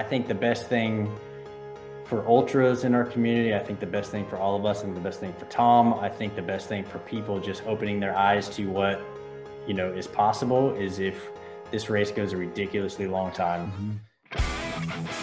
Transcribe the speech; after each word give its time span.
I 0.00 0.02
think 0.02 0.28
the 0.28 0.34
best 0.34 0.66
thing 0.66 1.14
for 2.06 2.26
ultras 2.26 2.84
in 2.84 2.94
our 2.94 3.04
community, 3.04 3.54
I 3.54 3.58
think 3.58 3.80
the 3.80 3.86
best 3.86 4.10
thing 4.10 4.26
for 4.26 4.38
all 4.38 4.56
of 4.56 4.64
us 4.64 4.82
and 4.82 4.96
the 4.96 5.00
best 5.00 5.20
thing 5.20 5.34
for 5.34 5.44
Tom, 5.44 5.92
I 5.92 6.08
think 6.08 6.34
the 6.34 6.40
best 6.40 6.70
thing 6.70 6.84
for 6.84 7.00
people 7.00 7.38
just 7.38 7.66
opening 7.66 8.00
their 8.00 8.16
eyes 8.16 8.48
to 8.56 8.64
what, 8.70 8.98
you 9.66 9.74
know, 9.74 9.92
is 9.92 10.06
possible 10.06 10.74
is 10.74 11.00
if 11.00 11.28
this 11.70 11.90
race 11.90 12.10
goes 12.10 12.32
a 12.32 12.38
ridiculously 12.38 13.08
long 13.08 13.30
time. 13.32 14.00
Mm-hmm. 14.32 15.19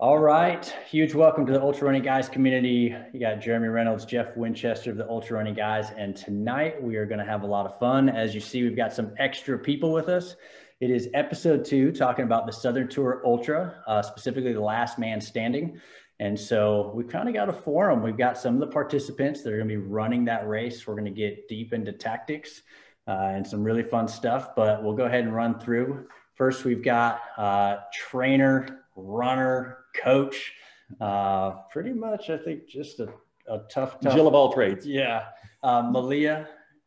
All 0.00 0.20
right. 0.20 0.64
Huge 0.88 1.12
welcome 1.12 1.44
to 1.46 1.52
the 1.52 1.60
Ultra 1.60 1.86
Running 1.86 2.04
Guys 2.04 2.28
community. 2.28 2.94
You 3.12 3.18
got 3.18 3.40
Jeremy 3.40 3.66
Reynolds, 3.66 4.04
Jeff 4.04 4.36
Winchester 4.36 4.92
of 4.92 4.96
the 4.96 5.08
Ultra 5.08 5.38
Running 5.38 5.54
Guys. 5.54 5.90
And 5.96 6.14
tonight 6.14 6.80
we 6.80 6.94
are 6.94 7.04
going 7.04 7.18
to 7.18 7.24
have 7.24 7.42
a 7.42 7.48
lot 7.48 7.66
of 7.66 7.80
fun. 7.80 8.08
As 8.08 8.32
you 8.32 8.40
see, 8.40 8.62
we've 8.62 8.76
got 8.76 8.92
some 8.92 9.12
extra 9.18 9.58
people 9.58 9.92
with 9.92 10.08
us. 10.08 10.36
It 10.78 10.92
is 10.92 11.08
episode 11.14 11.64
two, 11.64 11.90
talking 11.90 12.24
about 12.24 12.46
the 12.46 12.52
Southern 12.52 12.86
Tour 12.86 13.22
Ultra, 13.24 13.82
uh, 13.88 14.00
specifically 14.02 14.52
the 14.52 14.60
last 14.60 15.00
man 15.00 15.20
standing. 15.20 15.80
And 16.20 16.38
so 16.38 16.92
we've 16.94 17.08
kind 17.08 17.28
of 17.28 17.34
got 17.34 17.48
a 17.48 17.52
forum. 17.52 18.00
We've 18.00 18.16
got 18.16 18.38
some 18.38 18.54
of 18.54 18.60
the 18.60 18.68
participants 18.68 19.42
that 19.42 19.52
are 19.52 19.56
going 19.56 19.68
to 19.68 19.74
be 19.74 19.84
running 19.84 20.26
that 20.26 20.46
race. 20.46 20.86
We're 20.86 20.94
going 20.94 21.06
to 21.06 21.10
get 21.10 21.48
deep 21.48 21.72
into 21.72 21.92
tactics 21.92 22.62
uh, 23.08 23.32
and 23.32 23.44
some 23.44 23.64
really 23.64 23.82
fun 23.82 24.06
stuff, 24.06 24.54
but 24.54 24.80
we'll 24.84 24.94
go 24.94 25.06
ahead 25.06 25.24
and 25.24 25.34
run 25.34 25.58
through. 25.58 26.06
First, 26.34 26.64
we've 26.64 26.84
got 26.84 27.20
uh, 27.36 27.78
trainer, 27.92 28.84
runner, 28.94 29.78
coach. 30.02 30.52
Uh, 31.00 31.50
pretty 31.70 31.92
much, 31.92 32.30
I 32.30 32.38
think, 32.38 32.66
just 32.66 33.00
a, 33.00 33.08
a 33.48 33.58
tough, 33.70 34.00
tough. 34.00 34.14
Jill 34.14 34.26
of 34.26 34.34
all 34.34 34.52
trades. 34.52 34.86
Yeah. 34.86 35.24
Uh, 35.62 35.82
Maleia, 35.82 36.46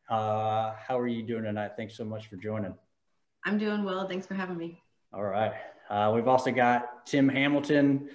uh, 0.10 0.74
how 0.76 0.98
are 0.98 1.08
you 1.08 1.24
doing 1.24 1.44
tonight? 1.44 1.72
Thanks 1.78 1.96
so 1.96 2.04
much 2.04 2.28
for 2.28 2.36
joining. 2.38 2.74
I'm 3.46 3.58
doing 3.58 3.84
well. 3.84 4.08
Thanks 4.08 4.26
for 4.26 4.34
having 4.34 4.58
me. 4.58 4.82
All 5.14 5.24
right. 5.24 5.54
Uh, 5.90 6.12
we've 6.16 6.28
also 6.28 6.52
got 6.52 7.06
Tim 7.06 7.28
Hamilton, 7.28 8.10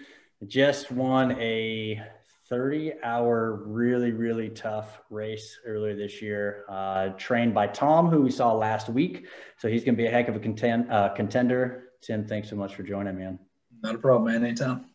just 0.47 0.91
won 0.91 1.33
a 1.41 2.03
30 2.49 2.95
hour, 3.03 3.63
really, 3.67 4.13
really 4.13 4.49
tough 4.49 5.01
race 5.11 5.59
earlier 5.67 5.97
this 5.97 6.23
year, 6.23 6.65
uh, 6.69 7.09
trained 7.19 7.53
by 7.53 7.67
Tom, 7.67 8.09
who 8.09 8.23
we 8.23 8.31
saw 8.31 8.53
last 8.53 8.89
week. 8.89 9.27
So 9.59 9.69
he's 9.69 9.85
going 9.85 9.95
to 9.95 10.03
be 10.03 10.07
a 10.07 10.11
heck 10.11 10.29
of 10.29 10.37
a 10.37 10.41
contend, 10.41 10.91
uh, 10.91 11.11
contender. 11.11 11.91
Tim, 12.03 12.27
thanks 12.27 12.49
so 12.49 12.57
much 12.57 12.75
for 12.75 12.83
joining, 12.83 13.19
man. 13.19 13.39
Not 13.87 13.95
a 13.95 13.99
problem, 13.99 14.33
man. 14.33 14.45
Anytime. 14.45 14.87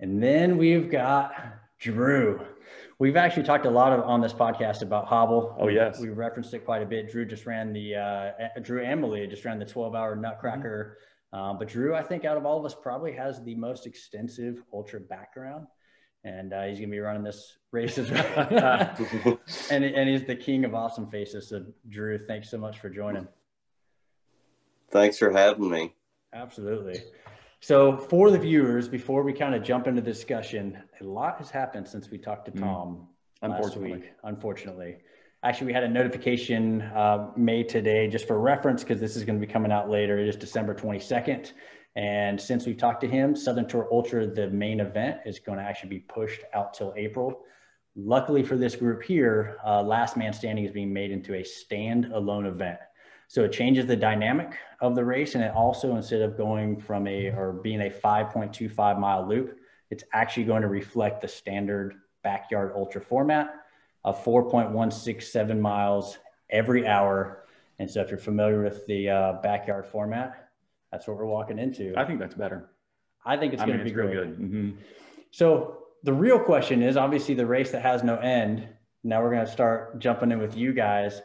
And 0.00 0.20
then 0.20 0.58
we've 0.58 0.90
got 0.90 1.32
Drew. 1.78 2.40
We've 2.98 3.14
actually 3.14 3.44
talked 3.44 3.64
a 3.64 3.70
lot 3.70 3.92
of, 3.92 4.00
on 4.00 4.20
this 4.20 4.32
podcast 4.32 4.82
about 4.82 5.06
Hobble. 5.06 5.56
Oh 5.56 5.68
yes, 5.68 6.00
we 6.00 6.08
referenced 6.08 6.52
it 6.52 6.64
quite 6.64 6.82
a 6.82 6.84
bit. 6.84 7.12
Drew 7.12 7.24
just 7.24 7.46
ran 7.46 7.72
the 7.72 7.94
uh, 7.94 8.60
Drew 8.60 8.82
and 8.82 9.00
Maleia 9.00 9.30
just 9.30 9.44
ran 9.44 9.60
the 9.60 9.64
12-hour 9.64 10.16
Nutcracker. 10.16 10.98
Mm-hmm. 11.32 11.38
Um, 11.38 11.58
but 11.60 11.68
Drew, 11.68 11.94
I 11.94 12.02
think 12.02 12.24
out 12.24 12.36
of 12.36 12.44
all 12.44 12.58
of 12.58 12.64
us, 12.64 12.74
probably 12.74 13.12
has 13.12 13.40
the 13.44 13.54
most 13.54 13.86
extensive 13.86 14.64
ultra 14.72 14.98
background, 14.98 15.68
and 16.24 16.52
uh, 16.52 16.64
he's 16.64 16.78
going 16.78 16.90
to 16.90 16.96
be 16.96 16.98
running 16.98 17.22
this 17.22 17.56
race 17.70 17.98
as 17.98 18.10
well. 18.10 18.48
and 19.70 19.84
and 19.84 20.08
he's 20.08 20.24
the 20.24 20.34
king 20.34 20.64
of 20.64 20.74
awesome 20.74 21.08
faces. 21.08 21.50
So 21.50 21.66
Drew, 21.88 22.18
thanks 22.26 22.50
so 22.50 22.58
much 22.58 22.80
for 22.80 22.90
joining. 22.90 23.28
Thanks 24.90 25.18
for 25.18 25.30
having 25.30 25.70
me. 25.70 25.94
Absolutely. 26.32 27.00
So, 27.62 27.96
for 27.96 28.32
the 28.32 28.40
viewers, 28.40 28.88
before 28.88 29.22
we 29.22 29.32
kind 29.32 29.54
of 29.54 29.62
jump 29.62 29.86
into 29.86 30.02
the 30.02 30.10
discussion, 30.10 30.76
a 31.00 31.04
lot 31.04 31.38
has 31.38 31.48
happened 31.48 31.86
since 31.86 32.10
we 32.10 32.18
talked 32.18 32.46
to 32.46 32.50
mm. 32.50 32.58
Tom 32.58 33.06
mm, 33.40 33.50
last 33.50 33.76
week. 33.76 34.10
Unfortunately, 34.24 34.96
actually, 35.44 35.68
we 35.68 35.72
had 35.72 35.84
a 35.84 35.88
notification 35.88 36.82
uh, 36.82 37.28
made 37.36 37.68
today 37.68 38.08
just 38.08 38.26
for 38.26 38.40
reference 38.40 38.82
because 38.82 38.98
this 38.98 39.14
is 39.14 39.22
going 39.22 39.40
to 39.40 39.46
be 39.46 39.50
coming 39.50 39.70
out 39.70 39.88
later. 39.88 40.18
It 40.18 40.26
is 40.26 40.34
December 40.34 40.74
22nd. 40.74 41.52
And 41.94 42.40
since 42.40 42.66
we 42.66 42.74
talked 42.74 43.00
to 43.02 43.06
him, 43.06 43.36
Southern 43.36 43.68
Tour 43.68 43.86
Ultra, 43.92 44.26
the 44.26 44.48
main 44.50 44.80
event, 44.80 45.18
is 45.24 45.38
going 45.38 45.58
to 45.58 45.64
actually 45.64 45.90
be 45.90 46.00
pushed 46.00 46.40
out 46.54 46.74
till 46.74 46.92
April. 46.96 47.42
Luckily 47.94 48.42
for 48.42 48.56
this 48.56 48.74
group 48.74 49.04
here, 49.04 49.58
uh, 49.64 49.82
Last 49.82 50.16
Man 50.16 50.32
Standing 50.32 50.64
is 50.64 50.72
being 50.72 50.92
made 50.92 51.12
into 51.12 51.36
a 51.36 51.44
stand-alone 51.44 52.46
event. 52.46 52.80
So 53.32 53.44
it 53.44 53.50
changes 53.50 53.86
the 53.86 53.96
dynamic 53.96 54.58
of 54.82 54.94
the 54.94 55.06
race. 55.06 55.36
And 55.36 55.42
it 55.42 55.54
also, 55.54 55.96
instead 55.96 56.20
of 56.20 56.36
going 56.36 56.78
from 56.78 57.06
a 57.06 57.28
or 57.28 57.54
being 57.54 57.80
a 57.80 57.88
5.25 57.88 59.00
mile 59.00 59.26
loop, 59.26 59.58
it's 59.88 60.04
actually 60.12 60.44
going 60.44 60.60
to 60.60 60.68
reflect 60.68 61.22
the 61.22 61.28
standard 61.28 61.94
backyard 62.22 62.72
ultra 62.76 63.00
format 63.00 63.54
of 64.04 64.22
4.167 64.22 65.58
miles 65.58 66.18
every 66.50 66.86
hour. 66.86 67.46
And 67.78 67.90
so 67.90 68.02
if 68.02 68.10
you're 68.10 68.18
familiar 68.18 68.62
with 68.62 68.86
the 68.86 69.08
uh, 69.08 69.32
backyard 69.42 69.86
format, 69.86 70.50
that's 70.90 71.06
what 71.06 71.16
we're 71.16 71.24
walking 71.24 71.58
into. 71.58 71.94
I 71.96 72.04
think 72.04 72.20
that's 72.20 72.34
better. 72.34 72.68
I 73.24 73.38
think 73.38 73.54
it's 73.54 73.64
going 73.64 73.78
to 73.78 73.82
be 73.84 73.94
really 73.94 74.12
good. 74.12 74.38
Mm-hmm. 74.38 74.70
So 75.30 75.84
the 76.02 76.12
real 76.12 76.38
question 76.38 76.82
is 76.82 76.98
obviously 76.98 77.34
the 77.34 77.46
race 77.46 77.70
that 77.70 77.80
has 77.80 78.04
no 78.04 78.18
end. 78.18 78.68
Now 79.02 79.22
we're 79.22 79.32
going 79.32 79.46
to 79.46 79.50
start 79.50 80.00
jumping 80.00 80.32
in 80.32 80.38
with 80.38 80.54
you 80.54 80.74
guys 80.74 81.22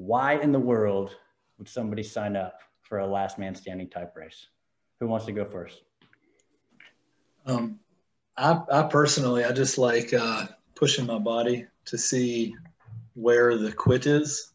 why 0.00 0.36
in 0.36 0.50
the 0.50 0.58
world 0.58 1.14
would 1.58 1.68
somebody 1.68 2.02
sign 2.02 2.34
up 2.34 2.60
for 2.80 3.00
a 3.00 3.06
last 3.06 3.38
man 3.38 3.54
standing 3.54 3.88
type 3.88 4.16
race? 4.16 4.46
Who 4.98 5.06
wants 5.06 5.26
to 5.26 5.32
go 5.32 5.44
first? 5.44 5.82
Um, 7.44 7.78
I, 8.36 8.60
I 8.72 8.82
personally, 8.84 9.44
I 9.44 9.52
just 9.52 9.76
like 9.76 10.14
uh, 10.14 10.46
pushing 10.74 11.04
my 11.04 11.18
body 11.18 11.66
to 11.84 11.98
see 11.98 12.54
where 13.14 13.58
the 13.58 13.72
quit 13.72 14.06
is. 14.06 14.52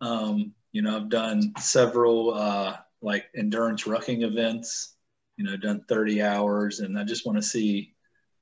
Um, 0.00 0.54
you 0.72 0.80
know, 0.80 0.96
I've 0.96 1.10
done 1.10 1.52
several 1.58 2.32
uh, 2.32 2.76
like 3.02 3.26
endurance 3.36 3.84
rucking 3.84 4.22
events, 4.22 4.96
you 5.36 5.44
know, 5.44 5.58
done 5.58 5.84
30 5.88 6.22
hours, 6.22 6.80
and 6.80 6.98
I 6.98 7.04
just 7.04 7.26
want 7.26 7.36
to 7.36 7.42
see 7.42 7.92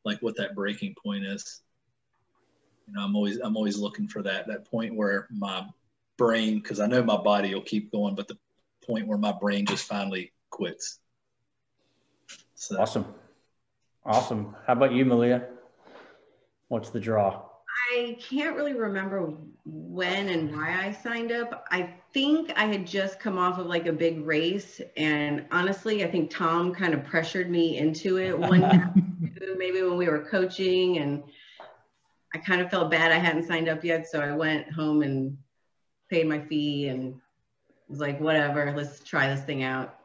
like 0.05 0.22
what 0.22 0.37
that 0.37 0.55
breaking 0.55 0.94
point 1.03 1.25
is. 1.25 1.62
You 2.87 2.94
know, 2.94 3.03
I'm 3.03 3.16
always 3.16 3.38
I'm 3.38 3.56
always 3.56 3.78
looking 3.78 4.06
for 4.06 4.22
that 4.22 4.47
that 4.47 4.71
point 4.71 4.94
where 4.94 5.27
my 5.31 5.66
brain 6.19 6.61
because 6.61 6.81
I 6.81 6.87
know 6.87 7.03
my 7.03 7.17
body 7.17 7.55
will 7.55 7.62
keep 7.62 7.91
going, 7.93 8.15
but 8.15 8.28
the 8.28 8.39
point 8.87 9.06
where 9.06 9.19
my 9.19 9.33
brain 9.33 9.67
just 9.67 9.87
finally 9.87 10.33
quits. 10.50 10.99
So. 12.55 12.81
Awesome. 12.81 13.06
Awesome. 14.05 14.56
How 14.67 14.75
about 14.75 14.93
you, 14.93 15.05
Maleia? 15.05 15.47
What's 16.69 16.91
the 16.91 17.00
draw? 17.00 17.43
I 17.93 18.17
can't 18.21 18.56
really 18.56 18.75
remember 18.75 19.34
when 19.65 20.28
and 20.28 20.55
why 20.55 20.87
I 20.87 20.93
signed 20.93 21.33
up. 21.33 21.67
I 21.71 21.95
think 22.12 22.53
I 22.56 22.65
had 22.65 22.87
just 22.87 23.21
come 23.21 23.39
off 23.39 23.59
of 23.59 23.67
like 23.67 23.87
a 23.87 23.93
big 23.93 24.25
race. 24.25 24.81
And 24.97 25.44
honestly, 25.50 26.05
I 26.05 26.11
think 26.11 26.31
Tom 26.31 26.75
kind 26.75 26.94
of 26.94 27.05
pressured 27.05 27.50
me 27.50 27.79
into 27.79 28.19
it 28.19 28.39
one 28.39 28.61
maybe 29.59 29.83
when 29.83 29.97
we 29.97 30.09
were 30.09 30.25
coaching. 30.25 30.99
And 30.99 31.23
I 32.34 32.39
kind 32.39 32.61
of 32.61 32.71
felt 32.71 32.91
bad 32.91 33.12
I 33.12 33.19
hadn't 33.19 33.47
signed 33.47 33.69
up 33.69 33.84
yet. 33.84 34.09
So 34.09 34.21
I 34.21 34.33
went 34.33 34.73
home 34.73 35.03
and 35.03 35.37
paid 36.12 36.28
my 36.28 36.39
fee 36.39 36.89
and 36.89 37.19
was 37.89 37.99
like, 37.99 38.21
whatever, 38.21 38.71
let's 38.77 39.03
try 39.03 39.34
this 39.34 39.43
thing 39.45 39.62
out. 39.62 39.97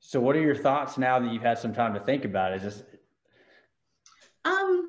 So 0.00 0.18
what 0.18 0.34
are 0.34 0.40
your 0.40 0.56
thoughts 0.56 0.96
now 0.96 1.18
that 1.18 1.30
you've 1.30 1.42
had 1.42 1.58
some 1.58 1.74
time 1.74 1.92
to 1.92 2.00
think 2.00 2.24
about 2.24 2.52
it? 2.52 2.56
Is 2.56 2.62
this 2.62 2.82
um 4.46 4.88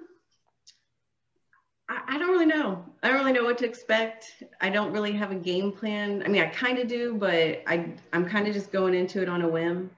I, 1.90 2.02
I 2.08 2.18
don't 2.18 2.30
really 2.30 2.46
know. 2.46 2.86
I 3.04 3.10
don't 3.10 3.18
really 3.18 3.34
know 3.34 3.44
what 3.44 3.58
to 3.58 3.66
expect. 3.66 4.42
I 4.62 4.70
don't 4.70 4.94
really 4.94 5.12
have 5.12 5.32
a 5.32 5.36
game 5.36 5.72
plan. 5.74 6.24
I 6.26 6.30
mean, 6.30 6.42
I 6.42 6.48
kind 6.48 6.80
of 6.80 6.88
do, 6.88 7.16
but 7.16 7.62
I 7.68 7.94
I'm 8.14 8.26
kind 8.26 8.48
of 8.48 8.54
just 8.54 8.72
going 8.72 8.94
into 8.94 9.22
it 9.22 9.28
on 9.28 9.42
a 9.42 9.48
whim, 9.50 9.92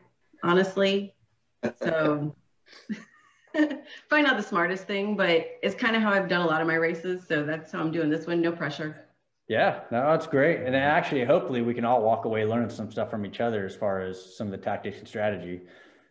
honestly. 0.44 1.14
So 1.84 2.36
probably 3.54 4.24
not 4.24 4.38
the 4.38 4.44
smartest 4.44 4.86
thing, 4.86 5.16
but 5.16 5.46
it's 5.62 5.76
kind 5.76 5.96
of 5.96 6.02
how 6.02 6.12
I've 6.12 6.28
done 6.28 6.42
a 6.42 6.48
lot 6.48 6.62
of 6.62 6.68
my 6.68 6.76
races. 6.76 7.28
So 7.28 7.44
that's 7.44 7.72
how 7.72 7.80
I'm 7.80 7.92
doing 7.92 8.10
this 8.10 8.26
one. 8.26 8.42
No 8.42 8.52
pressure. 8.52 9.07
Yeah, 9.48 9.82
no, 9.92 10.12
that's 10.12 10.28
great. 10.28 10.62
And 10.62 10.76
actually, 10.76 11.24
hopefully, 11.24 11.62
we 11.62 11.74
can 11.74 11.86
all 11.86 12.02
walk 12.02 12.26
away 12.26 12.46
learning 12.46 12.70
some 12.70 12.92
stuff 12.92 13.10
from 13.10 13.26
each 13.26 13.40
other 13.40 13.66
as 13.66 13.76
far 13.76 14.02
as 14.02 14.36
some 14.36 14.48
of 14.48 14.52
the 14.52 14.58
tactics 14.58 15.00
and 15.00 15.08
strategy. 15.08 15.62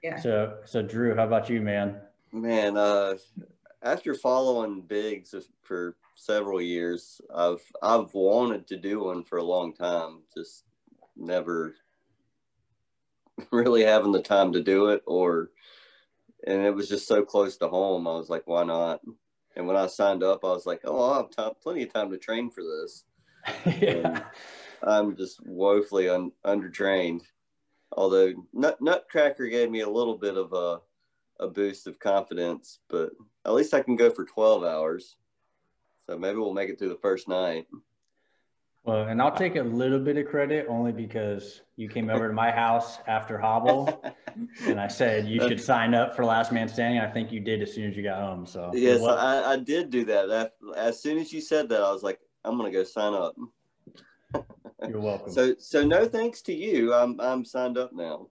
Yeah. 0.02 0.18
So, 0.18 0.58
so 0.64 0.80
Drew, 0.80 1.14
how 1.14 1.24
about 1.24 1.50
you, 1.50 1.60
man? 1.60 1.96
Man, 2.32 2.78
uh, 2.78 3.14
after 3.82 4.14
following 4.14 4.80
Big's 4.80 5.34
for 5.62 5.96
several 6.14 6.62
years, 6.62 7.20
I've 7.34 7.62
I've 7.82 8.12
wanted 8.14 8.66
to 8.68 8.78
do 8.78 9.04
one 9.04 9.22
for 9.22 9.36
a 9.38 9.44
long 9.44 9.74
time, 9.74 10.22
just 10.34 10.64
never 11.14 11.74
really 13.50 13.84
having 13.84 14.12
the 14.12 14.22
time 14.22 14.52
to 14.52 14.62
do 14.62 14.88
it, 14.88 15.02
or 15.06 15.50
and 16.46 16.64
it 16.64 16.74
was 16.74 16.88
just 16.88 17.06
so 17.06 17.22
close 17.22 17.58
to 17.58 17.68
home. 17.68 18.06
I 18.06 18.12
was 18.12 18.30
like, 18.30 18.46
why 18.46 18.64
not? 18.64 19.02
And 19.56 19.66
when 19.66 19.76
I 19.76 19.86
signed 19.88 20.22
up, 20.22 20.44
I 20.44 20.48
was 20.48 20.66
like, 20.66 20.80
oh, 20.84 21.12
I 21.12 21.16
have 21.18 21.30
time, 21.30 21.52
plenty 21.62 21.82
of 21.82 21.92
time 21.92 22.10
to 22.10 22.18
train 22.18 22.50
for 22.50 22.62
this. 22.62 23.04
yeah. 23.80 24.24
I'm 24.82 25.16
just 25.16 25.44
woefully 25.46 26.08
un- 26.08 26.32
undertrained. 26.44 27.22
Although 27.92 28.34
Nut- 28.52 28.80
Nutcracker 28.80 29.48
gave 29.48 29.70
me 29.70 29.80
a 29.80 29.88
little 29.88 30.16
bit 30.16 30.36
of 30.36 30.52
a 30.52 30.80
a 31.38 31.48
boost 31.48 31.86
of 31.86 31.98
confidence, 31.98 32.78
but 32.88 33.10
at 33.44 33.52
least 33.52 33.74
I 33.74 33.82
can 33.82 33.96
go 33.96 34.10
for 34.10 34.24
12 34.24 34.64
hours. 34.64 35.16
So 36.08 36.18
maybe 36.18 36.38
we'll 36.38 36.54
make 36.54 36.70
it 36.70 36.78
through 36.78 36.88
the 36.88 36.96
first 36.96 37.28
night. 37.28 37.66
Well, 38.84 39.08
and 39.08 39.20
I'll 39.20 39.32
uh, 39.32 39.36
take 39.36 39.56
a 39.56 39.62
little 39.62 39.98
bit 39.98 40.16
of 40.16 40.26
credit 40.26 40.66
only 40.68 40.92
because 40.92 41.62
you 41.74 41.88
came 41.88 42.08
over 42.08 42.28
to 42.28 42.32
my 42.32 42.52
house 42.52 42.98
after 43.08 43.36
Hobble 43.36 44.00
and 44.66 44.80
I 44.80 44.86
said 44.86 45.26
you 45.26 45.40
should 45.40 45.60
sign 45.60 45.92
up 45.92 46.14
for 46.14 46.24
Last 46.24 46.52
Man 46.52 46.68
Standing. 46.68 47.00
I 47.00 47.10
think 47.10 47.32
you 47.32 47.40
did 47.40 47.62
as 47.62 47.74
soon 47.74 47.90
as 47.90 47.96
you 47.96 48.04
got 48.04 48.20
home. 48.20 48.46
So, 48.46 48.70
yes, 48.72 49.02
I, 49.02 49.54
I, 49.54 49.56
did 49.56 49.90
do 49.90 50.04
that. 50.04 50.52
As 50.76 51.02
soon 51.02 51.18
as 51.18 51.32
you 51.32 51.40
said 51.40 51.68
that, 51.70 51.82
I 51.82 51.90
was 51.90 52.04
like, 52.04 52.20
I'm 52.46 52.56
going 52.56 52.70
to 52.70 52.78
go 52.78 52.84
sign 52.84 53.12
up. 53.12 53.34
You're 54.88 55.00
welcome. 55.00 55.32
So, 55.32 55.54
so 55.58 55.84
no 55.84 56.06
thanks 56.06 56.42
to 56.42 56.54
you. 56.54 56.94
I'm, 56.94 57.20
I'm 57.20 57.44
signed 57.44 57.76
up 57.76 57.92
now. 57.92 58.28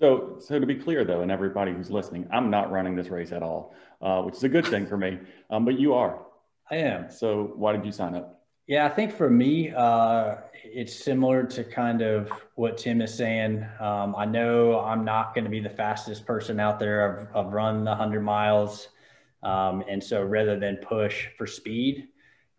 So, 0.00 0.38
so 0.40 0.58
to 0.58 0.66
be 0.66 0.74
clear 0.74 1.04
though, 1.04 1.22
and 1.22 1.30
everybody 1.30 1.72
who's 1.72 1.90
listening, 1.90 2.26
I'm 2.32 2.50
not 2.50 2.70
running 2.70 2.96
this 2.96 3.08
race 3.08 3.32
at 3.32 3.42
all, 3.42 3.74
uh, 4.02 4.22
which 4.22 4.34
is 4.34 4.44
a 4.44 4.48
good 4.48 4.66
thing 4.66 4.86
for 4.86 4.96
me. 4.96 5.18
Um, 5.50 5.64
but 5.64 5.78
you 5.78 5.94
are. 5.94 6.20
I 6.70 6.76
am. 6.76 7.10
So, 7.10 7.52
why 7.56 7.72
did 7.72 7.84
you 7.84 7.92
sign 7.92 8.14
up? 8.14 8.42
Yeah, 8.66 8.84
I 8.84 8.90
think 8.90 9.12
for 9.12 9.30
me, 9.30 9.72
uh, 9.74 10.36
it's 10.62 10.94
similar 10.94 11.44
to 11.44 11.64
kind 11.64 12.02
of 12.02 12.30
what 12.54 12.76
Tim 12.76 13.00
is 13.00 13.14
saying. 13.14 13.66
Um, 13.80 14.14
I 14.14 14.26
know 14.26 14.80
I'm 14.80 15.04
not 15.04 15.34
going 15.34 15.44
to 15.44 15.50
be 15.50 15.60
the 15.60 15.70
fastest 15.70 16.26
person 16.26 16.60
out 16.60 16.78
there. 16.78 17.30
I've, 17.34 17.46
I've 17.46 17.52
run 17.52 17.84
the 17.84 17.90
100 17.90 18.20
miles. 18.20 18.88
Um, 19.42 19.82
and 19.88 20.04
so 20.04 20.22
rather 20.22 20.58
than 20.58 20.76
push 20.76 21.28
for 21.38 21.46
speed, 21.46 22.08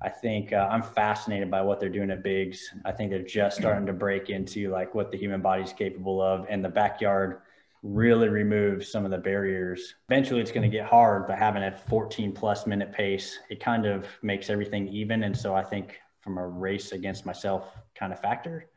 I 0.01 0.09
think 0.09 0.53
uh, 0.53 0.67
I'm 0.71 0.81
fascinated 0.81 1.51
by 1.51 1.61
what 1.61 1.79
they're 1.79 1.89
doing 1.89 2.09
at 2.09 2.23
Big's. 2.23 2.73
I 2.85 2.91
think 2.91 3.11
they're 3.11 3.21
just 3.21 3.57
starting 3.57 3.85
to 3.87 3.93
break 3.93 4.29
into 4.29 4.69
like 4.71 4.95
what 4.95 5.11
the 5.11 5.17
human 5.17 5.41
body 5.41 5.63
is 5.63 5.73
capable 5.73 6.21
of, 6.21 6.45
and 6.49 6.63
the 6.63 6.69
backyard 6.69 7.41
really 7.83 8.29
removes 8.29 8.91
some 8.91 9.05
of 9.05 9.11
the 9.11 9.17
barriers. 9.17 9.95
Eventually, 10.09 10.41
it's 10.41 10.51
going 10.51 10.69
to 10.69 10.75
get 10.75 10.85
hard, 10.85 11.27
but 11.27 11.37
having 11.37 11.63
a 11.63 11.71
14 11.71 12.31
plus 12.31 12.65
minute 12.65 12.91
pace, 12.91 13.39
it 13.49 13.59
kind 13.59 13.85
of 13.85 14.05
makes 14.21 14.49
everything 14.49 14.87
even. 14.87 15.23
And 15.23 15.35
so 15.37 15.53
I 15.53 15.63
think 15.63 15.99
from 16.21 16.37
a 16.37 16.47
race 16.47 16.91
against 16.91 17.25
myself 17.25 17.75
kind 17.95 18.11
of 18.11 18.19
factor, 18.19 18.69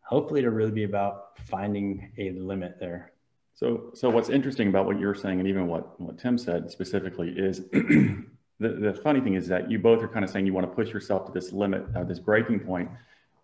hopefully 0.00 0.42
to 0.42 0.50
really 0.50 0.70
be 0.70 0.84
about 0.84 1.38
finding 1.46 2.12
a 2.18 2.30
limit 2.32 2.78
there. 2.78 3.12
So, 3.54 3.90
so 3.94 4.10
what's 4.10 4.28
interesting 4.28 4.68
about 4.68 4.84
what 4.84 5.00
you're 5.00 5.14
saying, 5.14 5.38
and 5.38 5.48
even 5.48 5.66
what 5.66 5.98
what 5.98 6.18
Tim 6.18 6.36
said 6.36 6.70
specifically, 6.70 7.30
is 7.30 7.62
the 8.58 8.68
the 8.68 8.94
funny 8.94 9.20
thing 9.20 9.34
is 9.34 9.48
that 9.48 9.70
you 9.70 9.78
both 9.78 10.02
are 10.02 10.08
kind 10.08 10.24
of 10.24 10.30
saying 10.30 10.46
you 10.46 10.54
want 10.54 10.68
to 10.68 10.74
push 10.74 10.92
yourself 10.92 11.26
to 11.26 11.32
this 11.32 11.52
limit, 11.52 11.84
uh, 11.94 12.04
this 12.04 12.18
breaking 12.18 12.60
point, 12.60 12.90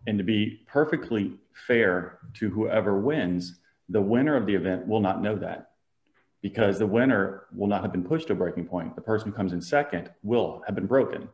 and 0.06 0.19
to 0.19 0.25
be 0.25 0.62
perfectly 0.67 1.32
fair 1.67 2.19
to 2.35 2.50
whoever 2.50 2.99
wins, 2.99 3.61
the 3.88 4.00
winner 4.00 4.37
of 4.37 4.47
the 4.47 4.55
event 4.55 4.87
will 4.87 5.00
not 5.00 5.23
know 5.23 5.37
that 5.37 5.70
because 6.41 6.79
the 6.79 6.87
winner 6.87 7.44
will 7.55 7.69
not 7.69 7.82
have 7.82 7.93
been 7.93 8.03
pushed 8.03 8.26
to 8.26 8.32
a 8.32 8.37
breaking 8.37 8.67
point. 8.67 8.94
The 8.97 9.03
person 9.03 9.31
who 9.31 9.37
comes 9.37 9.53
in 9.53 9.61
second 9.61 10.11
will 10.23 10.62
have 10.67 10.75
been 10.75 10.87
broken. 10.87 11.29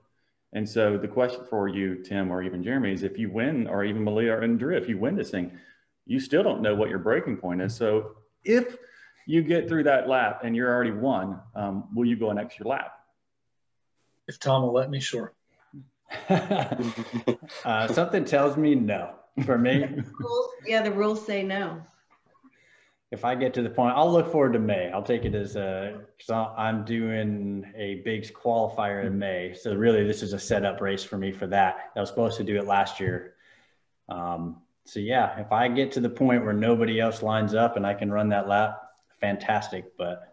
And 0.53 0.69
so 0.69 0.97
the 0.99 1.09
question 1.09 1.43
for 1.49 1.69
you, 1.69 2.03
Tim, 2.03 2.31
or 2.31 2.43
even 2.43 2.63
Jeremy, 2.63 2.93
is 2.93 3.03
if 3.03 3.19
you 3.19 3.31
win, 3.31 3.67
or 3.67 3.85
even 3.85 4.05
Maleia 4.05 4.43
and 4.43 4.59
Drew, 4.59 4.77
if 4.77 4.89
you 4.89 4.99
win 4.99 5.17
this 5.17 5.31
thing, 5.31 5.53
you 6.07 6.21
still 6.21 6.43
don't 6.43 6.63
know 6.63 6.75
what 6.75 6.89
your 6.89 6.99
breaking 6.99 7.37
point 7.37 7.61
is. 7.61 7.75
So 7.75 8.17
if 8.45 8.77
you 9.27 9.43
get 9.43 9.69
through 9.69 9.85
that 9.85 10.09
lap 10.09 10.41
and 10.45 10.57
you're 10.57 10.73
already 10.73 10.91
won, 10.91 11.41
um, 11.55 11.89
will 11.95 12.07
you 12.07 12.17
go 12.17 12.31
an 12.31 12.39
extra 12.39 12.67
lap? 12.67 12.98
If 14.29 14.39
Tom 14.39 14.63
will 14.63 14.73
let 14.73 14.91
me, 14.91 15.01
sure. 15.01 15.33
uh, 16.29 17.89
something 17.89 18.25
tells 18.25 18.57
me 18.57 18.75
no. 18.75 19.15
For 19.45 19.59
me, 19.59 20.03
yeah, 20.67 20.83
the 20.83 20.93
rules 20.93 21.25
say 21.25 21.43
no 21.43 21.83
if 23.11 23.25
I 23.25 23.35
get 23.35 23.55
to 23.55 23.63
the 23.63 23.71
point, 23.71 23.97
I'll 23.97 24.13
look 24.13 24.31
forward 24.31 24.53
to 24.53 24.59
May. 24.59 24.91
I'll 24.93 25.03
take 25.03 25.25
it 25.25 25.35
as 25.35 25.57
a, 25.57 26.01
so 26.21 26.35
I'm 26.35 26.85
doing 26.85 27.65
a 27.75 27.97
big 28.05 28.31
qualifier 28.35 29.07
in 29.07 29.19
May. 29.19 29.55
So 29.55 29.75
really 29.75 30.05
this 30.05 30.23
is 30.23 30.35
a 30.35 30.39
setup 30.39 30.81
race 30.81 31.03
for 31.03 31.17
me 31.17 31.33
for 31.33 31.47
that. 31.47 31.91
I 31.97 32.01
was 32.01 32.11
supposed 32.11 32.37
to 32.37 32.45
do 32.45 32.59
it 32.59 32.67
last 32.67 33.01
year. 33.01 33.35
Um, 34.11 34.59
so 34.85 35.01
yeah, 35.01 35.39
if 35.41 35.53
I 35.53 35.69
get 35.69 35.93
to 35.93 36.01
the 36.01 36.11
point 36.11 36.45
where 36.45 36.53
nobody 36.53 37.01
else 37.01 37.23
lines 37.23 37.55
up 37.55 37.77
and 37.77 37.87
I 37.87 37.95
can 37.95 38.11
run 38.11 38.29
that 38.29 38.47
lap, 38.47 38.83
fantastic. 39.21 39.97
But 39.97 40.28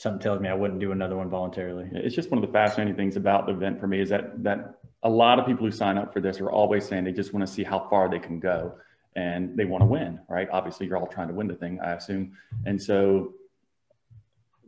something 0.00 0.20
tells 0.20 0.40
me 0.40 0.48
I 0.48 0.54
wouldn't 0.54 0.80
do 0.80 0.92
another 0.92 1.16
one 1.16 1.28
voluntarily. 1.28 1.86
It's 1.92 2.14
just 2.14 2.30
one 2.30 2.42
of 2.42 2.46
the 2.46 2.52
fascinating 2.52 2.96
things 2.96 3.16
about 3.16 3.44
the 3.44 3.52
event 3.52 3.78
for 3.78 3.86
me 3.86 4.00
is 4.00 4.08
that, 4.08 4.42
that 4.42 4.76
a 5.02 5.10
lot 5.10 5.38
of 5.38 5.44
people 5.44 5.66
who 5.66 5.70
sign 5.70 5.98
up 5.98 6.14
for 6.14 6.20
this 6.20 6.40
are 6.40 6.50
always 6.50 6.86
saying 6.86 7.04
they 7.04 7.12
just 7.12 7.34
want 7.34 7.46
to 7.46 7.52
see 7.52 7.62
how 7.62 7.86
far 7.90 8.08
they 8.08 8.18
can 8.18 8.40
go 8.40 8.76
and 9.14 9.58
they 9.58 9.66
want 9.66 9.82
to 9.82 9.86
win, 9.86 10.18
right? 10.26 10.48
Obviously, 10.50 10.86
you're 10.86 10.96
all 10.96 11.06
trying 11.06 11.28
to 11.28 11.34
win 11.34 11.48
the 11.48 11.54
thing, 11.54 11.80
I 11.80 11.92
assume. 11.92 12.32
And 12.64 12.80
so 12.80 13.34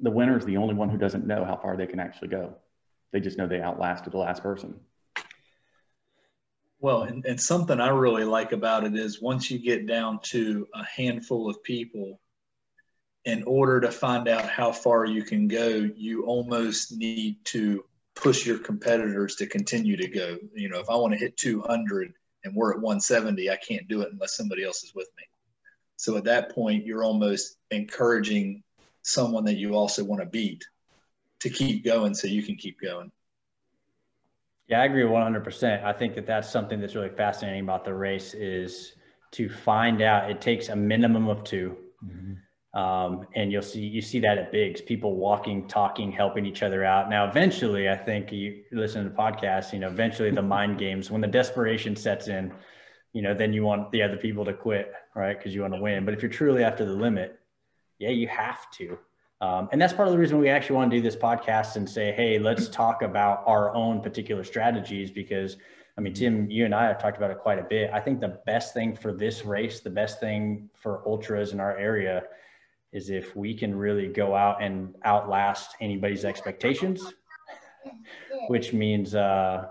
the 0.03 0.11
winner 0.11 0.37
is 0.37 0.45
the 0.45 0.59
only 0.59 0.75
one 0.75 0.91
who 0.91 0.99
doesn't 0.99 1.27
know 1.27 1.47
how 1.47 1.57
far 1.57 1.79
they 1.79 1.87
can 1.87 1.99
actually 1.99 2.29
go. 2.29 2.55
They 3.13 3.21
just 3.21 3.39
know 3.39 3.47
they 3.47 3.63
outlasted 3.63 4.13
the 4.13 4.19
last 4.19 4.43
person. 4.43 4.79
Well, 6.79 7.05
and, 7.05 7.25
and 7.25 7.41
something 7.41 7.81
I 7.81 7.89
really 7.89 8.25
like 8.25 8.53
about 8.53 8.85
it 8.85 8.97
is 8.97 9.23
once 9.23 9.51
you 9.51 9.59
get 9.59 9.87
down 9.87 10.19
to 10.25 10.67
a 10.75 10.85
handful 10.85 11.49
of 11.49 11.63
people, 11.63 12.19
in 13.25 13.45
order 13.45 13.81
to 13.81 13.91
find 13.91 14.29
out 14.29 14.49
how 14.49 14.73
far 14.73 15.05
you 15.05 15.23
can 15.23 15.47
go, 15.49 15.69
you 15.97 16.25
almost 16.25 16.93
need 16.93 17.37
to 17.45 17.85
push 18.15 18.45
your 18.47 18.59
competitors 18.59 19.37
to 19.37 19.47
continue 19.47 19.97
to 19.97 20.09
go. 20.09 20.39
You 20.55 20.69
know, 20.69 20.81
if 20.81 20.91
I 20.91 20.97
want 20.97 21.13
to 21.13 21.19
hit 21.19 21.37
200, 21.37 22.15
and 22.45 22.57
we're 22.57 22.73
at 22.73 22.81
170, 22.81 23.51
I 23.51 23.57
can't 23.57 23.87
do 23.89 24.03
it 24.03 24.13
unless 24.13 24.37
somebody 24.37 24.65
else 24.65 24.83
is 24.83 24.95
with 24.95 25.09
me. 25.17 25.25
So 25.97 26.17
at 26.17 26.25
that 26.25 26.53
point, 26.53 26.85
you're 26.85 27.05
almost 27.05 27.59
encouraging 27.71 28.65
someone 29.03 29.45
that 29.45 29.57
you 29.57 29.75
also 29.75 30.03
want 30.05 30.21
to 30.21 30.27
beat 30.27 30.65
to 31.41 31.51
keep 31.51 31.85
going 31.85 32.15
so 32.15 32.27
you 32.27 32.43
can 32.43 32.57
keep 32.57 32.81
going. 32.81 33.13
Yeah, 34.67 34.81
I 34.81 34.87
agree 34.87 35.05
100%. 35.05 35.85
I 35.85 35.93
think 35.93 36.15
that 36.15 36.27
that's 36.27 36.51
something 36.51 36.81
that's 36.81 36.95
really 36.95 37.11
fascinating 37.11 37.63
about 37.63 37.85
the 37.85 37.95
race 37.95 38.35
is 38.35 38.95
to 39.33 39.49
find 39.49 40.03
out 40.03 40.31
it 40.31 40.41
takes 40.41 40.69
a 40.69 40.77
minimum 40.77 41.29
of 41.29 41.45
2 41.45 41.77
mm-hmm. 42.05 42.33
Um, 42.75 43.27
and 43.35 43.53
you'll 43.53 43.61
see 43.61 43.81
you 43.81 44.01
see 44.01 44.19
that 44.21 44.39
at 44.39 44.51
Big's, 44.51 44.81
people 44.81 45.17
walking, 45.17 45.69
talking, 45.69 46.11
helping 46.11 46.47
each 46.47 46.63
other 46.63 46.85
out. 46.85 47.11
Now, 47.11 47.29
eventually, 47.29 47.89
I 47.89 47.97
think 47.97 48.33
you 48.33 48.63
listen 48.73 49.05
to 49.05 49.11
the 49.11 49.15
podcast. 49.15 49.75
You 49.75 49.79
know, 49.79 49.89
eventually 49.89 50.31
the 50.31 50.43
mind 50.57 50.79
games 50.79 51.11
when 51.11 51.21
the 51.21 51.27
desperation 51.27 51.95
sets 51.97 52.29
in. 52.29 52.53
You 53.13 53.21
know, 53.21 53.35
then 53.35 53.53
you 53.53 53.63
want 53.63 53.91
the 53.91 54.03
other 54.03 54.17
people 54.17 54.43
to 54.47 54.55
quit, 54.55 54.91
right? 55.15 55.37
Because 55.37 55.55
you 55.55 55.61
want 55.61 55.75
to 55.75 55.81
win. 55.81 56.07
But 56.07 56.15
if 56.15 56.23
you're 56.23 56.31
truly 56.31 56.65
after 56.65 56.87
the 56.87 56.95
limit, 56.95 57.39
yeah, 57.99 58.09
you 58.09 58.27
have 58.29 58.71
to. 58.73 58.99
Um, 59.43 59.69
and 59.71 59.79
that's 59.79 59.93
part 59.93 60.09
of 60.09 60.13
the 60.13 60.19
reason 60.19 60.39
we 60.39 60.49
actually 60.49 60.77
want 60.77 60.91
to 60.91 60.97
do 60.97 61.03
this 61.03 61.17
podcast 61.17 61.77
and 61.77 61.87
say, 61.89 62.13
hey, 62.13 62.39
let's 62.39 62.69
talk 62.71 63.03
about 63.03 63.43
our 63.47 63.75
own 63.75 64.01
particular 64.01 64.45
strategies 64.45 65.11
because. 65.11 65.57
I 65.95 66.01
mean, 66.01 66.15
Tim, 66.15 66.51
you 66.51 66.65
and 66.65 66.75
I 66.75 66.85
have 66.85 66.99
talked 66.99 67.19
about 67.19 67.31
it 67.31 67.41
quite 67.41 67.59
a 67.59 67.63
bit. 67.65 67.91
I 67.93 68.01
think 68.01 68.19
the 68.19 68.41
best 68.47 68.73
thing 68.73 68.97
for 68.97 69.13
this 69.13 69.45
race, 69.45 69.81
the 69.81 69.91
best 69.91 70.21
thing 70.21 70.71
for 70.73 71.07
ultras 71.07 71.53
in 71.53 71.61
our 71.61 71.77
area 71.77 72.23
is 72.93 73.11
if 73.11 73.35
we 73.35 73.55
can 73.55 73.75
really 73.75 74.09
go 74.09 74.35
out 74.35 74.63
and 74.63 74.95
outlast 75.05 75.77
anybody's 75.81 76.25
expectations, 76.25 77.15
which 78.49 78.73
means 78.73 79.15
uh, 79.15 79.67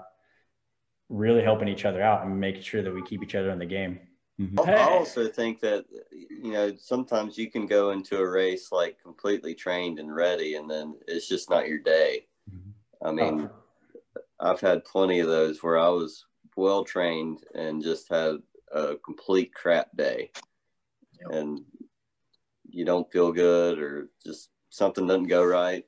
really 1.09 1.43
helping 1.43 1.67
each 1.67 1.85
other 1.85 2.01
out 2.01 2.25
and 2.25 2.39
making 2.39 2.61
sure 2.61 2.81
that 2.81 2.93
we 2.93 3.03
keep 3.03 3.21
each 3.23 3.35
other 3.35 3.51
in 3.51 3.59
the 3.59 3.65
game. 3.65 3.99
Mm-hmm. 4.39 4.59
I 4.59 4.81
also 4.83 5.27
think 5.27 5.59
that 5.59 5.85
you 6.19 6.51
know 6.51 6.73
sometimes 6.77 7.37
you 7.37 7.51
can 7.51 7.67
go 7.67 7.91
into 7.91 8.17
a 8.17 8.27
race 8.27 8.71
like 8.71 8.97
completely 9.03 9.53
trained 9.53 9.99
and 9.99 10.13
ready, 10.13 10.55
and 10.55 10.69
then 10.69 10.95
it's 11.07 11.27
just 11.27 11.49
not 11.49 11.67
your 11.67 11.77
day. 11.77 12.25
Mm-hmm. 12.49 13.07
I 13.07 13.11
mean, 13.11 13.49
oh. 13.51 14.21
I've 14.39 14.61
had 14.61 14.85
plenty 14.85 15.19
of 15.19 15.27
those 15.27 15.61
where 15.61 15.77
I 15.77 15.89
was 15.89 16.25
well 16.55 16.83
trained 16.83 17.43
and 17.53 17.83
just 17.83 18.09
had 18.09 18.37
a 18.71 18.95
complete 18.95 19.53
crap 19.53 19.95
day, 19.95 20.31
yep. 21.19 21.39
and 21.39 21.61
you 22.71 22.85
don't 22.85 23.11
feel 23.11 23.31
good 23.31 23.79
or 23.79 24.09
just 24.25 24.49
something 24.69 25.05
doesn't 25.07 25.27
go 25.27 25.43
right. 25.43 25.85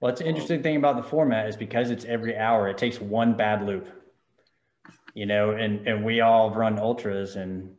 Well, 0.00 0.12
it's 0.12 0.20
an 0.20 0.26
interesting 0.26 0.62
thing 0.62 0.76
about 0.76 0.96
the 0.96 1.02
format 1.02 1.48
is 1.48 1.56
because 1.56 1.90
it's 1.90 2.04
every 2.04 2.36
hour, 2.36 2.68
it 2.68 2.78
takes 2.78 3.00
one 3.00 3.36
bad 3.36 3.66
loop, 3.66 3.88
you 5.14 5.26
know, 5.26 5.52
and, 5.52 5.86
and 5.86 6.04
we 6.04 6.20
all 6.20 6.50
run 6.50 6.78
ultras 6.78 7.36
and 7.36 7.74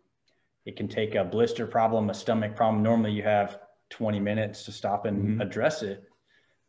it 0.66 0.76
can 0.76 0.88
take 0.88 1.16
a 1.16 1.24
blister 1.24 1.68
problem, 1.68 2.10
a 2.10 2.14
stomach 2.14 2.56
problem. 2.56 2.84
Normally 2.84 3.12
you 3.12 3.24
have 3.24 3.60
20 3.90 4.20
minutes 4.20 4.64
to 4.66 4.72
stop 4.72 5.06
and 5.06 5.18
mm-hmm. 5.18 5.42
address 5.42 5.84
it. 5.84 6.04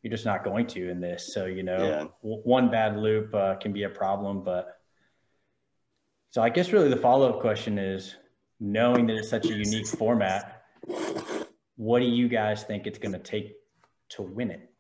You're 0.03 0.13
just 0.13 0.25
not 0.25 0.45
going 0.45 0.67
to 0.69 0.91
in 0.91 1.01
this. 1.01 1.35
So, 1.35 1.47
you 1.47 1.63
know, 1.63 1.79
yeah. 1.79 2.05
w- 2.23 2.43
one 2.45 2.71
bad 2.71 2.97
loop 2.97 3.35
uh, 3.35 3.57
can 3.57 3.73
be 3.73 3.83
a 3.83 3.89
problem, 3.89 4.45
but 4.45 4.79
so 6.31 6.43
I 6.43 6.51
guess 6.51 6.73
really 6.73 6.89
the 6.89 6.97
follow-up 6.97 7.41
question 7.41 7.79
is 7.79 8.15
knowing 8.61 9.07
that 9.07 9.17
it's 9.17 9.31
such 9.31 9.47
a 9.47 9.55
unique 9.57 9.87
format, 9.87 10.58
what 11.77 12.01
do 12.01 12.07
you 12.07 12.29
guys 12.29 12.65
think 12.65 12.87
it's 12.87 12.99
going 12.99 13.13
to 13.13 13.19
take 13.19 13.55
to 14.11 14.23
win 14.23 14.51
it? 14.51 14.71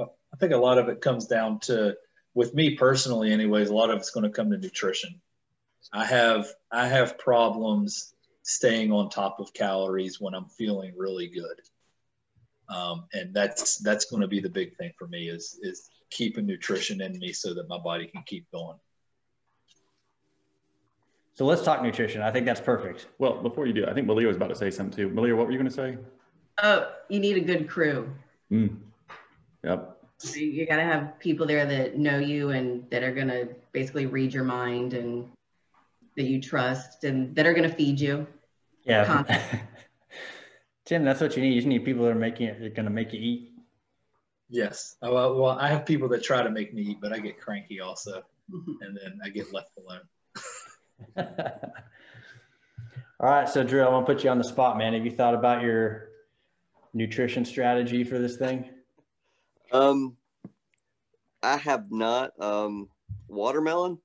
I 0.00 0.36
think 0.38 0.52
a 0.52 0.56
lot 0.56 0.78
of 0.78 0.88
it 0.88 1.00
comes 1.00 1.26
down 1.26 1.60
to, 1.60 1.94
with 2.34 2.54
me 2.54 2.76
personally, 2.76 3.32
anyways. 3.32 3.68
A 3.68 3.74
lot 3.74 3.90
of 3.90 3.98
it's 3.98 4.10
going 4.10 4.24
to 4.24 4.30
come 4.30 4.50
to 4.50 4.58
nutrition. 4.58 5.20
I 5.92 6.04
have 6.06 6.48
I 6.72 6.88
have 6.88 7.18
problems 7.18 8.14
staying 8.42 8.90
on 8.90 9.10
top 9.10 9.38
of 9.38 9.52
calories 9.52 10.20
when 10.20 10.34
I'm 10.34 10.48
feeling 10.48 10.94
really 10.96 11.28
good. 11.28 11.60
Um, 12.68 13.06
and 13.12 13.34
that's 13.34 13.78
that's 13.78 14.06
going 14.06 14.22
to 14.22 14.28
be 14.28 14.40
the 14.40 14.48
big 14.48 14.76
thing 14.76 14.92
for 14.98 15.06
me 15.06 15.28
is 15.28 15.58
is 15.62 15.90
keeping 16.10 16.46
nutrition 16.46 17.00
in 17.00 17.18
me 17.18 17.32
so 17.32 17.54
that 17.54 17.68
my 17.68 17.78
body 17.78 18.06
can 18.06 18.22
keep 18.26 18.50
going. 18.50 18.78
So 21.34 21.44
let's 21.44 21.62
talk 21.62 21.82
nutrition. 21.82 22.22
I 22.22 22.30
think 22.30 22.46
that's 22.46 22.60
perfect. 22.60 23.08
Well, 23.18 23.42
before 23.42 23.66
you 23.66 23.72
do, 23.72 23.86
I 23.86 23.92
think 23.92 24.06
Maleia 24.06 24.28
was 24.28 24.36
about 24.36 24.50
to 24.50 24.54
say 24.54 24.70
something 24.70 24.96
too. 24.96 25.08
Maleia, 25.08 25.36
what 25.36 25.46
were 25.46 25.52
you 25.52 25.58
going 25.58 25.70
to 25.70 25.74
say? 25.74 25.98
Oh, 26.62 26.92
you 27.08 27.18
need 27.18 27.36
a 27.36 27.40
good 27.40 27.68
crew. 27.68 28.08
Mm. 28.52 28.76
Yep. 29.64 29.98
You 30.36 30.64
got 30.66 30.76
to 30.76 30.84
have 30.84 31.18
people 31.18 31.44
there 31.44 31.66
that 31.66 31.98
know 31.98 32.18
you 32.18 32.50
and 32.50 32.88
that 32.90 33.02
are 33.02 33.12
going 33.12 33.28
to 33.28 33.48
basically 33.72 34.06
read 34.06 34.32
your 34.32 34.44
mind 34.44 34.94
and 34.94 35.28
that 36.16 36.22
you 36.22 36.40
trust 36.40 37.02
and 37.02 37.34
that 37.34 37.46
are 37.46 37.52
going 37.52 37.68
to 37.68 37.74
feed 37.74 37.98
you. 37.98 38.28
Yeah. 38.84 39.24
Tim, 40.86 41.04
that's 41.04 41.20
what 41.20 41.36
you 41.36 41.42
need. 41.42 41.50
You 41.50 41.56
just 41.56 41.66
need 41.66 41.84
people 41.84 42.04
that 42.04 42.10
are 42.10 42.14
making 42.14 42.46
it, 42.46 42.74
going 42.76 42.86
to 42.86 42.92
make 42.92 43.12
you 43.12 43.20
eat. 43.20 43.50
Yes. 44.48 44.96
Oh, 45.02 45.12
well, 45.12 45.34
well, 45.34 45.58
I 45.58 45.68
have 45.68 45.84
people 45.84 46.08
that 46.10 46.22
try 46.22 46.44
to 46.44 46.50
make 46.50 46.72
me 46.72 46.82
eat, 46.82 46.98
but 47.00 47.12
I 47.12 47.18
get 47.18 47.40
cranky 47.40 47.80
also, 47.80 48.22
and 48.52 48.96
then 48.96 49.18
I 49.24 49.30
get 49.30 49.52
left 49.52 49.70
alone. 49.78 50.02
All 51.16 51.24
right, 53.20 53.48
so 53.48 53.62
Drew, 53.62 53.82
I 53.82 53.88
want 53.88 54.06
to 54.06 54.12
put 54.12 54.24
you 54.24 54.30
on 54.30 54.38
the 54.38 54.44
spot, 54.44 54.76
man. 54.76 54.94
Have 54.94 55.04
you 55.04 55.10
thought 55.10 55.34
about 55.34 55.62
your 55.62 56.08
nutrition 56.92 57.44
strategy 57.44 58.04
for 58.04 58.18
this 58.18 58.36
thing? 58.36 58.68
Um, 59.72 60.16
I 61.42 61.56
have 61.56 61.90
not. 61.90 62.32
Um, 62.40 62.88
watermelon. 63.28 63.98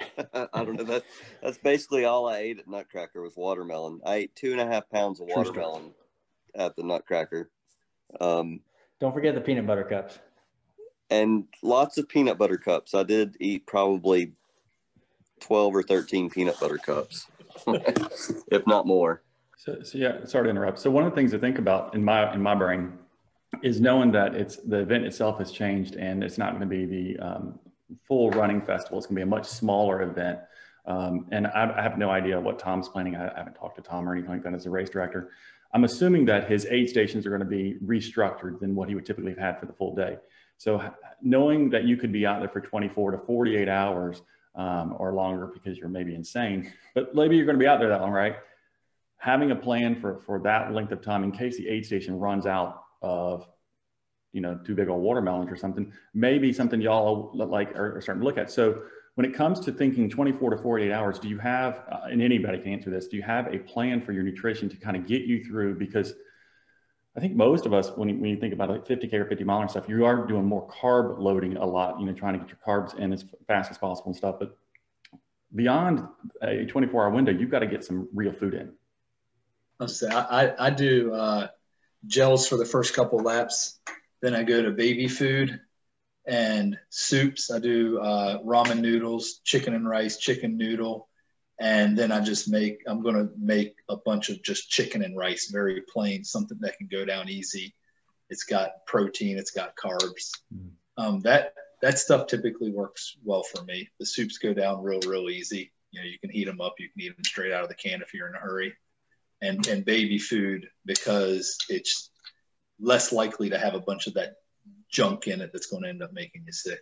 I 0.32 0.64
don't 0.64 0.76
know. 0.76 0.84
That 0.84 1.04
that's 1.42 1.58
basically 1.58 2.04
all 2.04 2.28
I 2.28 2.38
ate 2.38 2.58
at 2.58 2.68
Nutcracker 2.68 3.20
was 3.20 3.36
watermelon. 3.36 4.00
I 4.04 4.14
ate 4.16 4.36
two 4.36 4.52
and 4.52 4.60
a 4.60 4.66
half 4.66 4.88
pounds 4.90 5.20
of 5.20 5.28
watermelon 5.28 5.92
at 6.54 6.76
the 6.76 6.84
Nutcracker. 6.84 7.50
Um, 8.20 8.60
don't 9.00 9.12
forget 9.12 9.34
the 9.34 9.40
peanut 9.40 9.66
butter 9.66 9.84
cups. 9.84 10.18
And 11.10 11.44
lots 11.62 11.98
of 11.98 12.08
peanut 12.08 12.38
butter 12.38 12.58
cups. 12.58 12.94
I 12.94 13.02
did 13.02 13.36
eat 13.40 13.66
probably 13.66 14.32
12 15.40 15.76
or 15.76 15.82
13 15.82 16.30
peanut 16.30 16.58
butter 16.60 16.78
cups, 16.78 17.26
if 17.66 18.66
not 18.66 18.86
more. 18.86 19.22
So, 19.56 19.82
so, 19.82 19.98
yeah, 19.98 20.24
sorry 20.24 20.44
to 20.44 20.50
interrupt. 20.50 20.78
So 20.78 20.90
one 20.90 21.04
of 21.04 21.10
the 21.10 21.16
things 21.16 21.32
to 21.32 21.38
think 21.38 21.58
about 21.58 21.94
in 21.94 22.04
my 22.04 22.32
in 22.32 22.40
my 22.40 22.54
brain 22.54 22.92
is 23.62 23.80
knowing 23.80 24.12
that 24.12 24.34
it's 24.34 24.56
the 24.56 24.78
event 24.78 25.04
itself 25.04 25.38
has 25.38 25.50
changed 25.50 25.96
and 25.96 26.22
it's 26.22 26.38
not 26.38 26.50
going 26.50 26.60
to 26.60 26.66
be 26.66 26.84
the 26.84 27.18
um, 27.18 27.58
full 28.06 28.30
running 28.30 28.60
festival. 28.60 28.98
It's 28.98 29.06
going 29.06 29.16
to 29.16 29.20
be 29.20 29.22
a 29.22 29.26
much 29.26 29.46
smaller 29.46 30.02
event. 30.02 30.38
Um, 30.86 31.26
and 31.32 31.46
I, 31.48 31.74
I, 31.76 31.82
have 31.82 31.98
no 31.98 32.08
idea 32.08 32.40
what 32.40 32.58
Tom's 32.58 32.88
planning. 32.88 33.14
I, 33.14 33.28
I, 33.28 33.38
haven't 33.38 33.54
talked 33.54 33.76
to 33.76 33.82
Tom 33.82 34.08
or 34.08 34.14
anything 34.14 34.30
like 34.30 34.42
that 34.44 34.54
as 34.54 34.64
a 34.64 34.70
race 34.70 34.88
director. 34.88 35.30
I'm 35.74 35.84
assuming 35.84 36.24
that 36.26 36.50
his 36.50 36.66
aid 36.70 36.88
stations 36.88 37.26
are 37.26 37.30
going 37.30 37.40
to 37.40 37.46
be 37.46 37.76
restructured 37.84 38.58
than 38.58 38.74
what 38.74 38.88
he 38.88 38.94
would 38.94 39.04
typically 39.04 39.32
have 39.32 39.38
had 39.38 39.60
for 39.60 39.66
the 39.66 39.74
full 39.74 39.94
day. 39.94 40.16
So 40.56 40.82
knowing 41.20 41.68
that 41.70 41.84
you 41.84 41.96
could 41.96 42.10
be 42.10 42.26
out 42.26 42.40
there 42.40 42.48
for 42.48 42.60
24 42.60 43.12
to 43.12 43.18
48 43.18 43.68
hours 43.68 44.22
um, 44.54 44.94
or 44.98 45.12
longer 45.12 45.46
because 45.46 45.78
you're 45.78 45.88
maybe 45.88 46.14
insane, 46.14 46.72
but 46.94 47.14
maybe 47.14 47.36
you're 47.36 47.46
going 47.46 47.58
to 47.58 47.62
be 47.62 47.66
out 47.66 47.78
there 47.78 47.88
that 47.88 48.00
long, 48.00 48.10
right? 48.10 48.36
Having 49.18 49.50
a 49.50 49.56
plan 49.56 50.00
for, 50.00 50.20
for 50.20 50.38
that 50.40 50.72
length 50.72 50.92
of 50.92 51.00
time 51.00 51.24
in 51.24 51.32
case 51.32 51.56
the 51.56 51.68
aid 51.68 51.84
station 51.84 52.18
runs 52.18 52.46
out 52.46 52.84
of, 53.02 53.46
you 54.32 54.40
know, 54.40 54.58
two 54.64 54.74
big 54.74 54.88
old 54.88 55.02
watermelons 55.02 55.50
or 55.50 55.56
something, 55.56 55.92
maybe 56.14 56.52
something 56.52 56.80
y'all 56.80 57.30
like 57.34 57.74
are, 57.76 57.96
are 57.96 58.00
starting 58.00 58.20
to 58.20 58.26
look 58.26 58.38
at. 58.38 58.50
So 58.50 58.82
when 59.14 59.24
it 59.24 59.34
comes 59.34 59.58
to 59.60 59.72
thinking 59.72 60.08
24 60.08 60.50
to 60.50 60.56
48 60.58 60.92
hours, 60.92 61.18
do 61.18 61.28
you 61.28 61.38
have, 61.38 61.82
uh, 61.90 62.02
and 62.10 62.22
anybody 62.22 62.58
can 62.58 62.72
answer 62.72 62.90
this, 62.90 63.08
do 63.08 63.16
you 63.16 63.22
have 63.22 63.52
a 63.52 63.58
plan 63.58 64.00
for 64.00 64.12
your 64.12 64.22
nutrition 64.22 64.68
to 64.68 64.76
kind 64.76 64.96
of 64.96 65.06
get 65.06 65.22
you 65.22 65.44
through? 65.44 65.74
Because 65.74 66.14
I 67.18 67.20
think 67.20 67.34
most 67.34 67.66
of 67.66 67.74
us, 67.74 67.90
when 67.96 68.08
you, 68.08 68.14
when 68.14 68.30
you 68.30 68.36
think 68.36 68.52
about 68.52 68.70
like 68.70 68.86
50K 68.86 69.12
or 69.14 69.24
50 69.24 69.42
mile 69.42 69.62
and 69.62 69.68
stuff, 69.68 69.88
you 69.88 70.04
are 70.04 70.24
doing 70.24 70.44
more 70.44 70.68
carb 70.68 71.18
loading 71.18 71.56
a 71.56 71.66
lot, 71.66 71.98
you 71.98 72.06
know, 72.06 72.12
trying 72.12 72.34
to 72.34 72.38
get 72.38 72.48
your 72.48 72.60
carbs 72.64 72.96
in 72.96 73.12
as 73.12 73.24
fast 73.48 73.72
as 73.72 73.76
possible 73.76 74.10
and 74.10 74.16
stuff. 74.16 74.36
But 74.38 74.56
beyond 75.52 76.06
a 76.42 76.64
24 76.64 77.02
hour 77.02 77.10
window, 77.10 77.32
you've 77.32 77.50
got 77.50 77.58
to 77.58 77.66
get 77.66 77.82
some 77.82 78.08
real 78.14 78.32
food 78.32 78.54
in. 78.54 78.72
I'll 79.80 79.88
say 79.88 80.06
I, 80.08 80.66
I 80.66 80.70
do 80.70 81.12
uh, 81.12 81.48
gels 82.06 82.46
for 82.46 82.56
the 82.56 82.64
first 82.64 82.94
couple 82.94 83.18
laps. 83.18 83.80
Then 84.22 84.36
I 84.36 84.44
go 84.44 84.62
to 84.62 84.70
baby 84.70 85.08
food 85.08 85.58
and 86.24 86.78
soups. 86.88 87.50
I 87.50 87.58
do 87.58 87.98
uh, 87.98 88.38
ramen 88.44 88.78
noodles, 88.78 89.40
chicken 89.42 89.74
and 89.74 89.88
rice, 89.88 90.18
chicken 90.18 90.56
noodle, 90.56 91.07
and 91.60 91.96
then 91.96 92.12
I 92.12 92.20
just 92.20 92.48
make 92.48 92.82
I'm 92.86 93.02
gonna 93.02 93.28
make 93.38 93.76
a 93.88 93.96
bunch 93.96 94.28
of 94.28 94.42
just 94.42 94.70
chicken 94.70 95.02
and 95.02 95.16
rice, 95.16 95.50
very 95.50 95.82
plain, 95.92 96.24
something 96.24 96.58
that 96.60 96.78
can 96.78 96.88
go 96.88 97.04
down 97.04 97.28
easy. 97.28 97.74
It's 98.30 98.44
got 98.44 98.86
protein, 98.86 99.38
it's 99.38 99.50
got 99.50 99.76
carbs. 99.76 100.30
Mm. 100.54 100.70
Um, 100.96 101.20
that 101.20 101.54
that 101.82 101.98
stuff 101.98 102.26
typically 102.26 102.70
works 102.70 103.16
well 103.24 103.42
for 103.42 103.64
me. 103.64 103.88
The 103.98 104.06
soups 104.06 104.38
go 104.38 104.54
down 104.54 104.82
real 104.82 105.00
real 105.06 105.30
easy. 105.30 105.72
You 105.90 106.00
know, 106.00 106.06
you 106.06 106.18
can 106.18 106.30
heat 106.30 106.44
them 106.44 106.60
up, 106.60 106.74
you 106.78 106.88
can 106.90 107.00
eat 107.00 107.16
them 107.16 107.24
straight 107.24 107.52
out 107.52 107.62
of 107.62 107.68
the 107.68 107.74
can 107.74 108.02
if 108.02 108.14
you're 108.14 108.28
in 108.28 108.34
a 108.34 108.38
hurry. 108.38 108.74
And 109.40 109.66
and 109.68 109.84
baby 109.84 110.18
food 110.18 110.68
because 110.84 111.56
it's 111.68 112.10
less 112.80 113.12
likely 113.12 113.50
to 113.50 113.58
have 113.58 113.74
a 113.74 113.80
bunch 113.80 114.06
of 114.06 114.14
that 114.14 114.34
junk 114.90 115.26
in 115.26 115.40
it 115.40 115.50
that's 115.52 115.66
going 115.66 115.82
to 115.82 115.88
end 115.88 116.02
up 116.02 116.12
making 116.12 116.44
you 116.46 116.52
sick. 116.52 116.80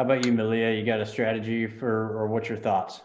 How 0.00 0.06
about 0.06 0.24
you, 0.24 0.32
Maleia? 0.32 0.78
You 0.78 0.86
got 0.86 1.00
a 1.00 1.04
strategy 1.04 1.66
for, 1.66 2.18
or 2.18 2.26
what's 2.26 2.48
your 2.48 2.56
thoughts? 2.56 3.02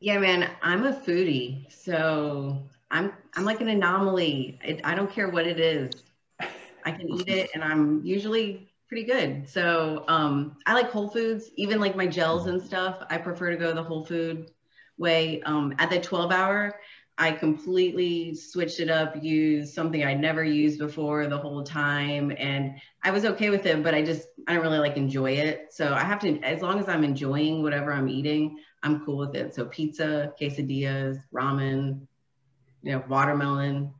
Yeah, 0.00 0.16
man, 0.16 0.48
I'm 0.62 0.86
a 0.86 0.92
foodie, 0.94 1.70
so 1.70 2.66
I'm 2.90 3.12
I'm 3.34 3.44
like 3.44 3.60
an 3.60 3.68
anomaly. 3.68 4.58
I 4.82 4.94
don't 4.94 5.12
care 5.12 5.28
what 5.28 5.46
it 5.46 5.60
is. 5.60 6.02
I 6.40 6.92
can 6.92 7.10
eat 7.10 7.28
it, 7.28 7.50
and 7.52 7.62
I'm 7.62 8.02
usually 8.06 8.72
pretty 8.88 9.04
good. 9.04 9.46
So 9.46 10.06
um, 10.08 10.56
I 10.64 10.72
like 10.72 10.90
whole 10.90 11.10
foods, 11.10 11.50
even 11.56 11.78
like 11.78 11.94
my 11.94 12.06
gels 12.06 12.46
and 12.46 12.58
stuff. 12.62 13.04
I 13.10 13.18
prefer 13.18 13.50
to 13.50 13.58
go 13.58 13.74
the 13.74 13.82
whole 13.82 14.06
food 14.06 14.50
way. 14.96 15.42
Um, 15.42 15.74
at 15.78 15.90
the 15.90 16.00
12 16.00 16.32
hour, 16.32 16.80
I 17.16 17.30
completely 17.30 18.34
switched 18.34 18.80
it 18.80 18.90
up, 18.90 19.22
used 19.22 19.72
something 19.72 20.04
I'd 20.04 20.20
never 20.20 20.42
used 20.42 20.80
before 20.80 21.28
the 21.28 21.38
whole 21.38 21.62
time. 21.62 22.32
And 22.36 22.76
I 23.04 23.12
was 23.12 23.24
okay 23.24 23.50
with 23.50 23.66
it, 23.66 23.84
but 23.84 23.94
I 23.94 24.02
just, 24.02 24.26
I 24.48 24.54
don't 24.54 24.62
really 24.62 24.80
like 24.80 24.96
enjoy 24.96 25.32
it. 25.32 25.68
So 25.70 25.94
I 25.94 26.00
have 26.00 26.18
to, 26.20 26.40
as 26.40 26.60
long 26.60 26.80
as 26.80 26.88
I'm 26.88 27.04
enjoying 27.04 27.62
whatever 27.62 27.92
I'm 27.92 28.08
eating, 28.08 28.58
I'm 28.82 29.04
cool 29.04 29.16
with 29.16 29.36
it. 29.36 29.54
So 29.54 29.66
pizza, 29.66 30.32
quesadillas, 30.40 31.18
ramen, 31.32 32.00
you 32.82 32.92
know, 32.92 33.04
watermelon, 33.08 33.94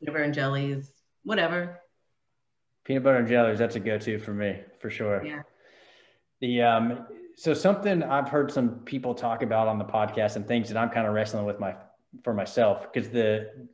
peanut 0.00 0.12
butter 0.12 0.24
and 0.24 0.34
jellies, 0.34 0.90
whatever. 1.22 1.78
Peanut 2.84 3.04
butter 3.04 3.18
and 3.18 3.28
jellies, 3.28 3.60
that's 3.60 3.76
a 3.76 3.80
go-to 3.80 4.18
for 4.18 4.34
me, 4.34 4.60
for 4.80 4.90
sure. 4.90 5.24
Yeah. 5.24 5.42
The, 6.40 6.62
um, 6.62 7.06
so 7.36 7.54
something 7.54 8.02
I've 8.02 8.28
heard 8.28 8.50
some 8.50 8.80
people 8.80 9.14
talk 9.14 9.42
about 9.42 9.68
on 9.68 9.78
the 9.78 9.84
podcast 9.84 10.34
and 10.34 10.48
things 10.48 10.68
that 10.68 10.76
I'm 10.76 10.90
kind 10.90 11.06
of 11.06 11.14
wrestling 11.14 11.44
with 11.44 11.60
my 11.60 11.76
for 12.24 12.34
myself 12.34 12.86
because 12.92 13.10
the 13.10 13.68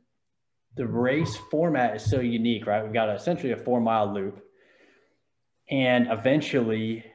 the 0.75 0.85
race 0.85 1.37
format 1.49 1.95
is 1.95 2.09
so 2.09 2.19
unique, 2.19 2.67
right? 2.67 2.83
We've 2.83 2.93
got 2.93 3.09
essentially 3.15 3.53
a 3.53 3.57
four 3.57 3.79
mile 3.79 4.13
loop, 4.13 4.43
and 5.69 6.07
eventually, 6.11 7.05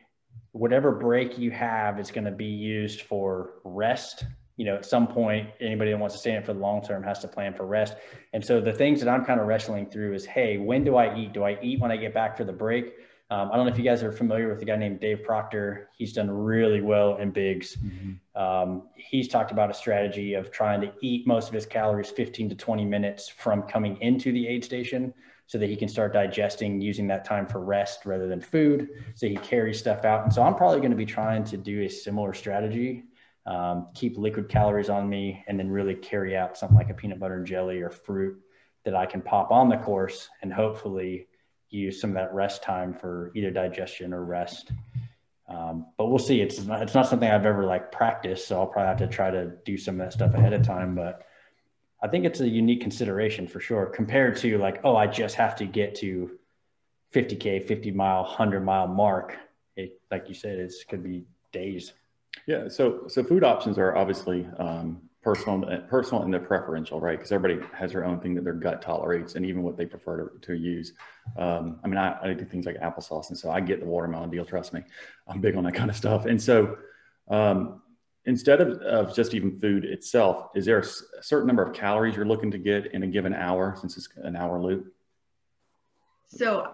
whatever 0.53 0.93
break 0.93 1.39
you 1.39 1.51
have 1.51 2.01
is 2.01 2.11
going 2.11 2.25
to 2.25 2.31
be 2.31 2.47
used 2.47 3.03
for 3.03 3.55
rest. 3.65 4.25
You 4.57 4.67
know, 4.67 4.77
at 4.77 4.85
some 4.85 5.07
point, 5.07 5.49
anybody 5.61 5.91
that 5.91 5.99
wants 5.99 6.15
to 6.15 6.19
stay 6.19 6.35
in 6.35 6.43
for 6.43 6.53
the 6.53 6.61
long 6.61 6.83
term 6.83 7.03
has 7.03 7.19
to 7.21 7.29
plan 7.29 7.55
for 7.55 7.67
rest. 7.67 7.97
And 8.33 8.45
so 8.45 8.61
the 8.61 8.73
things 8.73 9.01
that 9.01 9.09
I'm 9.09 9.25
kind 9.25 9.41
of 9.41 9.47
wrestling 9.47 9.87
through 9.87 10.15
is, 10.15 10.27
hey, 10.27 10.59
when 10.59 10.85
do 10.85 10.97
I 10.97 11.17
eat? 11.17 11.33
Do 11.33 11.45
I 11.45 11.59
eat 11.63 11.81
when 11.81 11.91
I 11.91 11.97
get 11.97 12.13
back 12.13 12.37
for 12.37 12.45
the 12.45 12.53
break? 12.53 12.93
Um, 13.31 13.51
I 13.53 13.57
don't 13.57 13.67
know 13.67 13.73
if 13.73 13.79
you 13.79 13.85
guys 13.85 14.03
are 14.03 14.11
familiar 14.11 14.49
with 14.49 14.61
a 14.61 14.65
guy 14.65 14.75
named 14.75 14.99
Dave 14.99 15.23
Proctor. 15.23 15.89
He's 15.97 16.13
done 16.13 16.29
really 16.29 16.81
well 16.81 17.17
in 17.17 17.31
Big's. 17.31 17.77
Mm-hmm. 17.77 18.41
Um, 18.41 18.89
he's 18.97 19.29
talked 19.29 19.53
about 19.53 19.71
a 19.71 19.75
strategy 19.75 20.35
of 20.35 20.51
trying 20.51 20.81
to 20.81 20.93
eat 21.01 21.29
most 21.29 21.47
of 21.47 21.55
his 21.55 21.65
calories 21.65 22.11
15 22.11 22.49
to 22.49 22.55
20 22.57 22.85
minutes 22.85 23.29
from 23.29 23.63
coming 23.63 23.97
into 24.01 24.33
the 24.33 24.49
aid 24.49 24.65
station 24.65 25.15
so 25.47 25.59
that 25.59 25.69
he 25.69 25.77
can 25.77 25.89
start 25.89 26.13
digesting 26.13 26.81
using 26.81 27.07
that 27.07 27.25
time 27.25 27.47
for 27.47 27.61
rest 27.61 28.05
rather 28.05 28.27
than 28.27 28.41
food. 28.41 28.89
So 29.15 29.29
he 29.29 29.37
carries 29.37 29.79
stuff 29.79 30.05
out. 30.05 30.25
And 30.25 30.33
so 30.33 30.43
I'm 30.43 30.57
probably 30.57 30.79
going 30.79 30.91
to 30.91 30.97
be 30.97 31.07
trying 31.07 31.45
to 31.45 31.57
do 31.57 31.83
a 31.83 31.89
similar 31.89 32.35
strategy, 32.35 33.05
um, 33.47 33.89
keep 33.95 34.19
liquid 34.19 34.49
calories 34.49 34.89
on 34.89 35.09
me, 35.09 35.45
and 35.47 35.59
then 35.59 35.69
really 35.71 35.95
carry 35.95 36.37
out 36.37 36.59
something 36.59 36.77
like 36.77 36.91
a 36.91 36.95
peanut 36.95 37.21
butter 37.21 37.37
and 37.37 37.47
jelly 37.47 37.81
or 37.81 37.91
fruit 37.91 38.41
that 38.85 38.97
I 38.97 39.07
can 39.07 39.23
pop 39.23 39.53
on 39.53 39.69
the 39.69 39.77
course 39.77 40.29
and 40.43 40.53
hopefully 40.53 41.27
use 41.71 42.01
some 42.01 42.11
of 42.11 42.15
that 42.15 42.35
rest 42.35 42.63
time 42.63 42.93
for 42.95 43.33
either 43.35 43.51
digestion 43.51 44.13
or 44.13 44.25
rest. 44.25 44.73
Um, 45.49 45.87
but 45.99 46.07
we'll 46.07 46.19
see. 46.19 46.41
It's 46.41 46.65
not, 46.65 46.83
it's 46.83 46.95
not 46.95 47.09
something 47.09 47.29
I've 47.29 47.47
ever 47.47 47.65
like 47.65 47.91
practiced, 47.91 48.47
so 48.47 48.61
I'll 48.61 48.67
probably 48.67 48.89
have 48.89 48.99
to 48.99 49.09
try 49.09 49.31
to 49.31 49.53
do 49.65 49.77
some 49.77 50.01
of 50.01 50.07
that 50.07 50.13
stuff 50.13 50.35
ahead 50.35 50.53
of 50.53 50.63
time. 50.63 50.95
But 50.95 51.23
I 52.03 52.09
think 52.09 52.25
it's 52.25 52.41
a 52.41 52.49
unique 52.49 52.81
consideration 52.81 53.49
for 53.49 53.61
sure 53.61 53.87
compared 53.87 54.37
to 54.39 54.59
like, 54.59 54.81
oh, 54.85 54.97
I 54.97 55.07
just 55.07 55.35
have 55.37 55.57
to 55.57 55.67
get 55.67 55.97
to 55.97 56.39
50k, 57.15 57.67
50 57.67 57.91
mile, 57.91 58.23
100 58.23 58.61
mile 58.61 58.87
mark. 58.87 59.37
It, 59.77 60.01
like 60.11 60.29
you 60.29 60.35
said, 60.35 60.59
it's 60.59 60.85
could 60.85 61.03
be 61.03 61.25
days. 61.53 61.93
Yeah. 62.47 62.69
So, 62.69 63.09
so 63.09 63.25
food 63.25 63.43
options 63.43 63.77
are 63.77 63.97
obviously 63.97 64.47
um, 64.59 65.03
personal, 65.23 65.63
personal 65.89 66.23
and 66.23 66.33
they're 66.33 66.41
preferential, 66.41 67.01
right? 67.01 67.19
Because 67.19 67.33
everybody 67.33 67.67
has 67.75 67.93
their 67.93 68.05
own 68.05 68.21
thing 68.21 68.35
that 68.35 68.45
their 68.45 68.55
gut 68.55 68.81
tolerates 68.81 69.35
and 69.35 69.45
even 69.45 69.63
what 69.63 69.77
they 69.77 69.85
prefer 69.85 70.29
to, 70.29 70.39
to 70.47 70.55
use. 70.55 70.95
Um, 71.37 71.79
I 71.85 71.89
mean, 71.89 71.99
I, 71.99 72.19
I, 72.23 72.33
do 72.33 72.45
things 72.45 72.65
like 72.65 72.77
applesauce, 72.77 73.29
and 73.29 73.37
so 73.39 73.51
I 73.51 73.61
get 73.61 73.81
the 73.81 73.87
watermelon 73.87 74.31
deal. 74.31 74.45
Trust 74.45 74.73
me, 74.73 74.83
I'm 75.29 75.41
big 75.41 75.57
on 75.57 75.65
that 75.65 75.75
kind 75.75 75.91
of 75.91 75.97
stuff. 75.97 76.25
And 76.25 76.41
so, 76.41 76.79
um, 77.29 77.83
instead 78.25 78.61
of, 78.61 78.81
of 78.83 79.15
just 79.15 79.35
even 79.35 79.59
food 79.61 79.85
itself, 79.85 80.49
is 80.55 80.65
there 80.65 80.79
a, 80.79 80.85
certain 81.23 81.47
number 81.47 81.63
of 81.63 81.75
calories 81.75 82.17
you're 82.17 82.25
looking 82.25 82.51
to 82.51 82.59
get 82.59 82.87
in 82.93 83.03
a 83.03 83.07
given 83.07 83.35
hour 83.35 83.77
since 83.79 83.97
it's 83.97 84.09
an 84.17 84.37
hour 84.37 84.61
loop? 84.61 84.93
So, 86.29 86.73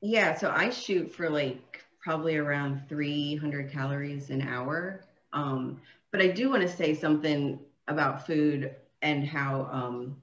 yeah, 0.00 0.36
so 0.36 0.50
I 0.50 0.70
shoot 0.70 1.12
for 1.12 1.30
like 1.30 1.84
probably 2.00 2.36
around 2.36 2.82
300 2.88 3.70
calories 3.70 4.30
an 4.30 4.42
hour. 4.42 5.04
Um, 5.32 5.80
but 6.12 6.20
I 6.20 6.28
do 6.28 6.50
want 6.50 6.62
to 6.62 6.68
say 6.68 6.94
something 6.94 7.60
about 7.88 8.26
food 8.26 8.74
and 9.02 9.26
how 9.26 9.68
um, 9.72 10.16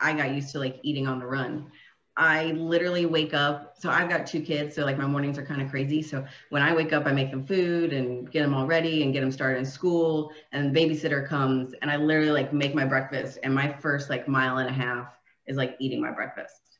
I 0.00 0.12
got 0.12 0.32
used 0.32 0.50
to 0.52 0.58
like 0.58 0.80
eating 0.82 1.06
on 1.06 1.18
the 1.18 1.26
run. 1.26 1.70
I 2.16 2.52
literally 2.52 3.06
wake 3.06 3.34
up. 3.34 3.74
So 3.76 3.90
I've 3.90 4.08
got 4.08 4.26
two 4.26 4.40
kids, 4.40 4.76
so 4.76 4.84
like 4.84 4.96
my 4.96 5.06
mornings 5.06 5.36
are 5.36 5.44
kind 5.44 5.60
of 5.60 5.68
crazy. 5.68 6.00
So 6.00 6.24
when 6.50 6.62
I 6.62 6.72
wake 6.72 6.92
up, 6.92 7.06
I 7.06 7.12
make 7.12 7.30
them 7.30 7.44
food 7.44 7.92
and 7.92 8.30
get 8.30 8.42
them 8.42 8.54
all 8.54 8.66
ready 8.66 9.02
and 9.02 9.12
get 9.12 9.20
them 9.20 9.32
started 9.32 9.58
in 9.58 9.66
school. 9.66 10.30
And 10.52 10.74
babysitter 10.74 11.26
comes, 11.26 11.74
and 11.82 11.90
I 11.90 11.96
literally 11.96 12.30
like 12.30 12.52
make 12.52 12.74
my 12.74 12.84
breakfast. 12.84 13.38
And 13.42 13.52
my 13.52 13.72
first 13.72 14.10
like 14.10 14.28
mile 14.28 14.58
and 14.58 14.68
a 14.68 14.72
half 14.72 15.18
is 15.46 15.56
like 15.56 15.76
eating 15.80 16.00
my 16.00 16.12
breakfast. 16.12 16.78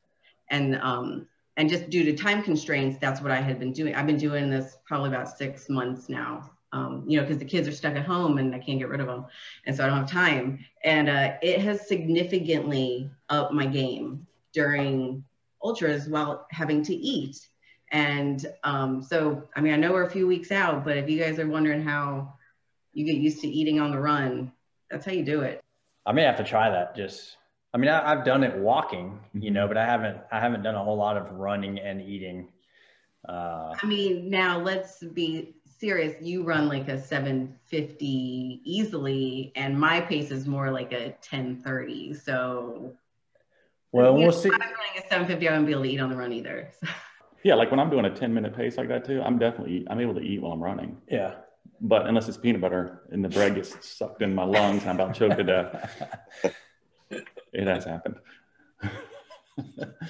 And 0.50 0.76
um, 0.76 1.26
and 1.56 1.68
just 1.68 1.90
due 1.90 2.04
to 2.04 2.14
time 2.14 2.42
constraints, 2.42 2.98
that's 3.00 3.20
what 3.20 3.32
I 3.32 3.40
had 3.40 3.58
been 3.58 3.72
doing. 3.72 3.94
I've 3.94 4.06
been 4.06 4.18
doing 4.18 4.50
this 4.50 4.76
probably 4.86 5.08
about 5.08 5.36
six 5.36 5.68
months 5.68 6.08
now. 6.08 6.53
Um, 6.74 7.04
you 7.06 7.16
know, 7.16 7.22
because 7.22 7.38
the 7.38 7.44
kids 7.44 7.68
are 7.68 7.72
stuck 7.72 7.94
at 7.94 8.04
home 8.04 8.38
and 8.38 8.52
I 8.52 8.58
can't 8.58 8.80
get 8.80 8.88
rid 8.88 9.00
of 9.00 9.06
them, 9.06 9.26
and 9.64 9.76
so 9.76 9.84
I 9.84 9.86
don't 9.86 9.98
have 9.98 10.10
time. 10.10 10.64
And 10.82 11.08
uh, 11.08 11.34
it 11.40 11.60
has 11.60 11.86
significantly 11.86 13.08
upped 13.28 13.52
my 13.52 13.66
game 13.66 14.26
during 14.52 15.24
ultras 15.62 16.08
while 16.08 16.46
having 16.50 16.82
to 16.84 16.94
eat. 16.94 17.48
And 17.92 18.44
um, 18.64 19.02
so, 19.02 19.48
I 19.54 19.60
mean, 19.60 19.72
I 19.72 19.76
know 19.76 19.92
we're 19.92 20.02
a 20.02 20.10
few 20.10 20.26
weeks 20.26 20.50
out, 20.50 20.84
but 20.84 20.96
if 20.96 21.08
you 21.08 21.16
guys 21.16 21.38
are 21.38 21.46
wondering 21.46 21.80
how 21.80 22.34
you 22.92 23.06
get 23.06 23.16
used 23.16 23.40
to 23.42 23.48
eating 23.48 23.78
on 23.78 23.92
the 23.92 24.00
run, 24.00 24.52
that's 24.90 25.06
how 25.06 25.12
you 25.12 25.24
do 25.24 25.42
it. 25.42 25.62
I 26.06 26.12
may 26.12 26.22
have 26.22 26.36
to 26.38 26.44
try 26.44 26.70
that. 26.70 26.96
Just, 26.96 27.36
I 27.72 27.78
mean, 27.78 27.88
I, 27.88 28.10
have 28.10 28.24
done 28.24 28.42
it 28.42 28.56
walking, 28.56 29.20
you 29.32 29.52
know, 29.52 29.68
but 29.68 29.76
I 29.76 29.86
haven't, 29.86 30.18
I 30.32 30.40
haven't 30.40 30.64
done 30.64 30.74
a 30.74 30.82
whole 30.82 30.96
lot 30.96 31.16
of 31.16 31.30
running 31.30 31.78
and 31.78 32.02
eating. 32.02 32.48
Uh, 33.28 33.74
I 33.80 33.86
mean, 33.86 34.28
now 34.28 34.58
let's 34.58 34.98
be 34.98 35.54
serious. 35.84 36.16
You 36.22 36.44
run 36.44 36.66
like 36.68 36.88
a 36.88 37.00
750 37.00 38.62
easily, 38.64 39.52
and 39.54 39.78
my 39.78 40.00
pace 40.00 40.30
is 40.30 40.46
more 40.46 40.70
like 40.70 40.92
a 40.92 41.08
1030. 41.28 42.14
So 42.14 42.94
well, 43.92 44.16
we'll 44.16 44.32
see. 44.32 44.48
If 44.48 44.54
I'm 44.54 44.60
running 44.60 44.96
a 44.96 45.02
750. 45.02 45.48
I 45.48 45.52
won't 45.52 45.66
be 45.66 45.72
able 45.72 45.82
to 45.82 45.88
eat 45.90 46.00
on 46.00 46.10
the 46.10 46.16
run 46.16 46.32
either. 46.32 46.70
So. 47.44 47.50
Yeah, 47.50 47.56
like 47.56 47.70
when 47.70 47.78
I'm 47.78 47.90
doing 47.90 48.06
a 48.06 48.10
10 48.10 48.32
minute 48.32 48.56
pace 48.56 48.78
like 48.78 48.88
that 48.88 49.04
too, 49.04 49.20
I'm 49.20 49.38
definitely 49.38 49.86
I'm 49.90 50.00
able 50.00 50.14
to 50.14 50.20
eat 50.22 50.40
while 50.40 50.52
I'm 50.52 50.62
running. 50.62 50.96
Yeah. 51.10 51.34
But 51.78 52.06
unless 52.06 52.26
it's 52.26 52.38
peanut 52.38 52.62
butter 52.62 53.02
and 53.12 53.22
the 53.22 53.28
bread 53.28 53.54
gets 53.54 53.86
sucked 53.98 54.22
in 54.22 54.34
my 54.34 54.44
lungs 54.44 54.80
and 54.80 54.88
I'm 54.88 54.96
about 54.98 55.14
choked 55.14 55.36
to 55.36 55.44
death. 55.44 56.02
it 57.10 57.66
has 57.66 57.84
happened. 57.84 58.16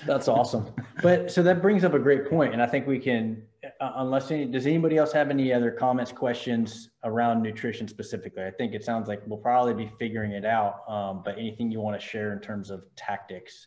That's 0.07 0.28
awesome. 0.28 0.73
But 1.02 1.33
so 1.33 1.43
that 1.43 1.61
brings 1.61 1.85
up 1.85 1.95
a 1.95 1.99
great 1.99 2.31
point, 2.31 2.52
and 2.52 2.62
I 2.62 2.66
think 2.66 2.87
we 2.87 2.99
can, 2.99 3.43
uh, 3.85 3.93
unless 3.97 4.31
any, 4.31 4.47
does 4.47 4.67
anybody 4.67 4.97
else 4.97 5.12
have 5.12 5.29
any 5.29 5.53
other 5.53 5.71
comments, 5.71 6.11
questions 6.11 6.88
around 7.05 7.43
nutrition 7.43 7.87
specifically? 7.87 8.43
I 8.43 8.50
think 8.50 8.73
it 8.73 8.83
sounds 8.83 9.09
like 9.09 9.21
we'll 9.26 9.38
probably 9.38 9.75
be 9.75 9.91
figuring 9.99 10.33
it 10.33 10.47
out. 10.47 10.88
Um, 10.88 11.21
but 11.23 11.37
anything 11.38 11.71
you 11.71 11.81
want 11.81 12.00
to 12.00 12.07
share 12.07 12.32
in 12.32 12.41
terms 12.41 12.71
of 12.71 12.82
tactics? 12.97 13.67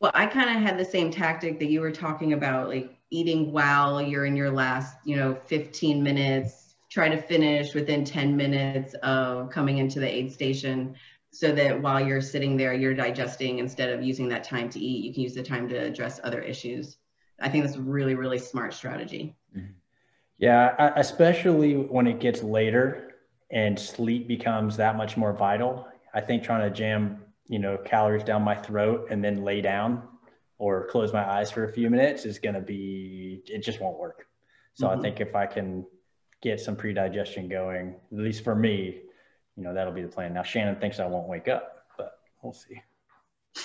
Well, 0.00 0.10
I 0.14 0.26
kind 0.26 0.50
of 0.50 0.56
had 0.60 0.78
the 0.78 0.84
same 0.84 1.12
tactic 1.12 1.60
that 1.60 1.66
you 1.66 1.80
were 1.80 1.92
talking 1.92 2.32
about, 2.32 2.68
like 2.68 2.98
eating 3.10 3.52
while 3.52 4.02
you're 4.02 4.26
in 4.26 4.34
your 4.34 4.50
last, 4.50 4.96
you 5.04 5.16
know, 5.16 5.38
15 5.46 6.02
minutes. 6.02 6.74
Try 6.90 7.08
to 7.08 7.20
finish 7.20 7.72
within 7.72 8.04
10 8.04 8.36
minutes 8.36 8.94
of 8.94 9.50
coming 9.50 9.78
into 9.78 10.00
the 10.00 10.08
aid 10.12 10.32
station 10.32 10.96
so 11.30 11.52
that 11.52 11.80
while 11.80 12.04
you're 12.04 12.20
sitting 12.20 12.56
there, 12.56 12.74
you're 12.74 12.94
digesting 12.94 13.60
instead 13.60 13.90
of 13.90 14.02
using 14.02 14.28
that 14.28 14.42
time 14.42 14.68
to 14.70 14.80
eat, 14.80 15.04
you 15.04 15.14
can 15.14 15.22
use 15.22 15.34
the 15.34 15.42
time 15.42 15.68
to 15.68 15.76
address 15.76 16.20
other 16.24 16.40
issues. 16.40 16.96
I 17.40 17.48
think 17.48 17.64
that's 17.64 17.76
a 17.76 17.82
really, 17.82 18.14
really 18.14 18.38
smart 18.38 18.74
strategy. 18.74 19.36
Yeah, 20.38 20.92
especially 20.96 21.74
when 21.74 22.06
it 22.06 22.18
gets 22.18 22.42
later 22.42 23.14
and 23.50 23.78
sleep 23.78 24.26
becomes 24.26 24.76
that 24.76 24.96
much 24.96 25.16
more 25.16 25.32
vital. 25.32 25.86
I 26.12 26.20
think 26.20 26.42
trying 26.42 26.68
to 26.68 26.76
jam, 26.76 27.22
you 27.46 27.58
know, 27.58 27.78
calories 27.78 28.24
down 28.24 28.42
my 28.42 28.56
throat 28.56 29.08
and 29.10 29.22
then 29.22 29.44
lay 29.44 29.60
down 29.60 30.02
or 30.58 30.86
close 30.88 31.12
my 31.12 31.28
eyes 31.28 31.50
for 31.50 31.64
a 31.64 31.72
few 31.72 31.88
minutes 31.88 32.24
is 32.24 32.38
going 32.38 32.54
to 32.54 32.60
be, 32.60 33.42
it 33.46 33.62
just 33.62 33.80
won't 33.80 33.98
work. 33.98 34.26
So 34.74 34.88
mm-hmm. 34.88 34.98
I 34.98 35.02
think 35.02 35.20
if 35.20 35.34
I 35.34 35.46
can 35.46 35.86
get 36.42 36.60
some 36.60 36.76
pre-digestion 36.76 37.48
going, 37.48 37.94
at 38.12 38.18
least 38.18 38.42
for 38.44 38.54
me, 38.54 39.00
you 39.56 39.62
know, 39.62 39.72
that'll 39.72 39.92
be 39.92 40.02
the 40.02 40.08
plan. 40.08 40.34
Now, 40.34 40.42
Shannon 40.42 40.76
thinks 40.76 40.98
I 40.98 41.06
won't 41.06 41.28
wake 41.28 41.48
up, 41.48 41.86
but 41.96 42.18
we'll 42.42 42.52
see. 42.52 42.82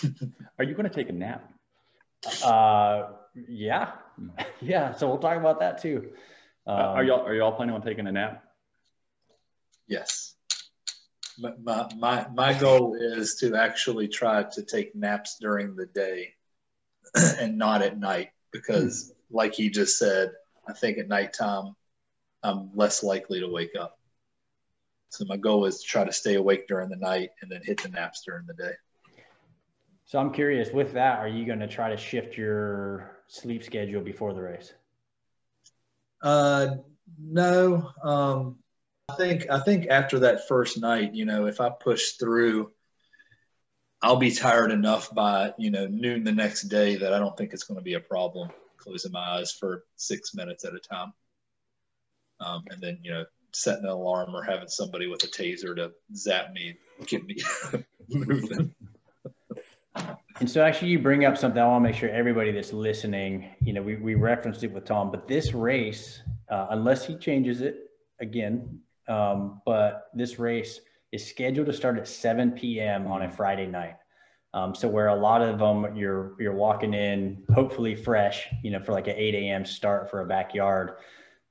Are 0.60 0.64
you 0.64 0.76
going 0.76 0.88
to 0.88 0.94
take 0.94 1.10
a 1.10 1.14
nap? 1.14 1.52
Uh, 2.44 3.08
yeah, 3.36 3.92
yeah. 4.62 4.94
So 4.94 5.08
we'll 5.08 5.20
talk 5.20 5.38
about 5.38 5.60
that 5.60 5.82
too. 5.82 6.12
Um, 6.68 6.76
uh, 6.76 6.82
are 6.82 7.04
y'all 7.04 7.26
are 7.26 7.34
y'all 7.34 7.52
planning 7.52 7.76
on 7.76 7.82
taking 7.82 8.08
a 8.08 8.12
nap? 8.12 8.44
Yes. 9.90 10.36
My, 11.40 11.54
my, 11.62 11.90
my, 11.98 12.28
my 12.34 12.54
goal 12.54 12.96
is 13.00 13.36
to 13.36 13.56
actually 13.56 14.08
try 14.08 14.44
to 14.44 14.64
take 14.64 14.96
naps 14.96 15.38
during 15.40 15.76
the 15.76 15.88
day 15.88 16.36
and 17.40 17.58
not 17.58 17.82
at 17.82 18.00
night 18.00 18.30
because, 18.52 19.12
hmm. 19.30 19.38
like 19.38 19.56
he 19.56 19.70
just 19.70 19.98
said, 19.98 20.32
I 20.68 20.74
think 20.74 21.00
at 21.00 21.08
nighttime 21.08 21.76
I'm 22.44 22.70
less 22.76 23.04
likely 23.04 23.40
to 23.40 23.48
wake 23.48 23.76
up. 23.80 23.98
So 25.10 25.26
my 25.26 25.38
goal 25.38 25.66
is 25.66 25.82
to 25.82 25.88
try 25.88 26.04
to 26.04 26.14
stay 26.14 26.36
awake 26.36 26.68
during 26.68 26.90
the 26.90 26.96
night 26.96 27.32
and 27.42 27.50
then 27.50 27.62
hit 27.64 27.82
the 27.82 27.90
naps 27.90 28.22
during 28.24 28.46
the 28.46 28.54
day. 28.54 28.74
So 30.06 30.20
I'm 30.20 30.32
curious 30.32 30.72
with 30.72 30.94
that, 30.94 31.20
are 31.20 31.28
you 31.28 31.46
going 31.46 31.60
to 31.60 31.68
try 31.68 31.90
to 31.90 31.98
shift 31.98 32.38
your 32.38 33.19
sleep 33.30 33.64
schedule 33.64 34.02
before 34.02 34.34
the 34.34 34.42
race? 34.42 34.74
Uh, 36.22 36.76
no. 37.18 37.92
Um, 38.04 38.58
I 39.10 39.16
think 39.16 39.50
I 39.50 39.60
think 39.60 39.88
after 39.88 40.20
that 40.20 40.48
first 40.48 40.80
night, 40.80 41.16
you 41.16 41.26
know, 41.26 41.46
if 41.46 41.62
I 41.62 41.70
push 41.70 42.12
through, 42.12 42.72
I'll 44.02 44.18
be 44.18 44.32
tired 44.32 44.72
enough 44.72 45.14
by 45.14 45.54
you 45.58 45.72
know 45.72 45.88
noon 45.88 46.24
the 46.24 46.32
next 46.32 46.64
day 46.64 46.98
that 46.98 47.14
I 47.14 47.20
don't 47.20 47.38
think 47.38 47.54
it's 47.54 47.64
going 47.64 47.80
to 47.80 47.84
be 47.84 47.94
a 47.94 48.00
problem 48.00 48.50
closing 48.78 49.12
my 49.12 49.38
eyes 49.38 49.52
for 49.52 49.84
six 49.96 50.34
minutes 50.34 50.66
at 50.66 50.74
a 50.74 50.80
time. 50.80 51.14
Um, 52.40 52.64
and 52.70 52.82
then 52.82 53.00
you 53.04 53.12
know 53.12 53.26
setting 53.52 53.86
an 53.86 53.90
alarm 53.90 54.36
or 54.36 54.44
having 54.44 54.68
somebody 54.68 55.08
with 55.08 55.24
a 55.24 55.28
taser 55.28 55.76
to 55.76 55.92
zap 56.16 56.52
me, 56.54 56.78
get 57.08 57.26
me 57.26 57.38
moving. 58.10 58.74
And 60.40 60.50
so 60.50 60.64
actually 60.64 60.92
you 60.92 61.00
bring 61.00 61.26
up 61.26 61.38
something 61.38 61.62
I 61.62 61.68
want 61.68 61.84
to 61.84 61.90
make 61.90 62.00
sure 62.00 62.10
everybody 62.10 62.52
that's 62.52 62.72
listening, 62.72 63.50
you 63.62 63.74
know, 63.74 63.82
we, 63.82 63.98
we 63.98 64.16
referenced 64.16 64.64
it 64.64 64.72
with 64.72 64.86
Tom, 64.86 65.12
but 65.12 65.28
this 65.28 65.54
race, 65.54 66.22
uh, 66.50 66.68
unless 66.70 67.06
he 67.06 67.16
changes 67.18 67.62
it 67.62 67.92
again, 68.22 68.80
um, 69.08 69.62
but 69.66 70.10
this 70.14 70.40
race 70.40 70.80
is 71.12 71.28
scheduled 71.28 71.68
to 71.68 71.74
start 71.74 71.98
at 71.98 72.08
7 72.08 72.52
p.m. 72.52 73.08
on 73.08 73.24
a 73.24 73.30
Friday 73.30 73.68
night. 73.68 73.96
Um, 74.54 74.74
so 74.74 74.88
where 74.88 75.08
a 75.08 75.16
lot 75.16 75.42
of 75.42 75.60
them 75.60 75.96
you're 75.96 76.34
you're 76.40 76.56
walking 76.56 76.96
in 76.96 77.44
hopefully 77.54 77.94
fresh, 77.94 78.48
you 78.64 78.72
know, 78.72 78.80
for 78.80 78.94
like 78.94 79.08
an 79.08 79.16
8 79.16 79.36
a.m. 79.36 79.64
start 79.66 80.10
for 80.10 80.22
a 80.22 80.26
backyard 80.26 80.96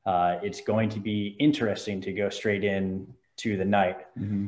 uh, 0.09 0.39
it's 0.43 0.63
going 0.63 0.89
to 0.89 1.01
be 1.01 1.37
interesting 1.39 2.01
to 2.01 2.15
go 2.15 2.31
straight 2.31 2.65
in 2.65 3.07
to 3.37 3.59
the 3.59 3.65
night. 3.65 3.99
Mm-hmm. 4.19 4.47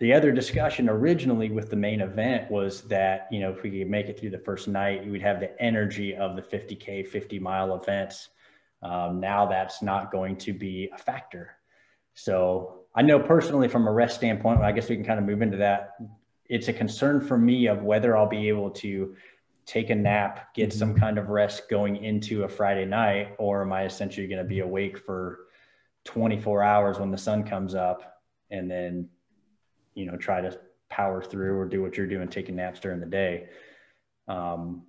The 0.00 0.12
other 0.12 0.30
discussion 0.30 0.88
originally 0.88 1.50
with 1.50 1.70
the 1.70 1.76
main 1.76 2.00
event 2.00 2.50
was 2.50 2.82
that, 2.82 3.26
you 3.32 3.40
know, 3.40 3.50
if 3.50 3.62
we 3.62 3.78
could 3.78 3.90
make 3.90 4.06
it 4.06 4.18
through 4.18 4.30
the 4.30 4.38
first 4.38 4.68
night, 4.68 5.04
we'd 5.08 5.22
have 5.22 5.40
the 5.40 5.60
energy 5.60 6.14
of 6.14 6.36
the 6.36 6.42
50K, 6.42 7.06
50 7.06 7.38
mile 7.40 7.74
events. 7.74 8.28
Um, 8.80 9.18
now 9.18 9.46
that's 9.46 9.82
not 9.82 10.12
going 10.12 10.36
to 10.36 10.52
be 10.52 10.88
a 10.94 10.98
factor. 10.98 11.56
So 12.14 12.84
I 12.94 13.02
know 13.02 13.18
personally 13.18 13.66
from 13.66 13.88
a 13.88 13.92
rest 13.92 14.16
standpoint, 14.16 14.60
I 14.60 14.70
guess 14.70 14.88
we 14.88 14.94
can 14.94 15.04
kind 15.04 15.18
of 15.18 15.24
move 15.24 15.42
into 15.42 15.56
that. 15.56 15.96
It's 16.46 16.68
a 16.68 16.72
concern 16.72 17.20
for 17.20 17.36
me 17.36 17.66
of 17.66 17.82
whether 17.82 18.16
I'll 18.16 18.28
be 18.28 18.48
able 18.48 18.70
to 18.70 19.16
take 19.66 19.90
a 19.90 19.94
nap, 19.94 20.54
get 20.54 20.70
mm-hmm. 20.70 20.78
some 20.78 20.94
kind 20.94 21.18
of 21.18 21.28
rest 21.28 21.68
going 21.68 22.02
into 22.02 22.44
a 22.44 22.48
Friday 22.48 22.86
night, 22.86 23.34
or 23.38 23.62
am 23.62 23.72
I 23.72 23.84
essentially 23.84 24.26
going 24.26 24.42
to 24.42 24.48
be 24.48 24.60
awake 24.60 24.98
for 24.98 25.40
24 26.04 26.62
hours 26.62 26.98
when 26.98 27.10
the 27.10 27.18
sun 27.18 27.44
comes 27.44 27.74
up 27.74 28.20
and 28.50 28.70
then, 28.70 29.08
you 29.98 30.06
know, 30.06 30.16
try 30.16 30.40
to 30.40 30.58
power 30.88 31.22
through 31.22 31.58
or 31.58 31.64
do 31.66 31.82
what 31.82 31.96
you're 31.96 32.06
doing, 32.06 32.28
taking 32.28 32.56
naps 32.56 32.80
during 32.80 33.00
the 33.00 33.06
day? 33.06 33.48
Um, 34.28 34.84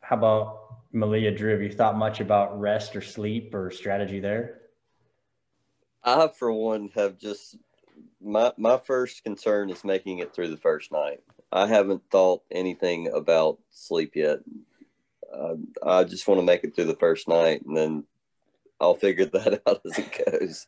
how 0.00 0.16
about 0.16 0.92
Maleia 0.94 1.36
Drew? 1.36 1.52
Have 1.52 1.62
you 1.62 1.72
thought 1.72 1.96
much 1.96 2.20
about 2.20 2.58
rest 2.58 2.94
or 2.94 3.00
sleep 3.00 3.54
or 3.54 3.70
strategy 3.70 4.20
there? 4.20 4.60
I, 6.04 6.28
for 6.28 6.52
one, 6.52 6.90
have 6.94 7.18
just 7.18 7.56
my 8.20 8.52
my 8.56 8.78
first 8.78 9.24
concern 9.24 9.70
is 9.70 9.84
making 9.84 10.18
it 10.18 10.34
through 10.34 10.48
the 10.48 10.56
first 10.56 10.92
night. 10.92 11.20
I 11.50 11.66
haven't 11.66 12.02
thought 12.10 12.42
anything 12.50 13.08
about 13.12 13.58
sleep 13.70 14.16
yet. 14.16 14.38
Uh, 15.32 15.54
I 15.84 16.04
just 16.04 16.28
want 16.28 16.40
to 16.40 16.46
make 16.46 16.64
it 16.64 16.74
through 16.74 16.86
the 16.86 16.96
first 16.96 17.28
night, 17.28 17.62
and 17.64 17.76
then 17.76 18.04
I'll 18.80 18.94
figure 18.94 19.24
that 19.32 19.62
out 19.66 19.82
as 19.84 19.98
it 19.98 20.24
goes. 20.24 20.66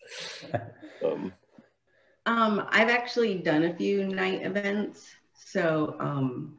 Um, 1.05 1.35
um, 2.27 2.67
I've 2.71 2.89
actually 2.89 3.37
done 3.39 3.65
a 3.65 3.75
few 3.75 4.07
night 4.07 4.43
events, 4.45 5.15
so 5.35 5.97
um, 6.01 6.59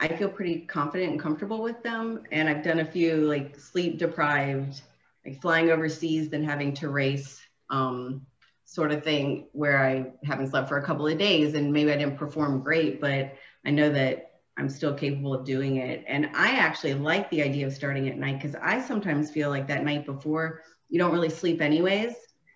I 0.00 0.08
feel 0.08 0.28
pretty 0.28 0.60
confident 0.60 1.12
and 1.12 1.20
comfortable 1.20 1.62
with 1.62 1.82
them. 1.82 2.24
And 2.32 2.48
I've 2.48 2.64
done 2.64 2.80
a 2.80 2.84
few 2.84 3.16
like 3.28 3.58
sleep 3.58 3.98
deprived, 3.98 4.82
like 5.24 5.40
flying 5.40 5.70
overseas, 5.70 6.28
then 6.28 6.42
having 6.42 6.74
to 6.74 6.88
race 6.88 7.40
um, 7.70 8.26
sort 8.64 8.90
of 8.90 9.04
thing 9.04 9.48
where 9.52 9.84
I 9.84 10.12
haven't 10.24 10.50
slept 10.50 10.68
for 10.68 10.78
a 10.78 10.84
couple 10.84 11.06
of 11.06 11.18
days 11.18 11.54
and 11.54 11.72
maybe 11.72 11.92
I 11.92 11.96
didn't 11.96 12.16
perform 12.16 12.62
great, 12.62 13.00
but 13.00 13.34
I 13.64 13.70
know 13.70 13.90
that 13.90 14.40
I'm 14.58 14.68
still 14.68 14.94
capable 14.94 15.34
of 15.34 15.44
doing 15.44 15.76
it. 15.76 16.04
And 16.08 16.30
I 16.34 16.56
actually 16.56 16.94
like 16.94 17.30
the 17.30 17.42
idea 17.42 17.66
of 17.66 17.72
starting 17.72 18.08
at 18.08 18.18
night 18.18 18.40
because 18.40 18.56
I 18.60 18.80
sometimes 18.80 19.30
feel 19.30 19.50
like 19.50 19.68
that 19.68 19.84
night 19.84 20.04
before 20.04 20.62
you 20.88 20.98
don't 20.98 21.12
really 21.12 21.30
sleep 21.30 21.60
anyways. 21.60 22.14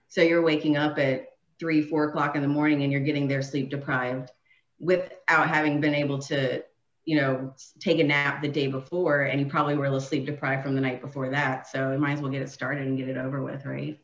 So 0.08 0.20
you're 0.20 0.42
waking 0.42 0.76
up 0.76 0.98
at 0.98 1.26
three, 1.58 1.82
four 1.82 2.04
o'clock 2.04 2.36
in 2.36 2.42
the 2.42 2.48
morning 2.48 2.82
and 2.82 2.92
you're 2.92 3.00
getting 3.00 3.28
there 3.28 3.42
sleep 3.42 3.70
deprived 3.70 4.30
without 4.78 5.48
having 5.48 5.80
been 5.80 5.94
able 5.94 6.18
to, 6.18 6.62
you 7.04 7.16
know, 7.16 7.54
take 7.80 7.98
a 7.98 8.04
nap 8.04 8.42
the 8.42 8.48
day 8.48 8.66
before. 8.66 9.22
And 9.22 9.40
you 9.40 9.46
probably 9.46 9.76
were 9.76 9.86
a 9.86 9.90
little 9.90 10.00
sleep 10.00 10.26
deprived 10.26 10.62
from 10.62 10.74
the 10.74 10.80
night 10.80 11.00
before 11.00 11.30
that. 11.30 11.66
So 11.68 11.92
you 11.92 11.98
might 11.98 12.12
as 12.12 12.20
well 12.20 12.30
get 12.30 12.42
it 12.42 12.50
started 12.50 12.86
and 12.86 12.98
get 12.98 13.08
it 13.08 13.16
over 13.16 13.42
with, 13.42 13.64
right? 13.64 13.98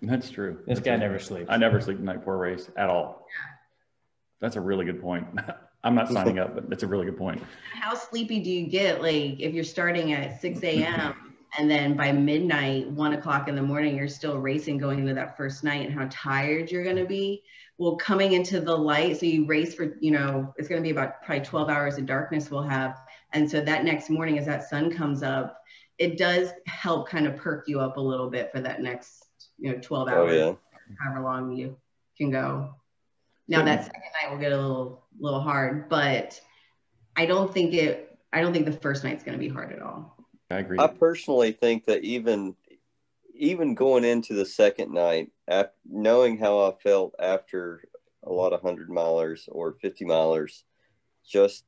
That's 0.00 0.30
true. 0.30 0.62
This 0.66 0.78
That's 0.78 0.80
guy 0.80 0.94
a, 0.94 0.98
never 0.98 1.18
sleeps. 1.18 1.46
I 1.50 1.56
never 1.56 1.80
sleep 1.80 1.98
the 1.98 2.04
night 2.04 2.18
before 2.18 2.34
a 2.34 2.38
race 2.38 2.70
at 2.76 2.88
all. 2.88 3.26
Yeah. 3.28 3.50
That's 4.40 4.56
a 4.56 4.60
really 4.60 4.84
good 4.84 5.00
point. 5.00 5.26
I'm 5.84 5.94
not 5.94 6.10
signing 6.10 6.38
up, 6.38 6.54
but 6.54 6.70
that's 6.70 6.82
a 6.82 6.86
really 6.86 7.04
good 7.04 7.18
point. 7.18 7.42
How 7.74 7.94
sleepy 7.94 8.40
do 8.40 8.50
you 8.50 8.66
get? 8.66 9.02
Like 9.02 9.38
if 9.38 9.52
you're 9.52 9.64
starting 9.64 10.14
at 10.14 10.40
6 10.40 10.62
a.m. 10.62 11.23
and 11.58 11.70
then 11.70 11.94
by 11.94 12.12
midnight, 12.12 12.88
one 12.90 13.12
o'clock 13.12 13.48
in 13.48 13.54
the 13.54 13.62
morning, 13.62 13.96
you're 13.96 14.08
still 14.08 14.38
racing 14.38 14.78
going 14.78 15.00
into 15.00 15.14
that 15.14 15.36
first 15.36 15.62
night 15.62 15.86
and 15.86 15.94
how 15.94 16.08
tired 16.10 16.70
you're 16.70 16.84
going 16.84 16.96
to 16.96 17.04
be. 17.04 17.42
Well, 17.78 17.96
coming 17.96 18.32
into 18.32 18.60
the 18.60 18.76
light, 18.76 19.18
so 19.18 19.26
you 19.26 19.46
race 19.46 19.74
for, 19.74 19.96
you 20.00 20.10
know, 20.10 20.52
it's 20.56 20.68
going 20.68 20.80
to 20.80 20.86
be 20.86 20.90
about 20.90 21.22
probably 21.22 21.44
12 21.44 21.68
hours 21.68 21.98
of 21.98 22.06
darkness 22.06 22.50
we'll 22.50 22.62
have. 22.62 23.00
And 23.32 23.48
so 23.48 23.60
that 23.60 23.84
next 23.84 24.10
morning, 24.10 24.38
as 24.38 24.46
that 24.46 24.68
sun 24.68 24.90
comes 24.90 25.22
up, 25.22 25.60
it 25.98 26.18
does 26.18 26.50
help 26.66 27.08
kind 27.08 27.26
of 27.26 27.36
perk 27.36 27.68
you 27.68 27.80
up 27.80 27.96
a 27.96 28.00
little 28.00 28.30
bit 28.30 28.50
for 28.52 28.60
that 28.60 28.80
next, 28.80 29.26
you 29.58 29.72
know, 29.72 29.78
12 29.80 30.08
hours, 30.08 30.32
oh, 30.32 30.34
yeah. 30.34 30.96
however 31.00 31.24
long 31.24 31.56
you 31.56 31.76
can 32.16 32.30
go. 32.30 32.74
Now 33.46 33.64
that 33.64 33.84
second 33.84 34.02
night 34.22 34.32
will 34.32 34.38
get 34.38 34.52
a 34.52 34.56
little 34.56 35.04
little 35.18 35.40
hard, 35.40 35.88
but 35.88 36.40
I 37.14 37.26
don't 37.26 37.52
think 37.52 37.74
it. 37.74 38.18
I 38.32 38.40
don't 38.40 38.52
think 38.52 38.64
the 38.66 38.72
first 38.72 39.04
night's 39.04 39.22
going 39.22 39.38
to 39.38 39.38
be 39.38 39.48
hard 39.48 39.72
at 39.72 39.82
all. 39.82 40.13
I 40.54 40.60
agree. 40.60 40.78
I 40.78 40.86
personally 40.86 41.52
think 41.52 41.86
that 41.86 42.04
even 42.04 42.54
even 43.36 43.74
going 43.74 44.04
into 44.04 44.34
the 44.34 44.46
second 44.46 44.92
night, 44.92 45.32
after, 45.48 45.72
knowing 45.84 46.38
how 46.38 46.60
I 46.60 46.72
felt 46.80 47.14
after 47.18 47.82
a 48.22 48.32
lot 48.32 48.52
of 48.52 48.62
hundred 48.62 48.88
milers 48.88 49.48
or 49.48 49.72
fifty 49.72 50.04
milers, 50.04 50.62
just 51.26 51.64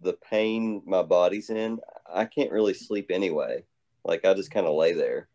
the 0.00 0.14
pain 0.30 0.82
my 0.86 1.02
body's 1.02 1.50
in, 1.50 1.78
I 2.12 2.24
can't 2.24 2.52
really 2.52 2.74
sleep 2.74 3.10
anyway. 3.10 3.64
Like 4.04 4.24
I 4.24 4.32
just 4.34 4.50
kind 4.50 4.66
of 4.66 4.74
lay 4.74 4.92
there. 4.92 5.28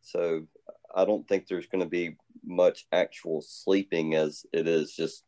So 0.00 0.46
I 0.94 1.04
don't 1.04 1.28
think 1.28 1.46
there's 1.46 1.66
going 1.66 1.84
to 1.84 1.88
be 1.88 2.16
much 2.44 2.86
actual 2.92 3.42
sleeping 3.42 4.14
as 4.14 4.46
it 4.52 4.66
is 4.66 4.96
just 4.96 5.24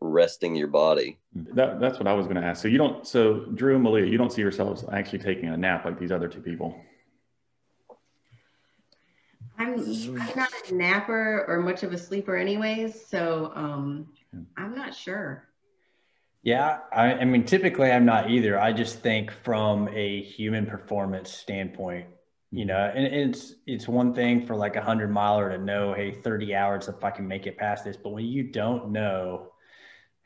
resting 0.00 0.54
your 0.54 0.68
body. 0.68 1.18
That, 1.34 1.80
that's 1.80 1.98
what 1.98 2.06
I 2.06 2.12
was 2.12 2.26
going 2.26 2.36
to 2.36 2.46
ask. 2.46 2.62
So 2.62 2.68
you 2.68 2.78
don't, 2.78 3.06
so 3.06 3.46
Drew 3.54 3.76
and 3.76 3.84
Maleia, 3.84 4.10
you 4.10 4.18
don't 4.18 4.32
see 4.32 4.42
yourselves 4.42 4.84
actually 4.92 5.20
taking 5.20 5.48
a 5.48 5.56
nap 5.56 5.84
like 5.84 5.98
these 5.98 6.12
other 6.12 6.28
two 6.28 6.40
people. 6.40 6.80
I'm, 9.58 9.78
I'm 9.80 10.36
not 10.36 10.50
a 10.70 10.74
napper 10.74 11.44
or 11.48 11.60
much 11.60 11.82
of 11.82 11.92
a 11.92 11.98
sleeper 11.98 12.36
anyways. 12.36 13.06
So 13.06 13.52
um, 13.54 14.08
I'm 14.56 14.74
not 14.74 14.94
sure. 14.94 15.44
Yeah, 16.42 16.80
I, 16.92 17.14
I 17.14 17.24
mean, 17.24 17.44
typically 17.44 17.90
I'm 17.90 18.04
not 18.04 18.30
either. 18.30 18.60
I 18.60 18.72
just 18.72 19.00
think 19.00 19.32
from 19.42 19.88
a 19.88 20.22
human 20.22 20.66
performance 20.66 21.32
standpoint, 21.32 22.06
you 22.52 22.64
know 22.64 22.92
and 22.94 23.06
it's 23.06 23.54
it's 23.66 23.88
one 23.88 24.14
thing 24.14 24.46
for 24.46 24.54
like 24.54 24.76
a 24.76 24.80
hundred 24.80 25.10
miler 25.10 25.50
to 25.50 25.58
know 25.58 25.92
hey 25.92 26.12
30 26.12 26.54
hours 26.54 26.88
if 26.88 27.02
i 27.02 27.10
can 27.10 27.26
make 27.26 27.46
it 27.46 27.58
past 27.58 27.84
this 27.84 27.96
but 27.96 28.10
when 28.10 28.24
you 28.24 28.44
don't 28.44 28.90
know 28.90 29.52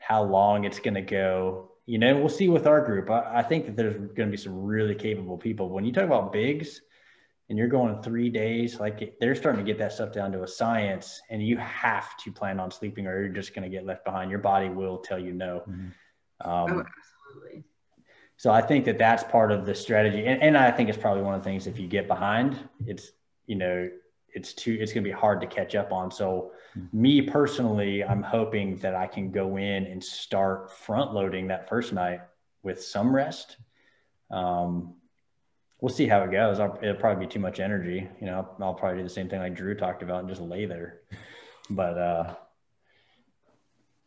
how 0.01 0.23
long 0.23 0.65
it's 0.65 0.79
going 0.79 0.95
to 0.95 1.01
go. 1.01 1.69
You 1.85 1.97
know 1.97 2.17
we'll 2.17 2.29
see 2.29 2.49
with 2.49 2.67
our 2.67 2.83
group. 2.85 3.09
I, 3.09 3.39
I 3.39 3.43
think 3.43 3.65
that 3.65 3.75
there's 3.75 3.95
going 3.95 4.27
to 4.27 4.31
be 4.31 4.37
some 4.37 4.63
really 4.63 4.95
capable 4.95 5.37
people. 5.37 5.69
When 5.69 5.85
you 5.85 5.91
talk 5.91 6.05
about 6.05 6.33
Big's 6.33 6.81
and 7.51 7.57
you're 7.57 7.67
going 7.67 8.01
three 8.01 8.29
days 8.29 8.79
like 8.79 9.13
they're 9.19 9.35
starting 9.35 9.63
to 9.63 9.69
get 9.69 9.77
that 9.77 9.91
stuff 9.91 10.13
down 10.13 10.31
to 10.31 10.43
a 10.43 10.47
science 10.47 11.21
and 11.29 11.45
you 11.45 11.57
have 11.57 12.15
to 12.15 12.31
plan 12.31 12.61
on 12.61 12.71
sleeping 12.71 13.05
or 13.07 13.19
you're 13.19 13.33
just 13.33 13.53
going 13.53 13.69
to 13.69 13.69
get 13.69 13.85
left 13.85 14.05
behind. 14.05 14.31
Your 14.31 14.39
body 14.39 14.69
will 14.69 14.99
tell 14.99 15.19
you 15.19 15.33
no. 15.33 15.63
Mm-hmm. 15.67 16.49
um, 16.49 16.71
oh, 16.71 16.85
absolutely. 17.33 17.63
so 18.37 18.51
I 18.51 18.61
think 18.61 18.85
that 18.85 18.97
that's 18.97 19.25
part 19.25 19.51
of 19.51 19.65
the 19.65 19.75
strategy. 19.75 20.25
And, 20.25 20.41
and 20.41 20.57
I 20.57 20.71
think 20.71 20.87
it's 20.87 20.97
probably 20.97 21.23
one 21.23 21.35
of 21.35 21.41
the 21.41 21.49
things 21.49 21.67
if 21.67 21.77
you 21.77 21.87
get 21.87 22.07
behind, 22.07 22.57
it's, 22.85 23.11
you 23.47 23.57
know, 23.57 23.89
it's 24.33 24.53
too, 24.53 24.77
it's 24.79 24.93
going 24.93 25.03
to 25.03 25.09
be 25.09 25.15
hard 25.15 25.41
to 25.41 25.47
catch 25.47 25.75
up 25.75 25.91
on. 25.91 26.11
So 26.11 26.51
mm-hmm. 26.77 27.01
me 27.01 27.21
personally, 27.21 28.03
I'm 28.03 28.23
hoping 28.23 28.77
that 28.77 28.95
I 28.95 29.07
can 29.07 29.31
go 29.31 29.57
in 29.57 29.85
and 29.85 30.03
start 30.03 30.71
front 30.71 31.13
loading 31.13 31.47
that 31.47 31.69
first 31.69 31.93
night 31.93 32.21
with 32.63 32.81
some 32.81 33.13
rest. 33.15 33.57
Um, 34.29 34.95
we'll 35.79 35.93
see 35.93 36.07
how 36.07 36.23
it 36.23 36.31
goes. 36.31 36.59
I'll, 36.59 36.77
it'll 36.81 36.95
probably 36.95 37.25
be 37.25 37.31
too 37.31 37.39
much 37.39 37.59
energy. 37.59 38.07
You 38.19 38.27
know, 38.27 38.47
I'll, 38.59 38.67
I'll 38.67 38.73
probably 38.73 38.99
do 38.99 39.03
the 39.03 39.09
same 39.09 39.29
thing 39.29 39.39
like 39.39 39.55
Drew 39.55 39.75
talked 39.75 40.03
about 40.03 40.19
and 40.19 40.29
just 40.29 40.41
lay 40.41 40.65
there. 40.65 41.01
But, 41.69 41.97
uh, 41.97 42.35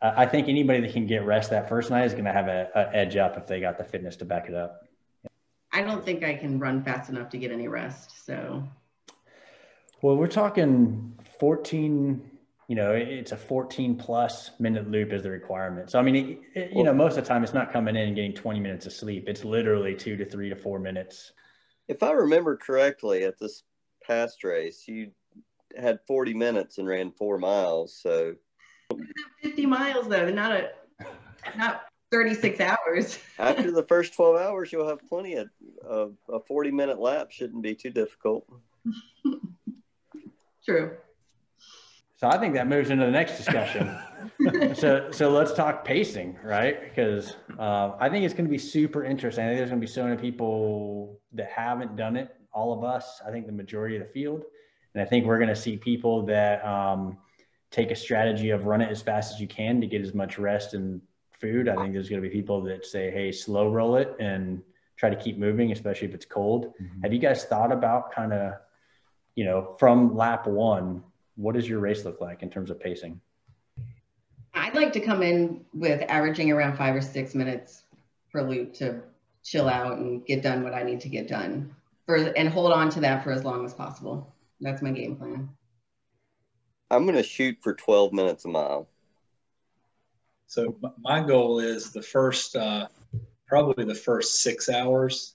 I 0.04 0.26
think 0.26 0.48
anybody 0.48 0.80
that 0.80 0.92
can 0.92 1.06
get 1.06 1.24
rest 1.24 1.48
that 1.50 1.66
first 1.66 1.90
night 1.90 2.04
is 2.04 2.12
going 2.12 2.26
to 2.26 2.32
have 2.32 2.48
a, 2.48 2.68
a, 2.74 2.94
edge 2.94 3.16
up 3.16 3.38
if 3.38 3.46
they 3.46 3.58
got 3.58 3.78
the 3.78 3.84
fitness 3.84 4.16
to 4.16 4.26
back 4.26 4.48
it 4.50 4.54
up. 4.54 4.86
I 5.72 5.82
don't 5.82 6.04
think 6.04 6.22
I 6.22 6.34
can 6.34 6.58
run 6.58 6.82
fast 6.82 7.08
enough 7.08 7.30
to 7.30 7.38
get 7.38 7.50
any 7.50 7.68
rest. 7.68 8.26
So, 8.26 8.62
well, 10.04 10.16
we're 10.18 10.26
talking 10.26 11.14
14. 11.40 12.30
You 12.68 12.76
know, 12.76 12.92
it's 12.92 13.32
a 13.32 13.38
14 13.38 13.96
plus 13.96 14.50
minute 14.58 14.90
loop 14.90 15.14
is 15.14 15.22
the 15.22 15.30
requirement. 15.30 15.90
So, 15.90 15.98
I 15.98 16.02
mean, 16.02 16.16
it, 16.16 16.38
it, 16.54 16.72
you 16.74 16.82
know, 16.82 16.92
most 16.92 17.16
of 17.16 17.24
the 17.24 17.28
time 17.28 17.42
it's 17.42 17.54
not 17.54 17.72
coming 17.72 17.96
in 17.96 18.08
and 18.08 18.14
getting 18.14 18.34
20 18.34 18.60
minutes 18.60 18.84
of 18.84 18.92
sleep. 18.92 19.30
It's 19.30 19.46
literally 19.46 19.94
two 19.94 20.18
to 20.18 20.26
three 20.26 20.50
to 20.50 20.56
four 20.56 20.78
minutes. 20.78 21.32
If 21.88 22.02
I 22.02 22.10
remember 22.10 22.54
correctly, 22.54 23.24
at 23.24 23.38
this 23.38 23.62
past 24.06 24.44
race, 24.44 24.86
you 24.86 25.10
had 25.74 26.00
40 26.06 26.34
minutes 26.34 26.76
and 26.76 26.86
ran 26.86 27.10
four 27.10 27.38
miles. 27.38 27.98
So 27.98 28.34
50 29.42 29.64
miles 29.64 30.06
though, 30.06 30.28
not 30.28 30.52
a 30.52 30.68
not 31.56 31.86
36 32.12 32.60
hours. 32.60 33.18
After 33.38 33.70
the 33.70 33.84
first 33.84 34.12
12 34.12 34.36
hours, 34.36 34.70
you'll 34.70 34.86
have 34.86 35.08
plenty 35.08 35.36
of, 35.36 35.48
of 35.82 36.14
a 36.30 36.40
40 36.40 36.72
minute 36.72 37.00
lap 37.00 37.30
shouldn't 37.30 37.62
be 37.62 37.74
too 37.74 37.90
difficult. 37.90 38.46
True. 40.64 40.96
So 42.16 42.28
I 42.28 42.38
think 42.38 42.54
that 42.54 42.68
moves 42.68 42.90
into 42.90 43.04
the 43.04 43.10
next 43.10 43.36
discussion. 43.36 43.94
so 44.74 45.10
so 45.10 45.30
let's 45.30 45.52
talk 45.52 45.84
pacing, 45.84 46.38
right? 46.42 46.80
Because 46.82 47.36
uh, 47.58 47.92
I 47.98 48.08
think 48.08 48.24
it's 48.24 48.34
going 48.34 48.46
to 48.46 48.50
be 48.50 48.58
super 48.58 49.04
interesting. 49.04 49.44
I 49.44 49.48
think 49.48 49.58
there's 49.58 49.70
going 49.70 49.80
to 49.80 49.86
be 49.86 49.92
so 49.92 50.04
many 50.04 50.16
people 50.16 51.20
that 51.32 51.50
haven't 51.50 51.96
done 51.96 52.16
it. 52.16 52.34
All 52.52 52.72
of 52.72 52.84
us, 52.84 53.20
I 53.26 53.30
think 53.30 53.46
the 53.46 53.52
majority 53.52 53.96
of 53.96 54.02
the 54.02 54.08
field, 54.08 54.44
and 54.94 55.02
I 55.02 55.06
think 55.06 55.26
we're 55.26 55.38
going 55.38 55.48
to 55.48 55.56
see 55.56 55.76
people 55.76 56.24
that 56.26 56.64
um, 56.64 57.18
take 57.70 57.90
a 57.90 57.96
strategy 57.96 58.50
of 58.50 58.66
run 58.66 58.80
it 58.80 58.90
as 58.90 59.02
fast 59.02 59.34
as 59.34 59.40
you 59.40 59.48
can 59.48 59.80
to 59.80 59.86
get 59.86 60.00
as 60.00 60.14
much 60.14 60.38
rest 60.38 60.74
and 60.74 61.02
food. 61.40 61.68
I 61.68 61.74
think 61.74 61.92
there's 61.92 62.08
going 62.08 62.22
to 62.22 62.28
be 62.28 62.32
people 62.32 62.62
that 62.62 62.86
say, 62.86 63.10
hey, 63.10 63.32
slow 63.32 63.68
roll 63.68 63.96
it 63.96 64.14
and 64.20 64.62
try 64.96 65.10
to 65.10 65.16
keep 65.16 65.36
moving, 65.36 65.72
especially 65.72 66.08
if 66.08 66.14
it's 66.14 66.24
cold. 66.24 66.72
Mm-hmm. 66.80 67.02
Have 67.02 67.12
you 67.12 67.18
guys 67.18 67.44
thought 67.44 67.72
about 67.72 68.12
kind 68.12 68.32
of, 68.32 68.52
you 69.34 69.44
know, 69.44 69.76
from 69.78 70.16
lap 70.16 70.46
one, 70.46 71.02
what 71.36 71.54
does 71.54 71.68
your 71.68 71.80
race 71.80 72.04
look 72.04 72.20
like 72.20 72.42
in 72.42 72.50
terms 72.50 72.70
of 72.70 72.80
pacing? 72.80 73.20
I'd 74.54 74.74
like 74.74 74.92
to 74.92 75.00
come 75.00 75.22
in 75.22 75.64
with 75.74 76.02
averaging 76.08 76.50
around 76.52 76.76
five 76.76 76.94
or 76.94 77.00
six 77.00 77.34
minutes 77.34 77.82
per 78.32 78.42
loop 78.42 78.74
to 78.74 79.02
chill 79.42 79.68
out 79.68 79.98
and 79.98 80.24
get 80.24 80.42
done 80.42 80.62
what 80.62 80.74
I 80.74 80.82
need 80.82 81.00
to 81.00 81.08
get 81.08 81.28
done 81.28 81.74
for 82.06 82.16
and 82.16 82.48
hold 82.48 82.72
on 82.72 82.90
to 82.90 83.00
that 83.00 83.24
for 83.24 83.32
as 83.32 83.44
long 83.44 83.64
as 83.64 83.74
possible. 83.74 84.32
That's 84.60 84.82
my 84.82 84.92
game 84.92 85.16
plan. 85.16 85.48
I'm 86.90 87.04
going 87.04 87.16
to 87.16 87.22
shoot 87.22 87.58
for 87.60 87.74
12 87.74 88.12
minutes 88.12 88.44
a 88.44 88.48
mile. 88.48 88.88
So 90.46 90.76
my 91.00 91.20
goal 91.20 91.58
is 91.58 91.90
the 91.90 92.02
first, 92.02 92.54
uh, 92.54 92.86
probably 93.48 93.84
the 93.84 93.94
first 93.94 94.42
six 94.42 94.68
hours. 94.68 95.33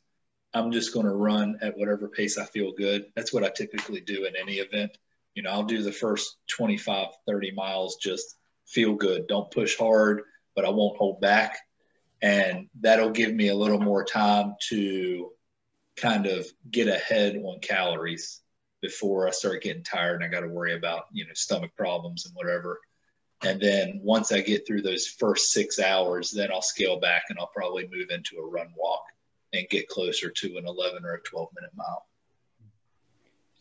I'm 0.53 0.71
just 0.71 0.93
going 0.93 1.05
to 1.05 1.11
run 1.11 1.59
at 1.61 1.77
whatever 1.77 2.07
pace 2.07 2.37
I 2.37 2.45
feel 2.45 2.71
good. 2.71 3.05
That's 3.15 3.31
what 3.31 3.43
I 3.43 3.49
typically 3.49 4.01
do 4.01 4.25
in 4.25 4.35
any 4.35 4.55
event. 4.55 4.97
You 5.35 5.43
know, 5.43 5.51
I'll 5.51 5.63
do 5.63 5.83
the 5.83 5.91
first 5.91 6.37
25, 6.47 7.07
30 7.27 7.51
miles 7.51 7.97
just 7.97 8.35
feel 8.65 8.95
good. 8.95 9.27
Don't 9.27 9.51
push 9.51 9.77
hard, 9.77 10.23
but 10.55 10.65
I 10.65 10.69
won't 10.69 10.97
hold 10.97 11.21
back. 11.21 11.59
And 12.21 12.67
that'll 12.81 13.11
give 13.11 13.33
me 13.33 13.49
a 13.49 13.55
little 13.55 13.79
more 13.79 14.03
time 14.03 14.55
to 14.69 15.29
kind 15.97 16.25
of 16.25 16.47
get 16.69 16.87
ahead 16.87 17.37
on 17.37 17.59
calories 17.59 18.41
before 18.81 19.27
I 19.27 19.31
start 19.31 19.61
getting 19.61 19.83
tired 19.83 20.15
and 20.15 20.23
I 20.23 20.27
got 20.27 20.45
to 20.45 20.53
worry 20.53 20.75
about, 20.75 21.05
you 21.11 21.25
know, 21.25 21.33
stomach 21.35 21.71
problems 21.77 22.25
and 22.25 22.33
whatever. 22.35 22.79
And 23.43 23.61
then 23.61 24.01
once 24.03 24.31
I 24.31 24.41
get 24.41 24.65
through 24.65 24.81
those 24.81 25.07
first 25.07 25.51
six 25.51 25.79
hours, 25.79 26.31
then 26.31 26.49
I'll 26.51 26.61
scale 26.61 26.99
back 26.99 27.23
and 27.29 27.37
I'll 27.39 27.51
probably 27.53 27.87
move 27.91 28.09
into 28.09 28.37
a 28.37 28.45
run 28.45 28.73
walk 28.75 29.03
and 29.53 29.67
get 29.69 29.87
closer 29.87 30.29
to 30.29 30.57
an 30.57 30.67
11 30.67 31.05
or 31.05 31.15
a 31.15 31.21
12 31.21 31.49
minute 31.55 31.71
mile. 31.75 32.05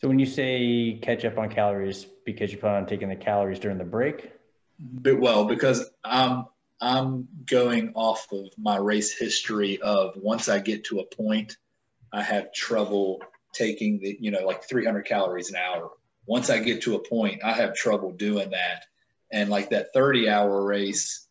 So 0.01 0.07
when 0.07 0.19
you 0.19 0.27
say 0.27 0.99
catch 1.03 1.25
up 1.25 1.39
on 1.39 1.49
calories, 1.49 2.07
because 2.25 2.53
you 2.53 2.59
plan 2.59 2.75
on 2.75 2.87
taking 2.87 3.09
the 3.09 3.17
calories 3.17 3.59
during 3.59 3.79
the 3.79 3.85
break? 3.85 4.31
But 4.79 5.19
well, 5.19 5.45
because 5.45 5.91
I'm 6.05 6.47
I'm 6.81 7.27
going 7.47 7.93
off 7.95 8.29
of 8.33 8.47
my 8.57 8.77
race 8.77 9.17
history 9.19 9.81
of 9.83 10.15
once 10.17 10.49
I 10.49 10.61
get 10.61 10.85
to 10.85 11.01
a 11.01 11.05
point, 11.05 11.57
I 12.13 12.23
have 12.23 12.53
trouble 12.53 13.21
taking 13.53 13.99
the 13.99 14.17
you 14.21 14.31
know 14.31 14.47
like 14.47 14.63
300 14.69 15.03
calories 15.03 15.51
an 15.51 15.57
hour. 15.57 15.91
Once 16.27 16.49
I 16.49 16.61
get 16.61 16.83
to 16.83 16.95
a 16.95 17.09
point, 17.09 17.43
I 17.43 17.53
have 17.53 17.75
trouble 17.75 18.13
doing 18.13 18.51
that. 18.51 18.85
And 19.33 19.51
like 19.51 19.71
that 19.71 19.93
30 19.93 20.29
hour 20.29 20.65
race, 20.65 21.27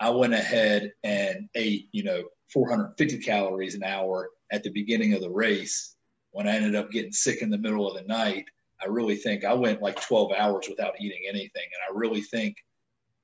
I 0.00 0.10
went 0.10 0.34
ahead 0.34 0.92
and 1.04 1.48
ate 1.54 1.88
you 1.92 2.02
know 2.02 2.24
450 2.52 3.18
calories 3.18 3.74
an 3.74 3.84
hour 3.84 4.30
at 4.52 4.62
the 4.62 4.70
beginning 4.70 5.14
of 5.14 5.20
the 5.20 5.30
race. 5.30 5.96
When 6.32 6.48
I 6.48 6.56
ended 6.56 6.76
up 6.76 6.90
getting 6.90 7.12
sick 7.12 7.42
in 7.42 7.50
the 7.50 7.58
middle 7.58 7.88
of 7.88 7.96
the 7.96 8.08
night, 8.08 8.46
I 8.82 8.86
really 8.86 9.16
think 9.16 9.44
I 9.44 9.52
went 9.52 9.82
like 9.82 10.00
12 10.00 10.32
hours 10.32 10.66
without 10.68 11.00
eating 11.00 11.22
anything. 11.28 11.50
And 11.54 11.82
I 11.88 11.98
really 11.98 12.22
think 12.22 12.56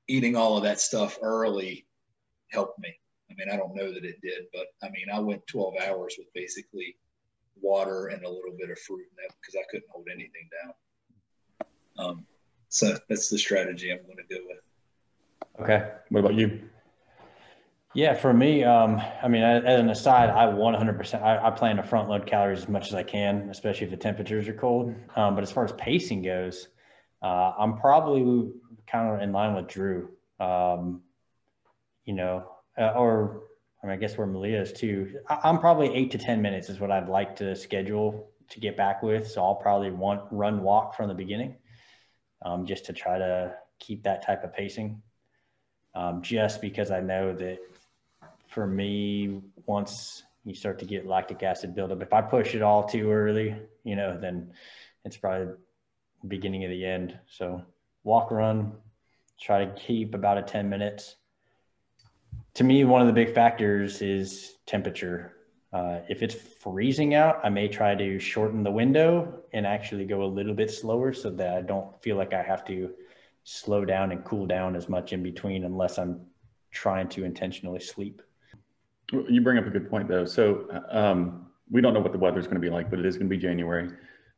eating 0.07 0.35
all 0.35 0.57
of 0.57 0.63
that 0.63 0.79
stuff 0.79 1.17
early 1.21 1.85
helped 2.51 2.79
me. 2.79 2.93
I 3.29 3.33
mean, 3.37 3.49
I 3.51 3.57
don't 3.57 3.75
know 3.75 3.91
that 3.93 4.05
it 4.05 4.21
did, 4.21 4.45
but 4.53 4.67
I 4.83 4.89
mean, 4.89 5.07
I 5.13 5.19
went 5.19 5.45
12 5.47 5.75
hours 5.85 6.15
with 6.17 6.27
basically 6.33 6.97
water 7.61 8.07
and 8.07 8.23
a 8.23 8.29
little 8.29 8.55
bit 8.57 8.69
of 8.69 8.79
fruit 8.79 9.01
in 9.01 9.15
that 9.17 9.35
because 9.41 9.55
I 9.55 9.65
couldn't 9.69 9.89
hold 9.89 10.07
anything 10.11 10.49
down. 10.63 10.73
Um, 11.97 12.25
so 12.69 12.95
that's 13.09 13.29
the 13.29 13.37
strategy 13.37 13.91
I'm 13.91 14.03
going 14.05 14.17
to 14.17 14.35
go 14.35 14.41
with. 14.47 14.59
Okay. 15.61 15.91
What 16.09 16.19
about 16.19 16.35
you? 16.35 16.69
Yeah, 17.93 18.13
for 18.13 18.33
me, 18.33 18.63
um, 18.63 19.01
I 19.23 19.27
mean, 19.27 19.43
as 19.43 19.79
an 19.79 19.89
aside, 19.89 20.29
I 20.29 20.45
100%, 20.45 21.21
I, 21.21 21.47
I, 21.47 21.51
plan 21.51 21.77
to 21.77 21.83
front 21.83 22.09
load 22.09 22.27
calories 22.27 22.59
as 22.59 22.69
much 22.69 22.87
as 22.87 22.93
I 22.93 23.01
can, 23.01 23.49
especially 23.49 23.85
if 23.85 23.91
the 23.91 23.97
temperatures 23.97 24.47
are 24.47 24.53
cold. 24.53 24.93
Um, 25.15 25.35
but 25.35 25.43
as 25.43 25.51
far 25.51 25.63
as 25.63 25.71
pacing 25.73 26.21
goes, 26.21 26.67
uh, 27.23 27.53
I'm 27.57 27.77
probably 27.77 28.51
kind 28.85 29.15
of 29.15 29.21
in 29.21 29.31
line 29.31 29.55
with 29.55 29.67
Drew, 29.67 30.09
um, 30.39 31.01
you 32.05 32.13
know, 32.13 32.47
uh, 32.77 32.91
or 32.91 33.43
I, 33.81 33.87
mean, 33.87 33.95
I 33.95 33.97
guess 33.97 34.17
where 34.17 34.27
Maleia 34.27 34.61
is 34.61 34.73
too. 34.73 35.19
I, 35.27 35.49
am 35.49 35.59
probably 35.59 35.93
eight 35.95 36.11
to 36.11 36.17
10 36.17 36.41
minutes 36.41 36.69
is 36.69 36.79
what 36.79 36.91
I'd 36.91 37.09
like 37.09 37.37
to 37.37 37.55
schedule 37.55 38.29
to 38.49 38.59
get 38.59 38.77
back 38.77 39.01
with. 39.01 39.27
So 39.27 39.43
I'll 39.43 39.55
probably 39.55 39.91
want 39.91 40.21
run 40.29 40.61
walk 40.61 40.95
from 40.95 41.07
the 41.07 41.15
beginning 41.15 41.55
um, 42.43 42.65
just 42.65 42.85
to 42.85 42.93
try 42.93 43.17
to 43.17 43.55
keep 43.79 44.03
that 44.03 44.25
type 44.25 44.43
of 44.43 44.53
pacing. 44.53 45.01
Um, 45.95 46.21
just 46.21 46.61
because 46.61 46.91
I 46.91 46.99
know 46.99 47.33
that 47.33 47.57
for 48.57 48.65
me, 48.65 49.39
once 49.67 50.23
you 50.43 50.55
start 50.55 50.79
to 50.79 50.85
get 50.85 51.05
lactic 51.05 51.43
acid 51.43 51.75
buildup, 51.75 52.01
if 52.01 52.11
I 52.11 52.23
push 52.23 52.55
it 52.55 52.63
all 52.63 52.83
too 52.89 53.11
early, 53.11 53.55
you 53.83 53.95
know, 53.95 54.17
then 54.19 54.51
it's 55.05 55.15
probably 55.15 55.53
beginning 56.27 56.63
of 56.63 56.71
the 56.71 56.83
end. 56.83 57.19
So 57.27 57.63
walk 58.03 58.31
run, 58.31 58.71
try 59.39 59.63
to 59.63 59.71
keep 59.75 60.15
about 60.15 60.39
a 60.39 60.41
10 60.41 60.67
minutes. 60.67 61.17
To 62.55 62.63
me, 62.63 62.83
one 62.83 62.99
of 62.99 63.05
the 63.05 63.13
big 63.13 63.31
factors 63.35 64.01
is 64.01 64.55
temperature. 64.65 65.33
Uh, 65.71 65.99
if 66.09 66.23
it's 66.23 66.33
freezing 66.33 67.13
out, 67.13 67.39
I 67.43 67.49
may 67.49 67.67
try 67.67 67.93
to 67.93 68.17
shorten 68.17 68.63
the 68.63 68.71
window 68.71 69.43
and 69.53 69.67
actually 69.67 70.05
go 70.05 70.23
a 70.23 70.33
little 70.39 70.55
bit 70.55 70.71
slower 70.71 71.13
so 71.13 71.29
that 71.29 71.55
I 71.55 71.61
don't 71.61 72.01
feel 72.01 72.15
like 72.15 72.33
I 72.33 72.41
have 72.41 72.65
to 72.65 72.89
slow 73.43 73.85
down 73.85 74.11
and 74.11 74.25
cool 74.25 74.47
down 74.47 74.75
as 74.75 74.89
much 74.89 75.13
in 75.13 75.21
between 75.21 75.63
unless 75.63 75.99
I'm 75.99 76.21
trying 76.71 77.07
to 77.09 77.23
intentionally 77.23 77.81
sleep. 77.81 78.23
You 79.11 79.41
bring 79.41 79.57
up 79.57 79.65
a 79.65 79.69
good 79.69 79.89
point 79.89 80.07
though. 80.07 80.25
So 80.25 80.67
um, 80.89 81.47
we 81.69 81.81
don't 81.81 81.93
know 81.93 81.99
what 81.99 82.11
the 82.11 82.17
weather 82.17 82.39
is 82.39 82.45
going 82.45 82.55
to 82.55 82.61
be 82.61 82.69
like, 82.69 82.89
but 82.89 82.99
it 82.99 83.05
is 83.05 83.15
going 83.15 83.29
to 83.29 83.35
be 83.35 83.41
January. 83.41 83.89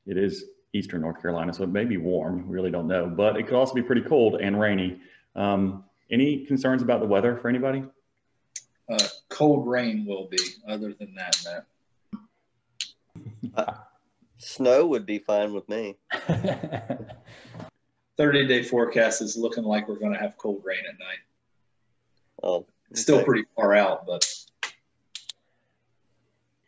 It 0.06 0.18
is 0.18 0.46
eastern 0.74 1.02
North 1.02 1.22
Carolina, 1.22 1.54
so 1.54 1.64
it 1.64 1.70
may 1.70 1.86
be 1.86 1.98
warm. 1.98 2.48
We 2.48 2.56
really 2.56 2.72
don't 2.72 2.88
know, 2.88 3.08
but 3.08 3.38
it 3.38 3.44
could 3.44 3.56
also 3.56 3.74
be 3.74 3.82
pretty 3.82 4.02
cold 4.02 4.36
and 4.36 4.60
rainy. 4.60 5.00
Um, 5.36 5.84
any 6.12 6.46
concerns 6.46 6.82
about 6.82 7.02
the 7.02 7.08
weather 7.08 7.38
for 7.38 7.50
anybody? 7.50 7.84
Uh, 8.90 9.08
cold 9.30 9.68
rain 9.68 10.06
will 10.06 10.28
be. 10.28 10.40
Other 10.68 10.94
than 10.94 11.14
that, 11.16 11.38
no. 11.46 11.62
Uh, 13.56 13.74
snow 14.38 14.88
would 14.88 15.06
be 15.06 15.20
fine 15.20 15.54
with 15.54 15.68
me. 15.70 15.98
30 18.18 18.48
day 18.48 18.64
forecast 18.64 19.22
is 19.22 19.38
looking 19.38 19.64
like 19.64 19.88
we're 19.88 20.00
going 20.00 20.12
to 20.14 20.20
have 20.20 20.38
cold 20.38 20.62
rain 20.66 20.82
at 20.90 21.00
night. 21.00 21.20
Oh, 22.44 22.56
okay. 22.56 22.68
still 22.94 23.24
pretty 23.24 23.46
far 23.56 23.76
out, 23.76 24.06
but 24.06 24.28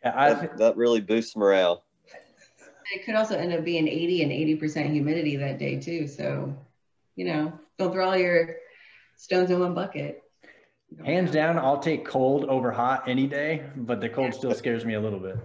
yeah, 0.04 0.34
that, 0.34 0.56
that 0.58 0.76
really 0.76 1.00
boosts 1.00 1.36
morale. 1.36 1.84
It 2.94 3.04
could 3.04 3.14
also 3.14 3.36
end 3.36 3.52
up 3.52 3.64
being 3.64 3.88
80 3.88 4.22
and 4.22 4.32
80% 4.60 4.92
humidity 4.92 5.36
that 5.36 5.58
day 5.58 5.78
too. 5.78 6.06
So, 6.06 6.54
you 7.16 7.24
know, 7.24 7.58
don't 7.78 7.92
throw 7.92 8.10
all 8.10 8.16
your 8.16 8.56
stones 9.16 9.50
in 9.50 9.60
one 9.60 9.74
bucket. 9.74 10.22
Hands 11.04 11.30
down, 11.30 11.58
I'll 11.58 11.78
take 11.78 12.04
cold 12.04 12.44
over 12.44 12.70
hot 12.70 13.08
any 13.08 13.26
day, 13.26 13.64
but 13.76 14.00
the 14.00 14.10
cold 14.10 14.34
still 14.34 14.52
scares 14.54 14.84
me 14.84 14.94
a 14.94 15.00
little 15.00 15.18
bit. 15.18 15.36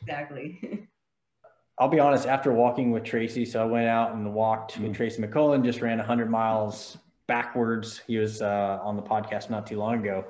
Exactly. 0.00 0.88
I'll 1.78 1.88
be 1.88 1.98
honest, 1.98 2.26
after 2.26 2.52
walking 2.52 2.92
with 2.92 3.02
Tracy, 3.02 3.44
so 3.44 3.60
I 3.60 3.64
went 3.64 3.88
out 3.88 4.14
and 4.14 4.32
walked 4.32 4.78
with 4.78 4.92
mm. 4.92 4.94
Tracy 4.94 5.20
McCullen, 5.20 5.64
just 5.64 5.80
ran 5.80 5.98
100 5.98 6.30
miles 6.30 6.96
backwards. 7.26 8.00
He 8.06 8.16
was 8.16 8.42
uh, 8.42 8.78
on 8.82 8.96
the 8.96 9.02
podcast 9.02 9.50
not 9.50 9.66
too 9.66 9.78
long 9.78 9.98
ago. 10.00 10.24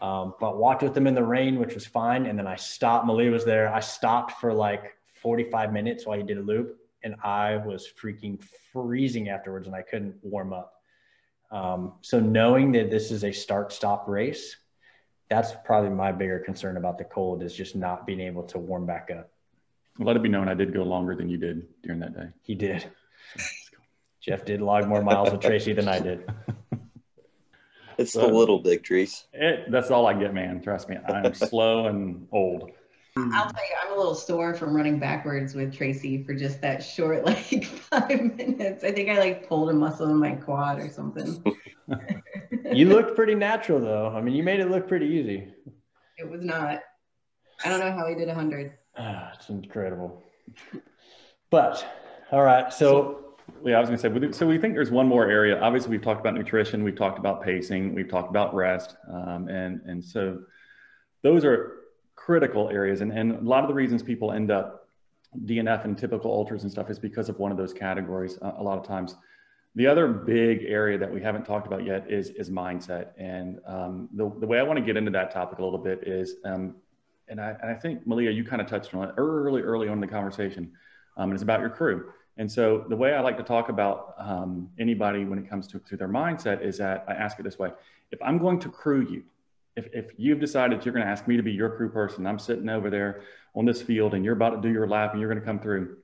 Um, 0.00 0.34
but 0.40 0.56
walked 0.56 0.82
with 0.82 0.96
him 0.96 1.06
in 1.06 1.14
the 1.14 1.24
rain, 1.24 1.58
which 1.58 1.74
was 1.74 1.86
fine. 1.86 2.26
And 2.26 2.38
then 2.38 2.46
I 2.46 2.56
stopped. 2.56 3.06
Maleia 3.06 3.30
was 3.30 3.44
there. 3.44 3.72
I 3.72 3.80
stopped 3.80 4.40
for 4.40 4.52
like 4.52 4.96
45 5.20 5.72
minutes 5.72 6.06
while 6.06 6.16
he 6.16 6.24
did 6.24 6.38
a 6.38 6.42
loop, 6.42 6.78
and 7.02 7.14
I 7.22 7.58
was 7.58 7.88
freaking 8.00 8.42
freezing 8.72 9.28
afterwards, 9.28 9.66
and 9.66 9.76
I 9.76 9.82
couldn't 9.82 10.16
warm 10.22 10.52
up. 10.52 10.74
Um, 11.50 11.94
so 12.00 12.20
knowing 12.20 12.72
that 12.72 12.90
this 12.90 13.10
is 13.10 13.24
a 13.24 13.32
start-stop 13.32 14.08
race, 14.08 14.56
that's 15.28 15.52
probably 15.64 15.90
my 15.90 16.12
bigger 16.12 16.38
concern 16.38 16.76
about 16.76 16.96
the 16.98 17.04
cold 17.04 17.42
is 17.42 17.54
just 17.54 17.76
not 17.76 18.06
being 18.06 18.20
able 18.20 18.42
to 18.44 18.58
warm 18.58 18.86
back 18.86 19.10
up. 19.16 19.30
Let 19.98 20.16
it 20.16 20.22
be 20.22 20.28
known 20.28 20.48
I 20.48 20.54
did 20.54 20.72
go 20.72 20.82
longer 20.82 21.14
than 21.14 21.28
you 21.28 21.36
did 21.36 21.66
during 21.82 22.00
that 22.00 22.14
day. 22.14 22.28
He 22.42 22.54
did. 22.54 22.84
Jeff 24.20 24.44
did 24.44 24.60
log 24.60 24.86
more 24.86 25.02
miles 25.02 25.30
with 25.30 25.40
Tracy 25.40 25.72
than 25.72 25.88
I 25.88 25.98
did. 25.98 26.28
It's 28.00 28.14
the 28.14 28.26
little 28.26 28.62
victories. 28.62 29.26
It, 29.34 29.70
that's 29.70 29.90
all 29.90 30.06
I 30.06 30.14
get, 30.14 30.32
man. 30.32 30.62
Trust 30.62 30.88
me. 30.88 30.96
I'm 31.06 31.34
slow 31.34 31.86
and 31.86 32.26
old. 32.32 32.70
I'll 33.14 33.50
tell 33.50 33.52
you, 33.52 33.76
I'm 33.84 33.92
a 33.92 33.96
little 33.96 34.14
sore 34.14 34.54
from 34.54 34.74
running 34.74 34.98
backwards 34.98 35.54
with 35.54 35.74
Tracy 35.74 36.24
for 36.24 36.32
just 36.32 36.62
that 36.62 36.82
short, 36.82 37.26
like 37.26 37.66
five 37.66 38.36
minutes. 38.36 38.84
I 38.84 38.92
think 38.92 39.10
I 39.10 39.18
like 39.18 39.46
pulled 39.46 39.68
a 39.68 39.74
muscle 39.74 40.08
in 40.08 40.16
my 40.16 40.32
quad 40.32 40.78
or 40.78 40.88
something. 40.88 41.44
you 42.72 42.86
looked 42.86 43.16
pretty 43.16 43.34
natural 43.34 43.80
though. 43.80 44.08
I 44.16 44.22
mean, 44.22 44.34
you 44.34 44.42
made 44.42 44.60
it 44.60 44.70
look 44.70 44.88
pretty 44.88 45.06
easy. 45.06 45.52
It 46.16 46.30
was 46.30 46.42
not. 46.42 46.80
I 47.62 47.68
don't 47.68 47.80
know 47.80 47.92
how 47.92 48.06
he 48.08 48.14
did 48.14 48.30
a 48.30 48.34
hundred. 48.34 48.72
Ah, 48.96 49.32
it's 49.34 49.50
incredible. 49.50 50.22
But 51.50 51.86
all 52.32 52.42
right, 52.42 52.72
so 52.72 53.29
yeah, 53.64 53.76
I 53.76 53.80
was 53.80 53.88
going 53.88 54.00
to 54.00 54.32
say, 54.32 54.38
so 54.38 54.46
we 54.46 54.58
think 54.58 54.74
there's 54.74 54.90
one 54.90 55.06
more 55.06 55.28
area. 55.28 55.60
Obviously, 55.60 55.90
we've 55.90 56.02
talked 56.02 56.20
about 56.20 56.34
nutrition, 56.34 56.82
we've 56.82 56.96
talked 56.96 57.18
about 57.18 57.42
pacing, 57.42 57.94
we've 57.94 58.08
talked 58.08 58.30
about 58.30 58.54
rest, 58.54 58.96
um, 59.12 59.48
and 59.48 59.80
and 59.86 60.04
so 60.04 60.40
those 61.22 61.44
are 61.44 61.80
critical 62.16 62.68
areas. 62.68 63.00
And, 63.00 63.12
and 63.12 63.32
a 63.32 63.40
lot 63.40 63.64
of 63.64 63.68
the 63.68 63.74
reasons 63.74 64.02
people 64.02 64.32
end 64.32 64.50
up 64.50 64.88
DNF 65.44 65.84
and 65.84 65.96
typical 65.96 66.30
ultras 66.30 66.62
and 66.62 66.72
stuff 66.72 66.90
is 66.90 66.98
because 66.98 67.28
of 67.28 67.38
one 67.38 67.50
of 67.50 67.56
those 67.56 67.72
categories 67.72 68.38
uh, 68.42 68.52
a 68.58 68.62
lot 68.62 68.78
of 68.78 68.86
times. 68.86 69.16
The 69.76 69.86
other 69.86 70.08
big 70.08 70.64
area 70.64 70.98
that 70.98 71.12
we 71.12 71.22
haven't 71.22 71.44
talked 71.44 71.66
about 71.66 71.84
yet 71.84 72.10
is, 72.10 72.30
is 72.30 72.50
mindset. 72.50 73.08
And 73.16 73.60
um, 73.66 74.08
the, 74.12 74.30
the 74.40 74.46
way 74.46 74.58
I 74.58 74.62
want 74.62 74.78
to 74.78 74.84
get 74.84 74.96
into 74.96 75.12
that 75.12 75.30
topic 75.30 75.60
a 75.60 75.64
little 75.64 75.78
bit 75.78 76.06
is, 76.06 76.36
um, 76.44 76.74
and, 77.28 77.40
I, 77.40 77.54
and 77.62 77.70
I 77.70 77.74
think 77.74 78.06
Maleia, 78.06 78.34
you 78.34 78.44
kind 78.44 78.60
of 78.60 78.68
touched 78.68 78.92
on 78.94 79.08
it 79.08 79.14
early, 79.16 79.62
early 79.62 79.86
on 79.86 79.94
in 79.94 80.00
the 80.00 80.08
conversation, 80.08 80.72
um, 81.16 81.30
and 81.30 81.34
it's 81.34 81.44
about 81.44 81.60
your 81.60 81.70
crew. 81.70 82.12
And 82.36 82.50
so 82.50 82.84
the 82.88 82.96
way 82.96 83.14
I 83.14 83.20
like 83.20 83.36
to 83.36 83.42
talk 83.42 83.68
about 83.68 84.14
um, 84.18 84.70
anybody 84.78 85.24
when 85.24 85.38
it 85.38 85.48
comes 85.48 85.66
to, 85.68 85.78
to 85.80 85.96
their 85.96 86.08
mindset 86.08 86.62
is 86.62 86.78
that 86.78 87.04
I 87.08 87.12
ask 87.12 87.38
it 87.38 87.42
this 87.42 87.58
way. 87.58 87.70
If 88.12 88.20
I'm 88.22 88.38
going 88.38 88.58
to 88.60 88.68
crew 88.68 89.06
you, 89.10 89.24
if, 89.76 89.88
if 89.92 90.06
you've 90.16 90.40
decided 90.40 90.84
you're 90.84 90.94
going 90.94 91.04
to 91.04 91.10
ask 91.10 91.28
me 91.28 91.36
to 91.36 91.42
be 91.42 91.52
your 91.52 91.70
crew 91.70 91.90
person, 91.90 92.26
I'm 92.26 92.38
sitting 92.38 92.68
over 92.68 92.90
there 92.90 93.22
on 93.54 93.64
this 93.64 93.82
field 93.82 94.14
and 94.14 94.24
you're 94.24 94.34
about 94.34 94.50
to 94.50 94.60
do 94.60 94.72
your 94.72 94.86
lap 94.86 95.12
and 95.12 95.20
you're 95.20 95.30
going 95.30 95.40
to 95.40 95.46
come 95.46 95.60
through, 95.60 95.98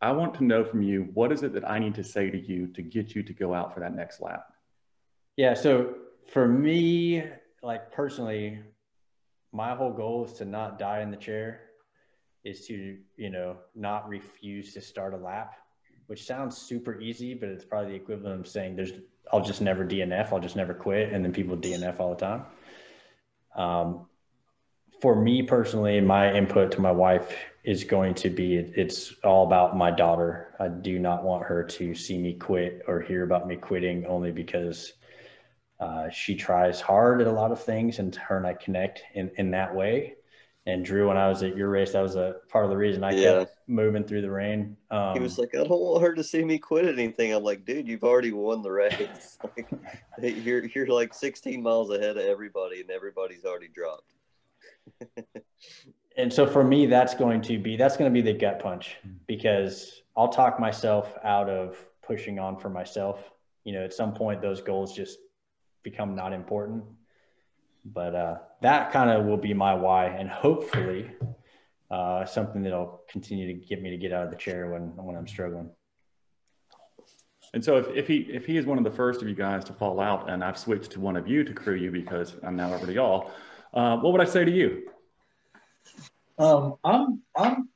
I 0.00 0.12
want 0.12 0.34
to 0.34 0.44
know 0.44 0.64
from 0.64 0.82
you 0.82 1.08
what 1.14 1.32
is 1.32 1.42
it 1.42 1.52
that 1.54 1.68
I 1.68 1.78
need 1.78 1.94
to 1.94 2.04
say 2.04 2.30
to 2.30 2.38
you 2.38 2.66
to 2.68 2.82
get 2.82 3.14
you 3.14 3.22
to 3.22 3.32
go 3.32 3.54
out 3.54 3.72
for 3.72 3.80
that 3.80 3.94
next 3.94 4.20
lap? 4.20 4.52
Yeah. 5.36 5.54
So 5.54 5.94
for 6.32 6.46
me, 6.46 7.24
like 7.62 7.92
personally, 7.92 8.60
my 9.52 9.74
whole 9.74 9.92
goal 9.92 10.24
is 10.24 10.32
to 10.34 10.44
not 10.44 10.78
die 10.78 11.00
in 11.00 11.10
the 11.10 11.16
chair, 11.16 11.60
is 12.44 12.66
to, 12.66 12.98
you 13.16 13.30
know, 13.30 13.56
not 13.74 14.08
refuse 14.08 14.74
to 14.74 14.80
start 14.80 15.14
a 15.14 15.16
lap, 15.16 15.54
which 16.06 16.24
sounds 16.24 16.56
super 16.56 17.00
easy, 17.00 17.34
but 17.34 17.48
it's 17.48 17.64
probably 17.64 17.92
the 17.92 17.96
equivalent 17.96 18.40
of 18.40 18.48
saying 18.48 18.76
there's, 18.76 18.92
I'll 19.32 19.44
just 19.44 19.60
never 19.60 19.84
DNF, 19.84 20.32
I'll 20.32 20.40
just 20.40 20.56
never 20.56 20.74
quit. 20.74 21.12
And 21.12 21.24
then 21.24 21.32
people 21.32 21.56
DNF 21.56 22.00
all 22.00 22.14
the 22.14 22.20
time. 22.20 22.44
Um, 23.54 24.06
for 25.00 25.20
me 25.20 25.42
personally, 25.42 26.00
my 26.00 26.32
input 26.32 26.70
to 26.72 26.80
my 26.80 26.92
wife 26.92 27.36
is 27.64 27.82
going 27.84 28.14
to 28.14 28.30
be 28.30 28.56
it's 28.56 29.14
all 29.24 29.46
about 29.46 29.76
my 29.76 29.90
daughter. 29.90 30.54
I 30.60 30.68
do 30.68 30.98
not 30.98 31.24
want 31.24 31.44
her 31.44 31.64
to 31.64 31.94
see 31.94 32.18
me 32.18 32.34
quit 32.34 32.82
or 32.86 33.00
hear 33.00 33.24
about 33.24 33.46
me 33.46 33.56
quitting 33.56 34.06
only 34.06 34.30
because 34.30 34.92
uh, 35.80 36.08
she 36.10 36.36
tries 36.36 36.80
hard 36.80 37.20
at 37.20 37.26
a 37.26 37.32
lot 37.32 37.50
of 37.50 37.60
things 37.60 37.98
and 37.98 38.14
her 38.14 38.36
and 38.36 38.46
I 38.46 38.54
connect 38.54 39.02
in, 39.14 39.30
in 39.38 39.50
that 39.50 39.74
way. 39.74 40.14
And 40.64 40.84
Drew, 40.84 41.08
when 41.08 41.16
I 41.16 41.28
was 41.28 41.42
at 41.42 41.56
your 41.56 41.68
race, 41.70 41.92
that 41.92 42.02
was 42.02 42.14
a 42.14 42.36
part 42.48 42.64
of 42.64 42.70
the 42.70 42.76
reason 42.76 43.02
I 43.02 43.10
yeah. 43.12 43.38
kept 43.40 43.56
moving 43.66 44.04
through 44.04 44.22
the 44.22 44.30
rain. 44.30 44.76
Um, 44.92 45.14
he 45.14 45.20
was 45.20 45.36
like, 45.36 45.54
I 45.54 45.64
don't 45.64 45.70
want 45.70 46.02
her 46.02 46.14
to 46.14 46.22
see 46.22 46.44
me 46.44 46.58
quit 46.58 46.86
anything. 46.86 47.34
I'm 47.34 47.42
like, 47.42 47.64
dude, 47.64 47.88
you've 47.88 48.04
already 48.04 48.30
won 48.30 48.62
the 48.62 48.70
race. 48.70 49.38
like, 49.56 50.44
you're, 50.44 50.64
you're 50.66 50.86
like 50.86 51.14
16 51.14 51.60
miles 51.60 51.90
ahead 51.90 52.16
of 52.16 52.24
everybody 52.24 52.80
and 52.80 52.90
everybody's 52.90 53.44
already 53.44 53.68
dropped. 53.74 54.12
and 56.16 56.32
so 56.32 56.46
for 56.46 56.62
me, 56.62 56.86
that's 56.86 57.14
going 57.14 57.42
to 57.42 57.58
be, 57.58 57.76
that's 57.76 57.96
going 57.96 58.12
to 58.12 58.14
be 58.14 58.22
the 58.22 58.38
gut 58.38 58.60
punch 58.60 58.98
because 59.26 60.02
I'll 60.16 60.28
talk 60.28 60.60
myself 60.60 61.16
out 61.24 61.50
of 61.50 61.76
pushing 62.02 62.38
on 62.38 62.56
for 62.56 62.70
myself. 62.70 63.32
You 63.64 63.72
know, 63.72 63.82
at 63.82 63.92
some 63.92 64.14
point 64.14 64.40
those 64.40 64.60
goals 64.60 64.94
just 64.94 65.18
become 65.82 66.14
not 66.14 66.32
important. 66.32 66.84
But 67.84 68.14
uh, 68.14 68.36
that 68.62 68.92
kind 68.92 69.10
of 69.10 69.26
will 69.26 69.36
be 69.36 69.54
my 69.54 69.74
why, 69.74 70.06
and 70.06 70.28
hopefully 70.28 71.10
uh, 71.90 72.24
something 72.24 72.62
that'll 72.62 73.02
continue 73.08 73.46
to 73.46 73.54
get 73.54 73.82
me 73.82 73.90
to 73.90 73.96
get 73.96 74.12
out 74.12 74.24
of 74.24 74.30
the 74.30 74.36
chair 74.36 74.70
when 74.70 74.96
when 74.96 75.16
I'm 75.16 75.28
struggling. 75.28 75.70
And 77.54 77.62
so 77.62 77.76
if, 77.76 77.86
if 77.88 78.08
he 78.08 78.18
if 78.30 78.46
he 78.46 78.56
is 78.56 78.64
one 78.64 78.78
of 78.78 78.84
the 78.84 78.90
first 78.90 79.20
of 79.20 79.28
you 79.28 79.34
guys 79.34 79.64
to 79.64 79.72
fall 79.72 80.00
out, 80.00 80.30
and 80.30 80.42
I've 80.42 80.58
switched 80.58 80.92
to 80.92 81.00
one 81.00 81.16
of 81.16 81.28
you 81.28 81.44
to 81.44 81.52
crew 81.52 81.74
you 81.74 81.90
because 81.90 82.34
I'm 82.42 82.56
now 82.56 82.72
over 82.72 82.86
to 82.86 82.92
y'all, 82.92 83.30
uh, 83.74 83.98
what 83.98 84.12
would 84.12 84.22
I 84.22 84.30
say 84.30 84.44
to 84.44 84.50
you? 84.50 84.88
Um, 86.38 86.76
I'm 86.82 87.20
I'm 87.36 87.68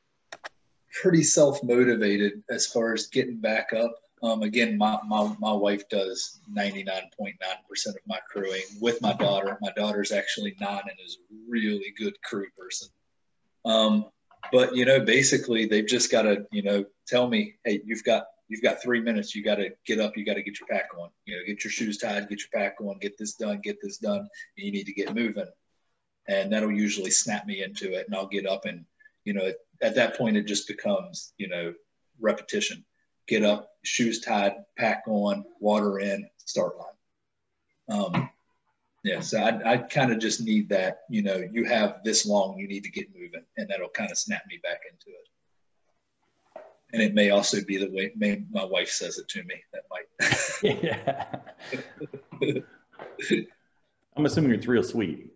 pretty 1.02 1.22
self 1.22 1.62
motivated 1.62 2.42
as 2.48 2.66
far 2.66 2.94
as 2.94 3.08
getting 3.08 3.36
back 3.36 3.72
up. 3.74 3.94
Um, 4.26 4.42
again, 4.42 4.76
my, 4.76 4.98
my, 5.06 5.32
my 5.38 5.52
wife 5.52 5.88
does 5.88 6.40
99.9% 6.52 7.86
of 7.86 7.96
my 8.06 8.18
crewing 8.28 8.62
with 8.80 9.00
my 9.00 9.12
daughter. 9.12 9.56
My 9.60 9.70
daughter's 9.76 10.10
actually 10.10 10.56
nine 10.60 10.82
and 10.82 10.98
is 11.04 11.18
a 11.30 11.34
really 11.48 11.94
good 11.96 12.20
crew 12.22 12.46
person. 12.58 12.88
Um, 13.64 14.06
but 14.50 14.74
you 14.74 14.84
know, 14.84 14.98
basically 14.98 15.66
they've 15.66 15.86
just 15.86 16.10
got 16.10 16.22
to, 16.22 16.44
you 16.50 16.62
know, 16.62 16.84
tell 17.06 17.28
me, 17.28 17.54
Hey, 17.64 17.82
you've 17.84 18.02
got, 18.02 18.24
you've 18.48 18.62
got 18.62 18.82
three 18.82 19.00
minutes. 19.00 19.34
You 19.34 19.44
got 19.44 19.56
to 19.56 19.70
get 19.86 20.00
up. 20.00 20.16
You 20.16 20.24
got 20.24 20.34
to 20.34 20.42
get 20.42 20.58
your 20.58 20.68
pack 20.68 20.88
on, 20.98 21.10
you 21.24 21.36
know, 21.36 21.42
get 21.46 21.62
your 21.62 21.70
shoes 21.70 21.98
tied, 21.98 22.28
get 22.28 22.40
your 22.40 22.48
pack 22.52 22.80
on, 22.80 22.98
get 22.98 23.16
this 23.18 23.34
done, 23.34 23.60
get 23.62 23.78
this 23.80 23.98
done. 23.98 24.20
And 24.20 24.28
you 24.56 24.72
need 24.72 24.86
to 24.86 24.92
get 24.92 25.14
moving. 25.14 25.48
And 26.28 26.52
that'll 26.52 26.72
usually 26.72 27.10
snap 27.10 27.46
me 27.46 27.62
into 27.62 27.92
it. 27.94 28.06
And 28.06 28.16
I'll 28.16 28.26
get 28.26 28.46
up 28.46 28.64
and, 28.64 28.84
you 29.24 29.34
know, 29.34 29.46
at, 29.46 29.56
at 29.82 29.94
that 29.94 30.18
point, 30.18 30.36
it 30.36 30.46
just 30.46 30.66
becomes, 30.66 31.32
you 31.38 31.48
know, 31.48 31.74
repetition 32.20 32.84
get 33.26 33.44
up, 33.44 33.70
shoes 33.84 34.20
tied, 34.20 34.54
pack 34.76 35.02
on, 35.06 35.44
water 35.60 35.98
in, 36.00 36.28
start 36.38 36.74
line. 36.76 36.86
Um, 37.88 38.30
yeah, 39.04 39.20
so 39.20 39.38
I, 39.38 39.72
I 39.72 39.76
kind 39.76 40.10
of 40.12 40.18
just 40.18 40.40
need 40.40 40.68
that, 40.70 41.02
you 41.08 41.22
know, 41.22 41.36
you 41.36 41.64
have 41.64 42.00
this 42.04 42.26
long, 42.26 42.58
you 42.58 42.66
need 42.66 42.82
to 42.84 42.90
get 42.90 43.14
moving, 43.14 43.44
and 43.56 43.68
that'll 43.68 43.88
kind 43.88 44.10
of 44.10 44.18
snap 44.18 44.42
me 44.48 44.58
back 44.62 44.80
into 44.90 45.16
it. 45.16 45.28
And 46.92 47.02
it 47.02 47.14
may 47.14 47.30
also 47.30 47.62
be 47.64 47.76
the 47.76 47.90
way 47.90 48.12
may, 48.16 48.42
my 48.50 48.64
wife 48.64 48.88
says 48.88 49.18
it 49.18 49.28
to 49.28 49.42
me. 49.44 49.54
That 49.72 49.82
might. 49.90 50.06
yeah. 50.82 51.26
I'm 54.16 54.24
assuming 54.24 54.52
it's 54.52 54.66
real 54.66 54.82
sweet. 54.82 55.30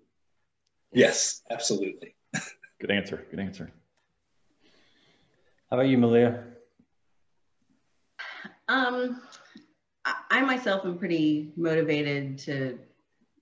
Yes, 0.92 1.42
absolutely. 1.50 2.14
Good 2.80 2.90
answer. 2.90 3.26
Good 3.30 3.40
answer. 3.40 3.70
How 5.70 5.76
about 5.76 5.88
you, 5.88 5.98
Maleia? 5.98 6.49
Um, 8.70 9.20
I 10.30 10.42
myself 10.42 10.84
am 10.84 10.96
pretty 10.96 11.52
motivated 11.56 12.38
to, 12.38 12.78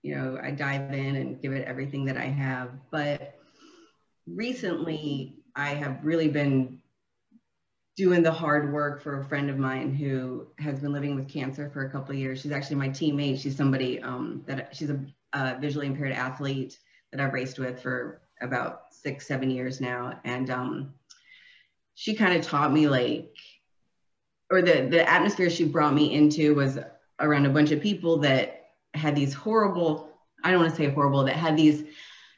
you 0.02 0.14
know, 0.14 0.38
I 0.42 0.52
dive 0.52 0.90
in 0.94 1.16
and 1.16 1.40
give 1.40 1.52
it 1.52 1.68
everything 1.68 2.06
that 2.06 2.16
I 2.16 2.24
have. 2.24 2.70
But 2.90 3.38
recently, 4.26 5.36
I 5.54 5.74
have 5.74 6.02
really 6.02 6.28
been 6.28 6.80
doing 7.94 8.22
the 8.22 8.32
hard 8.32 8.72
work 8.72 9.02
for 9.02 9.20
a 9.20 9.24
friend 9.26 9.50
of 9.50 9.58
mine 9.58 9.94
who 9.94 10.46
has 10.58 10.80
been 10.80 10.94
living 10.94 11.14
with 11.14 11.28
cancer 11.28 11.68
for 11.68 11.84
a 11.84 11.90
couple 11.90 12.12
of 12.12 12.18
years. 12.18 12.40
She's 12.40 12.52
actually 12.52 12.76
my 12.76 12.88
teammate. 12.88 13.38
She's 13.38 13.56
somebody 13.56 14.00
um, 14.00 14.42
that 14.46 14.74
she's 14.74 14.88
a, 14.88 14.98
a, 15.34 15.58
visually 15.58 15.88
impaired 15.88 16.12
athlete 16.12 16.78
that 17.12 17.20
I've 17.20 17.34
raced 17.34 17.58
with 17.58 17.82
for 17.82 18.22
about 18.40 18.84
six, 18.92 19.26
seven 19.26 19.50
years 19.50 19.78
now. 19.78 20.20
And 20.24 20.48
um, 20.48 20.94
she 21.94 22.14
kind 22.14 22.34
of 22.34 22.46
taught 22.46 22.72
me 22.72 22.88
like 22.88 23.34
or 24.50 24.62
the 24.62 24.88
the 24.90 25.08
atmosphere 25.08 25.50
she 25.50 25.64
brought 25.64 25.94
me 25.94 26.14
into 26.14 26.54
was 26.54 26.78
around 27.20 27.46
a 27.46 27.50
bunch 27.50 27.70
of 27.70 27.80
people 27.80 28.18
that 28.18 28.70
had 28.94 29.14
these 29.14 29.34
horrible 29.34 30.10
i 30.44 30.50
don't 30.50 30.60
want 30.60 30.70
to 30.70 30.76
say 30.76 30.88
horrible 30.88 31.24
that 31.24 31.36
had 31.36 31.56
these 31.56 31.84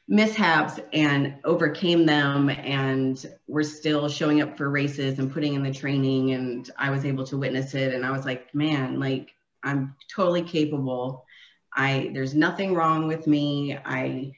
mishaps 0.07 0.79
and 0.91 1.35
overcame 1.45 2.05
them 2.05 2.49
and 2.49 3.27
were 3.47 3.63
still 3.63 4.09
showing 4.09 4.41
up 4.41 4.57
for 4.57 4.69
races 4.69 5.19
and 5.19 5.31
putting 5.31 5.53
in 5.53 5.63
the 5.63 5.73
training 5.73 6.31
and 6.31 6.71
i 6.77 6.89
was 6.89 7.05
able 7.05 7.25
to 7.25 7.37
witness 7.37 7.73
it 7.73 7.93
and 7.93 8.05
i 8.05 8.11
was 8.11 8.25
like 8.25 8.53
man 8.53 8.99
like 8.99 9.31
i'm 9.63 9.95
totally 10.13 10.41
capable. 10.41 11.25
I 11.73 12.11
there's 12.13 12.35
nothing 12.35 12.73
wrong 12.73 13.07
with 13.07 13.27
me. 13.27 13.77
I 13.85 14.33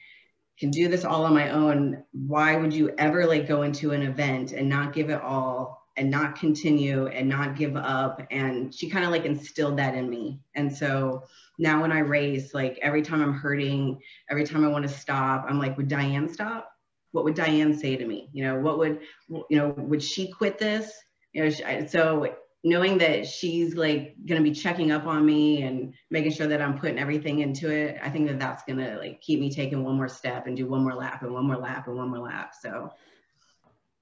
can 0.58 0.70
do 0.70 0.88
this 0.88 1.04
all 1.04 1.24
on 1.24 1.34
my 1.34 1.50
own. 1.50 2.04
Why 2.12 2.56
would 2.56 2.72
you 2.72 2.94
ever 2.96 3.26
like 3.26 3.48
go 3.48 3.62
into 3.62 3.90
an 3.90 4.02
event 4.02 4.52
and 4.52 4.68
not 4.68 4.92
give 4.92 5.10
it 5.10 5.20
all 5.20 5.83
and 5.96 6.10
not 6.10 6.36
continue 6.36 7.06
and 7.06 7.28
not 7.28 7.56
give 7.56 7.76
up. 7.76 8.20
And 8.30 8.74
she 8.74 8.90
kind 8.90 9.04
of 9.04 9.10
like 9.10 9.24
instilled 9.24 9.78
that 9.78 9.94
in 9.94 10.10
me. 10.10 10.40
And 10.54 10.74
so 10.74 11.24
now 11.58 11.82
when 11.82 11.92
I 11.92 12.00
race, 12.00 12.52
like 12.52 12.78
every 12.82 13.02
time 13.02 13.22
I'm 13.22 13.34
hurting, 13.34 14.00
every 14.28 14.44
time 14.44 14.64
I 14.64 14.68
want 14.68 14.86
to 14.86 14.92
stop, 14.92 15.46
I'm 15.48 15.58
like, 15.58 15.76
would 15.76 15.88
Diane 15.88 16.28
stop? 16.28 16.70
What 17.12 17.24
would 17.24 17.34
Diane 17.34 17.78
say 17.78 17.96
to 17.96 18.04
me? 18.04 18.28
You 18.32 18.44
know, 18.44 18.58
what 18.58 18.78
would, 18.78 19.00
you 19.28 19.56
know, 19.56 19.68
would 19.78 20.02
she 20.02 20.32
quit 20.32 20.58
this? 20.58 20.92
You 21.32 21.44
know, 21.44 21.86
so 21.86 22.34
knowing 22.64 22.98
that 22.98 23.26
she's 23.26 23.76
like 23.76 24.16
going 24.26 24.42
to 24.42 24.50
be 24.50 24.54
checking 24.54 24.90
up 24.90 25.06
on 25.06 25.24
me 25.24 25.62
and 25.62 25.94
making 26.10 26.32
sure 26.32 26.48
that 26.48 26.60
I'm 26.60 26.78
putting 26.78 26.98
everything 26.98 27.40
into 27.40 27.70
it, 27.70 27.98
I 28.02 28.10
think 28.10 28.26
that 28.28 28.40
that's 28.40 28.64
going 28.64 28.78
to 28.78 28.96
like 28.98 29.20
keep 29.20 29.38
me 29.38 29.50
taking 29.50 29.84
one 29.84 29.96
more 29.96 30.08
step 30.08 30.46
and 30.46 30.56
do 30.56 30.66
one 30.66 30.82
more 30.82 30.94
lap 30.94 31.22
and 31.22 31.32
one 31.32 31.46
more 31.46 31.56
lap 31.56 31.86
and 31.86 31.96
one 31.96 32.08
more 32.08 32.18
lap. 32.18 32.54
So 32.60 32.90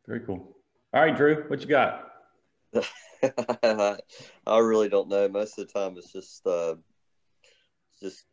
very 0.07 0.21
cool. 0.21 0.57
All 0.95 1.01
right, 1.01 1.17
Drew, 1.17 1.45
what 1.49 1.63
you 1.63 1.67
got? 1.67 2.11
I 3.23 4.59
really 4.59 4.91
don't 4.91 5.09
know. 5.09 5.27
Most 5.27 5.59
of 5.59 5.67
the 5.67 5.73
time, 5.73 5.97
it's 5.97 6.13
just 6.13 6.47
uh, 6.47 6.75
just 8.03 8.25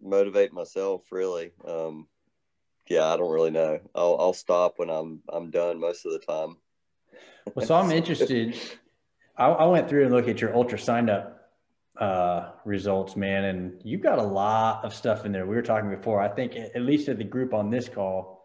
motivate 0.00 0.54
myself. 0.54 1.02
Really, 1.12 1.52
um, 1.66 2.08
yeah, 2.88 3.04
I 3.06 3.18
don't 3.18 3.30
really 3.30 3.50
know. 3.50 3.80
I'll 3.94 4.16
I'll 4.18 4.32
stop 4.32 4.78
when 4.78 4.88
I'm 4.88 5.20
I'm 5.28 5.50
done 5.50 5.78
most 5.78 6.06
of 6.06 6.12
the 6.12 6.18
time. 6.18 6.56
Well, 7.54 7.66
so 7.66 7.74
I'm 7.74 7.90
interested. 7.90 8.58
I, 9.36 9.48
I 9.48 9.66
went 9.66 9.86
through 9.86 10.04
and 10.04 10.14
looked 10.14 10.28
at 10.28 10.40
your 10.40 10.56
ultra 10.56 10.78
signed 10.78 11.10
up 11.10 11.50
uh, 12.00 12.52
results, 12.64 13.16
man, 13.16 13.44
and 13.44 13.82
you've 13.84 14.00
got 14.00 14.18
a 14.18 14.22
lot 14.22 14.82
of 14.82 14.94
stuff 14.94 15.26
in 15.26 15.32
there. 15.32 15.44
We 15.46 15.56
were 15.56 15.62
talking 15.62 15.90
before. 15.90 16.22
I 16.22 16.28
think 16.28 16.56
at 16.56 16.80
least 16.80 17.08
at 17.08 17.18
the 17.18 17.24
group 17.24 17.52
on 17.52 17.68
this 17.68 17.86
call, 17.86 18.35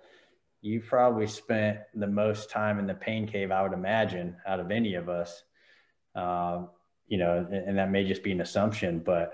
you 0.61 0.79
probably 0.79 1.27
spent 1.27 1.79
the 1.95 2.07
most 2.07 2.49
time 2.49 2.77
in 2.79 2.85
the 2.85 2.93
pain 2.93 3.27
cave, 3.27 3.51
I 3.51 3.63
would 3.63 3.73
imagine, 3.73 4.35
out 4.45 4.59
of 4.59 4.71
any 4.71 4.93
of 4.95 5.09
us. 5.09 5.43
Uh, 6.15 6.63
you 7.07 7.17
know, 7.17 7.37
and, 7.37 7.69
and, 7.69 7.77
that 7.77 7.89
may 7.89 8.05
just 8.05 8.23
be 8.23 8.31
an 8.31 8.41
assumption, 8.41 8.99
but 8.99 9.31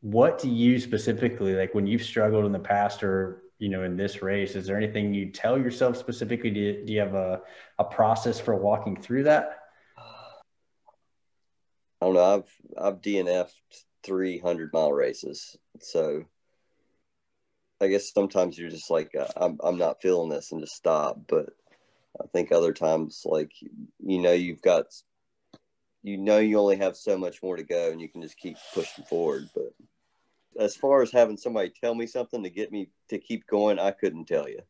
what 0.00 0.38
do 0.38 0.48
you 0.48 0.78
specifically 0.78 1.54
like 1.54 1.74
when 1.74 1.86
you've 1.86 2.02
struggled 2.02 2.44
in 2.44 2.52
the 2.52 2.58
past 2.58 3.02
or 3.02 3.42
you 3.58 3.68
know 3.68 3.84
in 3.84 3.96
this 3.96 4.22
race? 4.22 4.54
Is 4.54 4.66
there 4.66 4.76
anything 4.76 5.12
you 5.12 5.30
tell 5.30 5.58
yourself 5.58 5.96
specifically? 5.96 6.50
Do 6.50 6.60
you, 6.60 6.86
do 6.86 6.92
you 6.92 7.00
have 7.00 7.14
a, 7.14 7.40
a 7.78 7.84
process 7.84 8.40
for 8.40 8.54
walking 8.56 9.00
through 9.00 9.24
that? 9.24 9.58
I 12.00 12.06
don't 12.06 12.14
know. 12.14 12.34
I've 12.34 12.84
I've 12.84 13.00
DNF'd 13.00 13.52
300 14.02 14.72
mile 14.72 14.92
races, 14.92 15.56
so 15.80 16.24
I 17.82 17.88
guess 17.88 18.12
sometimes 18.12 18.56
you're 18.56 18.70
just 18.70 18.90
like, 18.90 19.10
uh, 19.18 19.26
I'm, 19.36 19.58
I'm 19.62 19.76
not 19.76 20.00
feeling 20.00 20.30
this 20.30 20.52
and 20.52 20.60
just 20.60 20.76
stop. 20.76 21.18
But 21.26 21.50
I 22.20 22.26
think 22.28 22.52
other 22.52 22.72
times, 22.72 23.22
like, 23.24 23.50
you 23.60 24.20
know, 24.20 24.32
you've 24.32 24.62
got, 24.62 24.86
you 26.02 26.16
know, 26.16 26.38
you 26.38 26.58
only 26.58 26.76
have 26.76 26.96
so 26.96 27.18
much 27.18 27.42
more 27.42 27.56
to 27.56 27.64
go 27.64 27.90
and 27.90 28.00
you 28.00 28.08
can 28.08 28.22
just 28.22 28.38
keep 28.38 28.56
pushing 28.72 29.04
forward. 29.04 29.48
But 29.52 29.74
as 30.58 30.76
far 30.76 31.02
as 31.02 31.10
having 31.10 31.36
somebody 31.36 31.70
tell 31.70 31.94
me 31.94 32.06
something 32.06 32.44
to 32.44 32.50
get 32.50 32.70
me 32.70 32.90
to 33.08 33.18
keep 33.18 33.46
going, 33.48 33.80
I 33.80 33.90
couldn't 33.90 34.26
tell 34.26 34.48
you. 34.48 34.60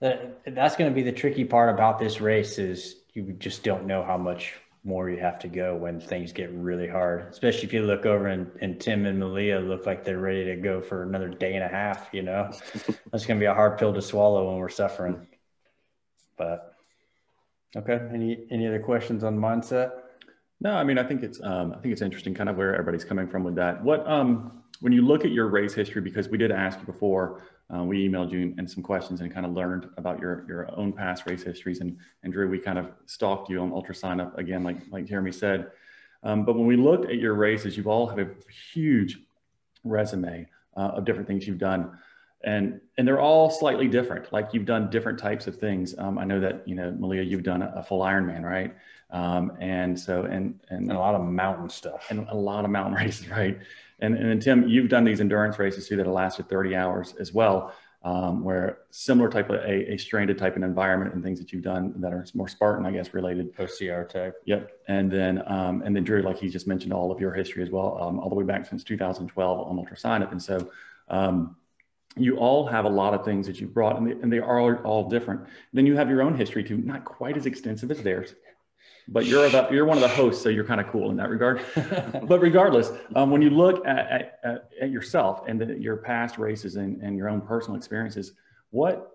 That's 0.00 0.76
going 0.76 0.90
to 0.90 0.94
be 0.94 1.02
the 1.02 1.12
tricky 1.12 1.44
part 1.44 1.72
about 1.72 1.98
this 1.98 2.20
race 2.20 2.58
is 2.58 2.96
you 3.12 3.34
just 3.34 3.62
don't 3.62 3.86
know 3.86 4.02
how 4.02 4.16
much 4.16 4.54
more 4.84 5.08
you 5.08 5.18
have 5.18 5.38
to 5.38 5.48
go 5.48 5.76
when 5.76 6.00
things 6.00 6.32
get 6.32 6.50
really 6.52 6.88
hard, 6.88 7.28
especially 7.30 7.64
if 7.64 7.72
you 7.72 7.82
look 7.82 8.04
over 8.04 8.26
and, 8.26 8.50
and 8.60 8.80
Tim 8.80 9.06
and 9.06 9.20
Maleia 9.20 9.66
look 9.66 9.86
like 9.86 10.04
they're 10.04 10.18
ready 10.18 10.44
to 10.46 10.56
go 10.56 10.80
for 10.80 11.04
another 11.04 11.28
day 11.28 11.54
and 11.54 11.64
a 11.64 11.68
half, 11.68 12.08
you 12.12 12.22
know, 12.22 12.50
that's 13.12 13.24
going 13.24 13.38
to 13.38 13.42
be 13.42 13.46
a 13.46 13.54
hard 13.54 13.78
pill 13.78 13.94
to 13.94 14.02
swallow 14.02 14.48
when 14.48 14.56
we're 14.56 14.68
suffering. 14.68 15.26
But 16.36 16.74
okay. 17.76 18.00
Any, 18.12 18.46
any 18.50 18.66
other 18.66 18.80
questions 18.80 19.22
on 19.22 19.38
mindset? 19.38 19.92
No, 20.60 20.72
I 20.72 20.82
mean, 20.82 20.98
I 20.98 21.04
think 21.04 21.22
it's, 21.22 21.40
um, 21.42 21.72
I 21.72 21.78
think 21.80 21.92
it's 21.92 22.02
interesting 22.02 22.34
kind 22.34 22.48
of 22.48 22.56
where 22.56 22.74
everybody's 22.74 23.04
coming 23.04 23.28
from 23.28 23.44
with 23.44 23.54
that. 23.56 23.82
What, 23.82 24.06
um, 24.08 24.62
when 24.80 24.92
you 24.92 25.02
look 25.02 25.24
at 25.24 25.30
your 25.30 25.48
race 25.48 25.74
history, 25.74 26.00
because 26.00 26.28
we 26.28 26.38
did 26.38 26.50
ask 26.50 26.78
you 26.80 26.86
before, 26.86 27.42
uh, 27.74 27.82
we 27.82 28.08
emailed 28.08 28.30
you 28.30 28.54
and 28.58 28.70
some 28.70 28.82
questions 28.82 29.20
and 29.20 29.32
kind 29.32 29.46
of 29.46 29.52
learned 29.52 29.88
about 29.96 30.20
your, 30.20 30.44
your 30.46 30.70
own 30.78 30.92
past 30.92 31.24
race 31.26 31.42
histories. 31.42 31.80
And, 31.80 31.96
and 32.22 32.32
Drew, 32.32 32.48
we 32.48 32.58
kind 32.58 32.78
of 32.78 32.90
stalked 33.06 33.48
you 33.48 33.60
on 33.60 33.72
Ultra 33.72 33.94
Sign 33.94 34.20
Up 34.20 34.36
again, 34.38 34.62
like, 34.62 34.78
like 34.90 35.06
Jeremy 35.06 35.32
said. 35.32 35.70
Um, 36.22 36.44
but 36.44 36.54
when 36.56 36.66
we 36.66 36.76
looked 36.76 37.06
at 37.06 37.16
your 37.16 37.34
races, 37.34 37.76
you've 37.76 37.88
all 37.88 38.06
have 38.06 38.18
a 38.18 38.28
huge 38.72 39.18
resume 39.84 40.46
uh, 40.76 40.80
of 40.80 41.04
different 41.04 41.26
things 41.26 41.46
you've 41.46 41.58
done. 41.58 41.98
And, 42.44 42.80
and 42.98 43.06
they're 43.06 43.20
all 43.20 43.50
slightly 43.50 43.88
different. 43.88 44.32
Like 44.32 44.50
you've 44.52 44.66
done 44.66 44.90
different 44.90 45.18
types 45.18 45.46
of 45.46 45.56
things. 45.56 45.94
Um, 45.96 46.18
I 46.18 46.24
know 46.24 46.40
that, 46.40 46.66
you 46.66 46.74
know, 46.74 46.90
Maleia, 46.92 47.26
you've 47.26 47.44
done 47.44 47.62
a, 47.62 47.72
a 47.76 47.82
full 47.82 48.00
Ironman, 48.00 48.42
right? 48.42 48.74
Um, 49.10 49.52
and 49.60 49.98
so, 49.98 50.24
and, 50.24 50.58
and, 50.68 50.90
and 50.90 50.92
a 50.92 50.98
lot 50.98 51.14
of 51.14 51.22
mountain 51.22 51.68
stuff 51.68 52.06
and 52.10 52.26
a 52.28 52.34
lot 52.34 52.64
of 52.64 52.70
mountain 52.70 52.94
races, 53.04 53.28
right? 53.28 53.58
And, 54.02 54.16
and 54.16 54.28
then 54.28 54.40
Tim, 54.40 54.68
you've 54.68 54.88
done 54.88 55.04
these 55.04 55.20
endurance 55.20 55.58
races 55.58 55.88
too 55.88 55.96
that 55.96 56.06
have 56.06 56.14
lasted 56.14 56.48
30 56.48 56.74
hours 56.76 57.14
as 57.20 57.32
well, 57.32 57.72
um, 58.02 58.42
where 58.42 58.78
similar 58.90 59.30
type 59.30 59.48
of 59.48 59.56
a, 59.56 59.92
a 59.92 59.96
stranded 59.96 60.36
type 60.36 60.56
of 60.56 60.62
environment 60.62 61.14
and 61.14 61.22
things 61.22 61.38
that 61.38 61.52
you've 61.52 61.62
done 61.62 61.94
that 62.00 62.12
are 62.12 62.26
more 62.34 62.48
Spartan, 62.48 62.84
I 62.84 62.90
guess, 62.90 63.14
related. 63.14 63.56
OCR 63.56 64.08
type. 64.08 64.34
Yep. 64.44 64.70
And 64.88 65.10
then, 65.10 65.42
um, 65.46 65.82
and 65.82 65.94
then 65.94 66.02
Drew, 66.02 66.20
like 66.22 66.36
he 66.36 66.48
just 66.48 66.66
mentioned 66.66 66.92
all 66.92 67.12
of 67.12 67.20
your 67.20 67.32
history 67.32 67.62
as 67.62 67.70
well, 67.70 67.96
um, 68.02 68.18
all 68.18 68.28
the 68.28 68.34
way 68.34 68.44
back 68.44 68.66
since 68.66 68.82
2012 68.82 69.68
on 69.68 69.78
Ultra 69.78 69.96
Sign 69.96 70.22
Up. 70.22 70.32
And 70.32 70.42
so, 70.42 70.70
um, 71.08 71.56
you 72.16 72.36
all 72.36 72.66
have 72.66 72.84
a 72.84 72.90
lot 72.90 73.14
of 73.14 73.24
things 73.24 73.46
that 73.46 73.58
you've 73.58 73.72
brought 73.72 73.96
and 73.96 74.06
they, 74.06 74.12
and 74.12 74.30
they 74.30 74.38
are 74.38 74.84
all 74.84 75.08
different. 75.08 75.40
Then 75.72 75.86
you 75.86 75.96
have 75.96 76.10
your 76.10 76.20
own 76.22 76.36
history 76.36 76.62
too, 76.62 76.76
not 76.76 77.04
quite 77.04 77.36
as 77.36 77.46
extensive 77.46 77.90
as 77.90 78.02
theirs, 78.02 78.34
but 79.08 79.26
you're 79.26 79.46
you're 79.72 79.84
one 79.84 79.96
of 79.96 80.02
the 80.02 80.08
hosts, 80.08 80.42
so 80.42 80.48
you're 80.48 80.64
kind 80.64 80.80
of 80.80 80.88
cool 80.88 81.10
in 81.10 81.16
that 81.16 81.28
regard. 81.28 81.62
but 82.24 82.40
regardless, 82.40 82.92
um, 83.14 83.30
when 83.30 83.42
you 83.42 83.50
look 83.50 83.86
at, 83.86 84.38
at, 84.44 84.70
at 84.80 84.90
yourself 84.90 85.42
and 85.48 85.60
the, 85.60 85.78
your 85.78 85.96
past 85.96 86.38
races 86.38 86.76
and, 86.76 87.00
and 87.02 87.16
your 87.16 87.28
own 87.28 87.40
personal 87.40 87.76
experiences, 87.76 88.32
what 88.70 89.12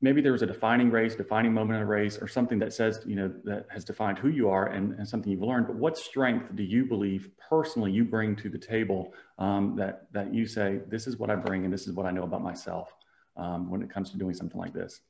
maybe 0.00 0.20
there 0.20 0.32
was 0.32 0.42
a 0.42 0.46
defining 0.46 0.90
race, 0.90 1.14
defining 1.14 1.52
moment 1.52 1.78
in 1.78 1.82
a 1.82 1.86
race, 1.86 2.18
or 2.18 2.28
something 2.28 2.58
that 2.58 2.72
says 2.72 3.00
you 3.06 3.16
know 3.16 3.32
that 3.44 3.66
has 3.70 3.84
defined 3.84 4.18
who 4.18 4.28
you 4.28 4.48
are 4.48 4.66
and, 4.66 4.92
and 4.98 5.08
something 5.08 5.32
you've 5.32 5.42
learned. 5.42 5.66
But 5.66 5.76
what 5.76 5.98
strength 5.98 6.54
do 6.54 6.62
you 6.62 6.84
believe 6.84 7.30
personally 7.48 7.90
you 7.90 8.04
bring 8.04 8.36
to 8.36 8.48
the 8.48 8.58
table 8.58 9.12
um, 9.38 9.74
that 9.76 10.06
that 10.12 10.32
you 10.32 10.46
say 10.46 10.80
this 10.88 11.06
is 11.06 11.16
what 11.16 11.30
I 11.30 11.34
bring 11.34 11.64
and 11.64 11.72
this 11.72 11.86
is 11.86 11.94
what 11.94 12.06
I 12.06 12.12
know 12.12 12.22
about 12.22 12.42
myself 12.42 12.94
um, 13.36 13.70
when 13.70 13.82
it 13.82 13.90
comes 13.90 14.10
to 14.12 14.18
doing 14.18 14.34
something 14.34 14.60
like 14.60 14.72
this? 14.72 15.00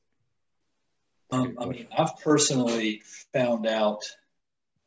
Um, 1.30 1.56
I 1.58 1.66
mean, 1.66 1.88
I've 1.96 2.18
personally 2.20 3.02
found 3.32 3.66
out 3.66 4.04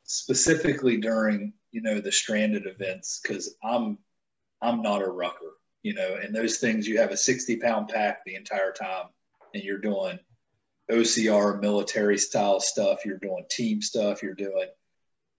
specifically 0.04 0.98
during 0.98 1.54
you 1.72 1.82
know 1.82 2.00
the 2.00 2.12
stranded 2.12 2.66
events 2.66 3.20
because 3.22 3.56
I'm 3.64 3.98
I'm 4.62 4.82
not 4.82 5.02
a 5.02 5.08
rucker, 5.08 5.58
you 5.84 5.94
know, 5.94 6.18
and 6.22 6.36
those 6.36 6.58
things 6.58 6.88
you 6.88 7.00
have 7.00 7.12
a 7.12 7.18
60 7.18 7.58
pound 7.58 7.90
pack 7.90 8.24
the 8.26 8.36
entire 8.36 8.72
time, 8.72 9.08
and 9.54 9.64
you're 9.64 9.78
doing 9.78 10.20
OCR 10.90 11.62
military 11.62 12.18
style 12.18 12.60
stuff, 12.60 13.06
you're 13.06 13.18
doing 13.18 13.46
team 13.50 13.82
stuff, 13.82 14.24
you're 14.24 14.34
doing, 14.34 14.70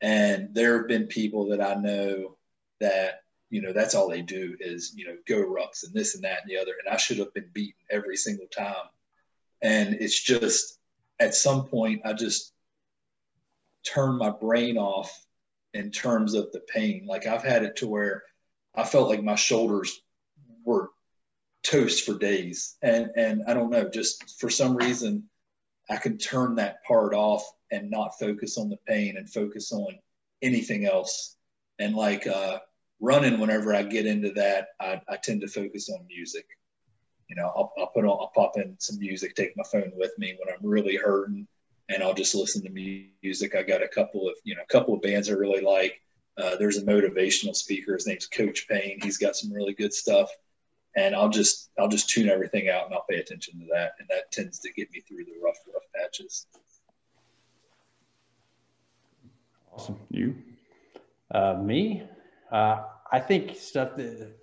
and 0.00 0.54
there 0.54 0.78
have 0.78 0.88
been 0.88 1.06
people 1.06 1.48
that 1.48 1.60
I 1.62 1.74
know 1.74 2.36
that 2.80 3.22
you 3.50 3.62
know 3.62 3.72
that's 3.72 3.94
all 3.94 4.08
they 4.08 4.22
do 4.22 4.56
is 4.60 4.92
you 4.94 5.06
know 5.06 5.16
go 5.26 5.36
rucks 5.38 5.84
and 5.84 5.94
this 5.94 6.14
and 6.14 6.24
that 6.24 6.42
and 6.42 6.50
the 6.50 6.58
other, 6.58 6.74
and 6.84 6.92
I 6.92 6.98
should 6.98 7.18
have 7.18 7.32
been 7.32 7.50
beaten 7.52 7.80
every 7.90 8.16
single 8.16 8.46
time, 8.46 8.88
and 9.62 9.94
it's 9.94 10.20
just 10.20 10.77
at 11.20 11.34
some 11.34 11.66
point 11.66 12.02
I 12.04 12.12
just 12.12 12.52
turned 13.86 14.18
my 14.18 14.30
brain 14.30 14.76
off 14.76 15.26
in 15.74 15.90
terms 15.90 16.34
of 16.34 16.50
the 16.52 16.60
pain. 16.60 17.06
Like 17.06 17.26
I've 17.26 17.44
had 17.44 17.62
it 17.62 17.76
to 17.76 17.88
where 17.88 18.22
I 18.74 18.84
felt 18.84 19.08
like 19.08 19.22
my 19.22 19.34
shoulders 19.34 20.00
were 20.64 20.90
toast 21.62 22.04
for 22.04 22.18
days. 22.18 22.76
And 22.82 23.10
and 23.16 23.42
I 23.46 23.54
don't 23.54 23.70
know, 23.70 23.88
just 23.88 24.38
for 24.40 24.50
some 24.50 24.76
reason 24.76 25.28
I 25.90 25.96
can 25.96 26.18
turn 26.18 26.56
that 26.56 26.84
part 26.84 27.14
off 27.14 27.48
and 27.70 27.90
not 27.90 28.18
focus 28.18 28.58
on 28.58 28.68
the 28.68 28.78
pain 28.86 29.16
and 29.16 29.30
focus 29.30 29.72
on 29.72 29.98
anything 30.42 30.86
else. 30.86 31.36
And 31.78 31.94
like 31.94 32.26
uh, 32.26 32.58
running, 33.00 33.38
whenever 33.38 33.74
I 33.74 33.82
get 33.82 34.06
into 34.06 34.32
that, 34.32 34.68
I, 34.80 35.00
I 35.08 35.16
tend 35.16 35.40
to 35.42 35.48
focus 35.48 35.88
on 35.88 36.06
music 36.06 36.46
you 37.28 37.36
know, 37.36 37.52
I'll, 37.54 37.72
I'll 37.78 37.88
put 37.88 38.04
on, 38.04 38.10
I'll 38.10 38.32
pop 38.34 38.56
in 38.56 38.74
some 38.78 38.98
music, 38.98 39.34
take 39.34 39.56
my 39.56 39.64
phone 39.70 39.92
with 39.94 40.12
me 40.18 40.36
when 40.38 40.52
I'm 40.52 40.66
really 40.66 40.96
hurting, 40.96 41.46
and 41.88 42.02
I'll 42.02 42.14
just 42.14 42.34
listen 42.34 42.62
to 42.62 42.70
music. 42.70 43.54
I 43.54 43.62
got 43.62 43.82
a 43.82 43.88
couple 43.88 44.28
of, 44.28 44.34
you 44.44 44.54
know, 44.54 44.62
a 44.62 44.72
couple 44.72 44.94
of 44.94 45.02
bands 45.02 45.28
I 45.28 45.34
really 45.34 45.60
like. 45.60 46.00
Uh, 46.36 46.56
there's 46.56 46.78
a 46.78 46.82
motivational 46.82 47.54
speaker. 47.54 47.94
His 47.94 48.06
name's 48.06 48.26
Coach 48.26 48.66
Pain. 48.68 48.98
He's 49.02 49.18
got 49.18 49.36
some 49.36 49.52
really 49.52 49.74
good 49.74 49.92
stuff, 49.92 50.30
and 50.96 51.14
I'll 51.14 51.28
just, 51.28 51.70
I'll 51.78 51.88
just 51.88 52.08
tune 52.08 52.28
everything 52.28 52.68
out 52.68 52.86
and 52.86 52.94
I'll 52.94 53.04
pay 53.08 53.16
attention 53.16 53.60
to 53.60 53.66
that, 53.72 53.92
and 53.98 54.08
that 54.08 54.32
tends 54.32 54.58
to 54.60 54.72
get 54.72 54.90
me 54.92 55.00
through 55.00 55.24
the 55.24 55.34
rough, 55.42 55.58
rough 55.72 55.82
patches. 55.94 56.46
Awesome. 59.72 59.98
You? 60.10 60.34
Uh, 61.30 61.54
me? 61.54 62.02
Uh, 62.50 62.84
I 63.12 63.20
think 63.20 63.56
stuff 63.56 63.96
that 63.96 64.34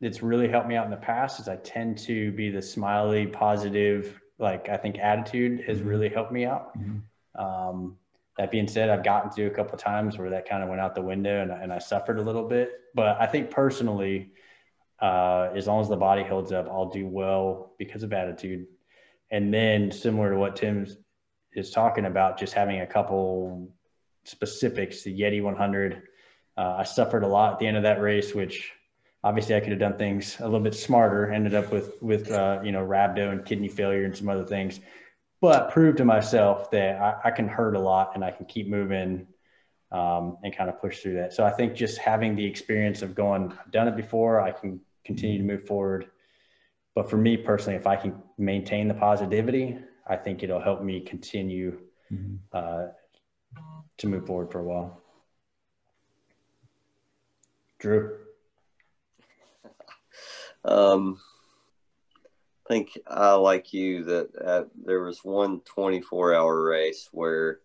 that's 0.00 0.22
really 0.22 0.48
helped 0.48 0.68
me 0.68 0.76
out 0.76 0.86
in 0.86 0.90
the 0.90 0.96
past 0.96 1.40
is 1.40 1.48
I 1.48 1.56
tend 1.56 1.98
to 1.98 2.32
be 2.32 2.50
the 2.50 2.62
smiley, 2.62 3.26
positive, 3.26 4.20
like 4.38 4.68
I 4.68 4.76
think 4.76 4.98
attitude 4.98 5.62
has 5.66 5.78
mm-hmm. 5.78 5.88
really 5.88 6.08
helped 6.08 6.32
me 6.32 6.46
out. 6.46 6.78
Mm-hmm. 6.78 7.40
Um, 7.42 7.96
that 8.38 8.50
being 8.50 8.68
said, 8.68 8.88
I've 8.88 9.04
gotten 9.04 9.30
to 9.32 9.46
a 9.46 9.50
couple 9.50 9.76
times 9.76 10.16
where 10.16 10.30
that 10.30 10.48
kind 10.48 10.62
of 10.62 10.68
went 10.68 10.80
out 10.80 10.94
the 10.94 11.02
window 11.02 11.42
and, 11.42 11.50
and 11.50 11.72
I 11.72 11.78
suffered 11.78 12.18
a 12.18 12.22
little 12.22 12.48
bit. 12.48 12.72
But 12.94 13.20
I 13.20 13.26
think 13.26 13.50
personally, 13.50 14.32
uh, 15.00 15.50
as 15.54 15.66
long 15.66 15.80
as 15.80 15.88
the 15.88 15.96
body 15.96 16.22
holds 16.22 16.52
up, 16.52 16.66
I'll 16.68 16.88
do 16.88 17.06
well 17.06 17.74
because 17.78 18.02
of 18.02 18.12
attitude. 18.12 18.66
And 19.30 19.52
then 19.52 19.92
similar 19.92 20.30
to 20.30 20.38
what 20.38 20.56
Tim 20.56 20.86
is 21.52 21.70
talking 21.70 22.06
about, 22.06 22.38
just 22.38 22.54
having 22.54 22.80
a 22.80 22.86
couple 22.86 23.70
specifics, 24.24 25.02
the 25.02 25.18
Yeti 25.18 25.42
100. 25.42 26.02
Uh, 26.56 26.76
I 26.78 26.84
suffered 26.84 27.24
a 27.24 27.28
lot 27.28 27.54
at 27.54 27.58
the 27.58 27.66
end 27.66 27.76
of 27.76 27.82
that 27.82 28.00
race, 28.00 28.34
which 28.34 28.72
obviously 29.22 29.54
I 29.54 29.60
could 29.60 29.70
have 29.70 29.78
done 29.78 29.98
things 29.98 30.38
a 30.40 30.44
little 30.44 30.60
bit 30.60 30.74
smarter. 30.74 31.30
Ended 31.30 31.54
up 31.54 31.72
with 31.72 32.00
with 32.02 32.30
uh, 32.30 32.60
you 32.62 32.72
know 32.72 32.86
rhabdo 32.86 33.32
and 33.32 33.44
kidney 33.44 33.68
failure 33.68 34.04
and 34.04 34.16
some 34.16 34.28
other 34.28 34.44
things, 34.44 34.80
but 35.40 35.70
proved 35.70 35.98
to 35.98 36.04
myself 36.04 36.70
that 36.70 37.00
I, 37.00 37.28
I 37.28 37.30
can 37.30 37.48
hurt 37.48 37.76
a 37.76 37.80
lot 37.80 38.12
and 38.14 38.24
I 38.24 38.30
can 38.30 38.46
keep 38.46 38.68
moving 38.68 39.26
um, 39.92 40.38
and 40.42 40.56
kind 40.56 40.70
of 40.70 40.80
push 40.80 41.00
through 41.00 41.14
that. 41.14 41.32
So 41.32 41.44
I 41.44 41.50
think 41.50 41.74
just 41.74 41.98
having 41.98 42.36
the 42.36 42.44
experience 42.44 43.02
of 43.02 43.14
going, 43.14 43.52
I've 43.52 43.70
done 43.72 43.88
it 43.88 43.96
before, 43.96 44.40
I 44.40 44.52
can 44.52 44.80
continue 45.04 45.38
to 45.38 45.44
move 45.44 45.66
forward. 45.66 46.10
But 46.94 47.08
for 47.08 47.16
me 47.16 47.36
personally, 47.36 47.76
if 47.76 47.86
I 47.86 47.96
can 47.96 48.20
maintain 48.36 48.88
the 48.88 48.94
positivity, 48.94 49.78
I 50.06 50.16
think 50.16 50.42
it'll 50.42 50.60
help 50.60 50.82
me 50.82 51.00
continue 51.00 51.78
mm-hmm. 52.12 52.36
uh, 52.52 52.88
to 53.98 54.06
move 54.06 54.26
forward 54.26 54.50
for 54.50 54.60
a 54.60 54.64
while. 54.64 55.00
Drew. 57.78 58.18
Um, 60.64 61.20
I 62.66 62.72
think 62.72 62.98
I 63.06 63.34
like 63.34 63.72
you 63.72 64.04
that 64.04 64.28
uh, 64.36 64.64
there 64.84 65.02
was 65.02 65.24
one 65.24 65.60
24 65.60 66.34
hour 66.34 66.64
race 66.64 67.08
where 67.12 67.60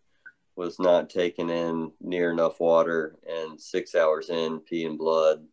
was 0.55 0.79
not 0.79 1.09
taking 1.09 1.49
in 1.49 1.91
near 2.01 2.31
enough 2.31 2.59
water 2.59 3.17
and 3.27 3.59
six 3.59 3.93
hours 3.93 4.29
in 4.29 4.61
peeing 4.61 4.97
blood. 4.97 5.43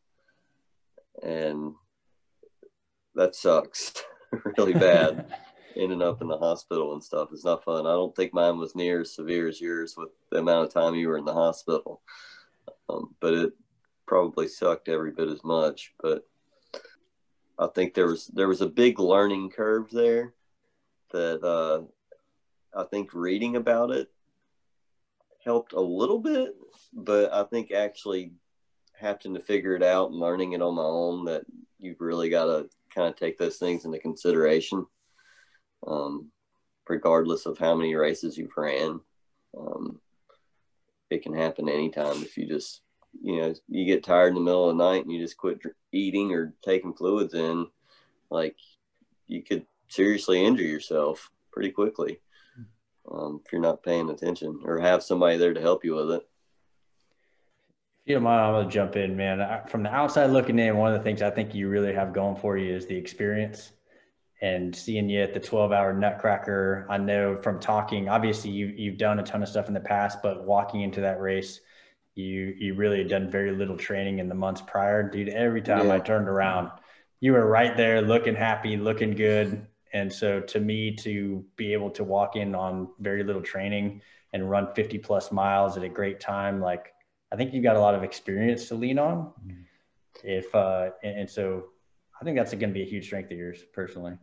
And 1.23 1.75
that 3.15 3.35
sucks 3.35 3.93
really 4.57 4.75
bad. 4.75 5.33
Ending 5.77 6.03
up 6.03 6.21
in 6.21 6.29
the 6.29 6.37
hospital 6.37 6.93
and 6.93 7.03
stuff 7.03 7.33
is 7.33 7.45
not 7.45 7.65
fun. 7.65 7.87
I 7.87 7.93
don't 7.93 8.15
think 8.15 8.35
mine 8.35 8.59
was 8.59 8.77
near 8.77 9.01
as 9.01 9.15
severe 9.15 9.49
as 9.49 9.59
yours 9.59 9.95
with 9.97 10.11
the 10.31 10.39
amount 10.39 10.67
of 10.67 10.73
time 10.73 10.95
you 10.95 11.09
were 11.09 11.17
in 11.17 11.25
the 11.25 11.33
hospital. 11.33 12.03
Um, 12.91 13.15
but 13.21 13.33
it 13.33 13.53
probably 14.07 14.49
sucked 14.49 14.91
every 14.91 15.13
bit 15.13 15.29
as 15.29 15.43
much. 15.45 15.95
But 15.99 16.29
I 17.59 17.67
think 17.69 17.95
there 17.95 18.07
was 18.07 18.27
there 18.29 18.49
was 18.49 18.61
a 18.61 18.67
big 18.67 18.99
learning 18.99 19.51
curve 19.51 19.91
there 19.91 20.35
that 21.13 21.45
uh, 21.45 21.83
I 22.79 22.85
think 22.85 23.15
reading 23.15 23.57
about 23.57 23.91
it 23.91 24.11
helped 25.45 25.73
a 25.73 25.81
little 25.81 26.19
bit, 26.19 26.55
but 26.93 27.33
I 27.33 27.45
think 27.45 27.73
actually 27.73 28.33
having 28.95 29.35
to 29.35 29.41
figure 29.41 29.75
it 29.75 29.83
out 29.83 30.11
and 30.11 30.19
learning 30.19 30.53
it 30.53 30.63
on 30.63 30.77
my 30.77 30.83
own 30.83 31.25
that 31.25 31.43
you've 31.79 32.01
really 32.01 32.31
got 32.31 32.45
to 32.45 32.69
kind 32.95 33.09
of 33.09 33.17
take 33.17 33.37
those 33.39 33.57
things 33.57 33.85
into 33.85 33.99
consideration, 33.99 34.87
um, 35.87 36.31
regardless 36.89 37.47
of 37.47 37.59
how 37.59 37.75
many 37.75 37.95
races 37.95 38.39
you've 38.39 38.57
ran. 38.57 39.01
Um, 39.59 40.01
it 41.11 41.23
can 41.23 41.35
happen 41.35 41.69
anytime 41.69 42.23
if 42.23 42.39
you 42.39 42.47
just, 42.47 42.82
you 43.21 43.41
know, 43.41 43.55
you 43.69 43.85
get 43.85 44.05
tired 44.05 44.29
in 44.29 44.35
the 44.35 44.41
middle 44.41 44.71
of 44.71 44.77
the 44.77 44.85
night 44.85 45.05
and 45.05 45.13
you 45.13 45.21
just 45.21 45.37
quit 45.37 45.61
eating 45.93 46.33
or 46.33 46.55
taking 46.65 46.95
fluids 46.95 47.35
in, 47.35 47.67
like 48.31 48.57
you 49.27 49.43
could 49.43 49.67
seriously 49.89 50.45
injure 50.45 50.63
yourself 50.63 51.31
pretty 51.53 51.71
quickly 51.71 52.19
um, 53.11 53.41
if 53.45 53.53
you're 53.53 53.61
not 53.61 53.83
paying 53.83 54.11
attention 54.11 54.61
or 54.65 54.79
have 54.79 55.03
somebody 55.03 55.37
there 55.37 55.55
to 55.55 55.61
help 55.61 55.85
you 55.85 55.95
with 55.95 56.11
it. 56.13 56.23
If 58.05 58.11
you 58.11 58.15
don't 58.17 58.25
mind, 58.25 58.41
I'm 58.41 58.65
to 58.65 58.71
jump 58.71 58.97
in, 58.97 59.17
man. 59.17 59.63
From 59.69 59.85
the 59.85 59.95
outside 59.95 60.31
looking 60.31 60.59
in, 60.59 60.77
one 60.77 60.93
of 60.93 60.99
the 60.99 61.05
things 61.05 61.23
I 61.23 61.31
think 61.31 61.55
you 61.55 61.69
really 61.69 61.93
have 61.93 62.13
going 62.13 62.37
for 62.37 62.57
you 62.57 62.75
is 62.75 62.87
the 62.87 62.97
experience 62.97 63.73
and 64.41 64.75
seeing 64.75 65.09
you 65.09 65.23
at 65.23 65.33
the 65.33 65.41
12 65.41 65.71
hour 65.71 65.93
nutcracker. 65.93 66.85
I 66.91 66.99
know 66.99 67.41
from 67.43 67.61
talking, 67.61 68.09
obviously 68.09 68.51
you've 68.51 68.77
you've 68.77 68.99
done 68.99 69.21
a 69.21 69.23
ton 69.23 69.43
of 69.43 69.49
stuff 69.49 69.69
in 69.69 69.75
the 69.75 69.81
past, 69.81 70.19
but 70.21 70.45
walking 70.45 70.81
into 70.81 71.01
that 71.01 71.21
race, 71.21 71.61
you, 72.15 72.55
you 72.59 72.75
really 72.75 72.99
had 72.99 73.09
done 73.09 73.31
very 73.31 73.53
little 73.53 73.77
training 73.77 74.19
in 74.19 74.29
the 74.29 74.35
months 74.35 74.63
prior. 74.67 75.03
Dude, 75.09 75.29
every 75.29 75.63
time 75.63 75.87
yeah. 75.87 75.95
I 75.95 75.99
turned 75.99 76.29
around, 76.29 76.71
you 77.21 77.33
were 77.33 77.47
right 77.47 77.77
there 77.77 78.03
looking 78.03 78.35
happy, 78.35 78.77
looking 78.77 79.13
good. 79.13 79.67
And 79.93 80.13
so 80.13 80.41
to 80.41 80.61
me, 80.61 80.95
to 80.97 81.45
be 81.57 81.73
able 81.73 81.91
to 81.91 82.05
walk 82.05 82.37
in 82.37 82.55
on 82.55 82.89
very 83.01 83.23
little 83.23 83.43
training 83.43 84.03
and 84.33 84.51
run 84.51 84.69
50 84.75 84.99
plus 84.99 85.31
miles 85.31 85.77
at 85.77 85.85
a 85.85 85.89
great 85.89 86.21
time, 86.21 86.61
like 86.61 86.93
I 87.31 87.37
think 87.37 87.55
you've 87.55 87.63
got 87.63 87.77
a 87.77 87.81
lot 87.81 87.95
of 87.95 88.03
experience 88.03 88.69
to 88.69 88.75
lean 88.75 88.99
on. 88.99 89.33
Mm-hmm. 89.47 89.63
If 90.25 90.55
uh, 90.55 90.91
and, 91.03 91.21
and 91.21 91.31
so 91.31 91.65
I 92.21 92.25
think 92.25 92.37
that's 92.37 92.53
going 92.53 92.69
to 92.71 92.75
be 92.75 92.83
a 92.83 92.89
huge 92.89 93.07
strength 93.07 93.31
of 93.31 93.39
yours 93.39 93.59
personally. 93.73 94.17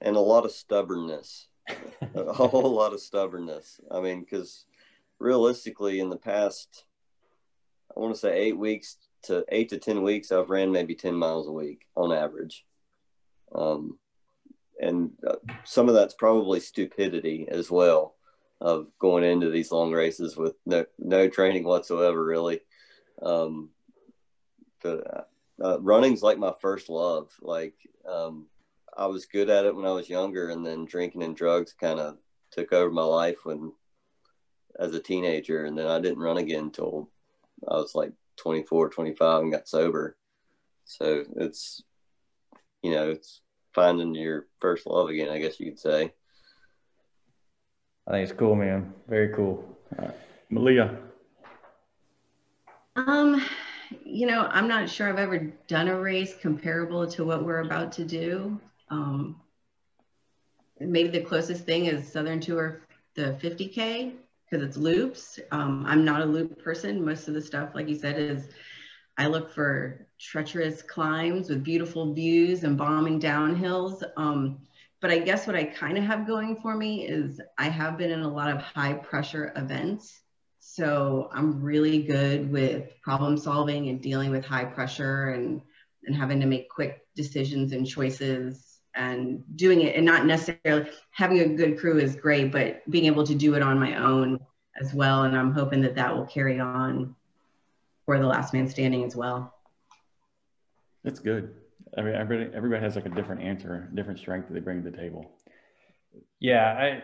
And 0.00 0.16
a 0.16 0.20
lot 0.20 0.44
of 0.44 0.52
stubbornness, 0.52 1.48
a 2.14 2.32
whole 2.32 2.72
lot 2.72 2.92
of 2.92 3.00
stubbornness. 3.00 3.80
I 3.90 4.00
mean, 4.00 4.20
because 4.20 4.66
realistically, 5.18 6.00
in 6.00 6.10
the 6.10 6.16
past, 6.16 6.84
I 7.94 8.00
want 8.00 8.14
to 8.14 8.20
say 8.20 8.36
eight 8.36 8.58
weeks 8.58 8.96
to 9.24 9.44
eight 9.48 9.70
to 9.70 9.78
10 9.78 10.02
weeks, 10.02 10.32
I've 10.32 10.50
ran 10.50 10.72
maybe 10.72 10.94
10 10.94 11.14
miles 11.14 11.48
a 11.48 11.52
week 11.52 11.86
on 11.96 12.12
average. 12.12 12.64
Um, 13.54 13.98
and 14.80 15.12
uh, 15.26 15.36
some 15.64 15.88
of 15.88 15.94
that's 15.94 16.14
probably 16.14 16.60
stupidity 16.60 17.46
as 17.50 17.70
well 17.70 18.14
of 18.60 18.86
going 18.98 19.24
into 19.24 19.50
these 19.50 19.72
long 19.72 19.92
races 19.92 20.36
with 20.36 20.54
no, 20.66 20.84
no 20.98 21.28
training 21.28 21.64
whatsoever, 21.64 22.24
really. 22.24 22.60
Um, 23.22 23.70
but 24.82 25.28
uh, 25.62 25.80
running's 25.80 26.22
like 26.22 26.38
my 26.38 26.52
first 26.60 26.88
love. 26.88 27.30
Like, 27.40 27.74
um, 28.08 28.46
I 28.96 29.06
was 29.06 29.26
good 29.26 29.50
at 29.50 29.64
it 29.64 29.74
when 29.74 29.86
I 29.86 29.92
was 29.92 30.08
younger, 30.08 30.50
and 30.50 30.64
then 30.64 30.84
drinking 30.84 31.22
and 31.22 31.36
drugs 31.36 31.72
kind 31.72 31.98
of 31.98 32.18
took 32.52 32.72
over 32.72 32.90
my 32.90 33.04
life 33.04 33.38
when, 33.44 33.72
as 34.78 34.94
a 34.94 35.00
teenager, 35.00 35.64
and 35.64 35.78
then 35.78 35.86
I 35.86 36.00
didn't 36.00 36.18
run 36.18 36.38
again 36.38 36.64
until 36.64 37.10
I 37.68 37.74
was 37.74 37.94
like 37.94 38.12
24, 38.36 38.90
25 38.90 39.42
and 39.42 39.52
got 39.52 39.68
sober. 39.68 40.16
So 40.84 41.24
it's, 41.36 41.82
you 42.82 42.90
know, 42.90 43.10
it's 43.10 43.40
finding 43.72 44.14
your 44.14 44.46
first 44.60 44.86
love 44.86 45.08
again, 45.08 45.30
I 45.30 45.38
guess 45.38 45.58
you 45.58 45.66
could 45.66 45.78
say. 45.78 46.12
I 48.06 48.10
think 48.10 48.28
it's 48.28 48.38
cool, 48.38 48.54
man. 48.54 48.92
Very 49.08 49.34
cool. 49.34 49.64
All 49.98 50.04
right. 50.04 50.14
Maleia. 50.52 50.98
Um, 52.96 53.44
you 54.04 54.26
know, 54.26 54.46
I'm 54.50 54.68
not 54.68 54.88
sure 54.88 55.08
I've 55.08 55.18
ever 55.18 55.52
done 55.66 55.88
a 55.88 55.98
race 55.98 56.34
comparable 56.40 57.06
to 57.08 57.24
what 57.24 57.44
we're 57.44 57.60
about 57.60 57.92
to 57.92 58.04
do. 58.04 58.60
Um, 58.90 59.40
maybe 60.78 61.08
the 61.08 61.22
closest 61.22 61.64
thing 61.64 61.86
is 61.86 62.10
Southern 62.10 62.40
Tour, 62.40 62.82
the 63.14 63.38
50K, 63.42 64.12
because 64.44 64.64
it's 64.64 64.76
loops. 64.76 65.38
Um, 65.50 65.84
I'm 65.86 66.04
not 66.04 66.22
a 66.22 66.26
loop 66.26 66.62
person. 66.62 67.04
Most 67.04 67.28
of 67.28 67.34
the 67.34 67.42
stuff, 67.42 67.70
like 67.74 67.88
you 67.88 67.96
said, 67.96 68.18
is 68.18 68.48
I 69.16 69.26
look 69.26 69.52
for 69.52 70.06
treacherous 70.18 70.82
climbs 70.82 71.48
with 71.48 71.62
beautiful 71.64 72.12
views 72.12 72.64
and 72.64 72.76
bombing 72.76 73.20
downhills. 73.20 74.02
Um, 74.16 74.58
but 75.00 75.10
I 75.10 75.18
guess 75.18 75.46
what 75.46 75.56
I 75.56 75.64
kind 75.64 75.98
of 75.98 76.04
have 76.04 76.26
going 76.26 76.56
for 76.60 76.74
me 76.74 77.06
is 77.06 77.40
I 77.58 77.68
have 77.68 77.98
been 77.98 78.10
in 78.10 78.22
a 78.22 78.32
lot 78.32 78.50
of 78.50 78.60
high 78.62 78.94
pressure 78.94 79.52
events. 79.54 80.20
So 80.60 81.28
I'm 81.32 81.62
really 81.62 82.02
good 82.02 82.50
with 82.50 83.00
problem 83.02 83.36
solving 83.36 83.88
and 83.88 84.00
dealing 84.00 84.30
with 84.30 84.44
high 84.44 84.64
pressure 84.64 85.28
and, 85.28 85.60
and 86.06 86.16
having 86.16 86.40
to 86.40 86.46
make 86.46 86.70
quick 86.70 87.06
decisions 87.14 87.72
and 87.72 87.86
choices 87.86 88.73
and 88.94 89.42
doing 89.56 89.82
it 89.82 89.96
and 89.96 90.04
not 90.04 90.26
necessarily 90.26 90.90
having 91.10 91.40
a 91.40 91.48
good 91.48 91.78
crew 91.78 91.98
is 91.98 92.16
great, 92.16 92.52
but 92.52 92.88
being 92.90 93.06
able 93.06 93.26
to 93.26 93.34
do 93.34 93.54
it 93.54 93.62
on 93.62 93.78
my 93.78 93.96
own 93.96 94.38
as 94.80 94.94
well. 94.94 95.24
And 95.24 95.36
I'm 95.36 95.52
hoping 95.52 95.80
that 95.82 95.94
that 95.96 96.16
will 96.16 96.26
carry 96.26 96.60
on 96.60 97.14
for 98.06 98.18
the 98.18 98.26
last 98.26 98.52
man 98.52 98.68
standing 98.68 99.04
as 99.04 99.16
well. 99.16 99.54
That's 101.02 101.20
good. 101.20 101.54
I 101.96 102.02
mean, 102.02 102.14
everybody, 102.14 102.54
everybody 102.54 102.82
has 102.82 102.96
like 102.96 103.06
a 103.06 103.10
different 103.10 103.42
answer, 103.42 103.88
different 103.94 104.18
strength 104.18 104.48
that 104.48 104.54
they 104.54 104.60
bring 104.60 104.82
to 104.82 104.90
the 104.90 104.96
table. 104.96 105.30
Yeah. 106.40 106.72
I, 106.72 107.02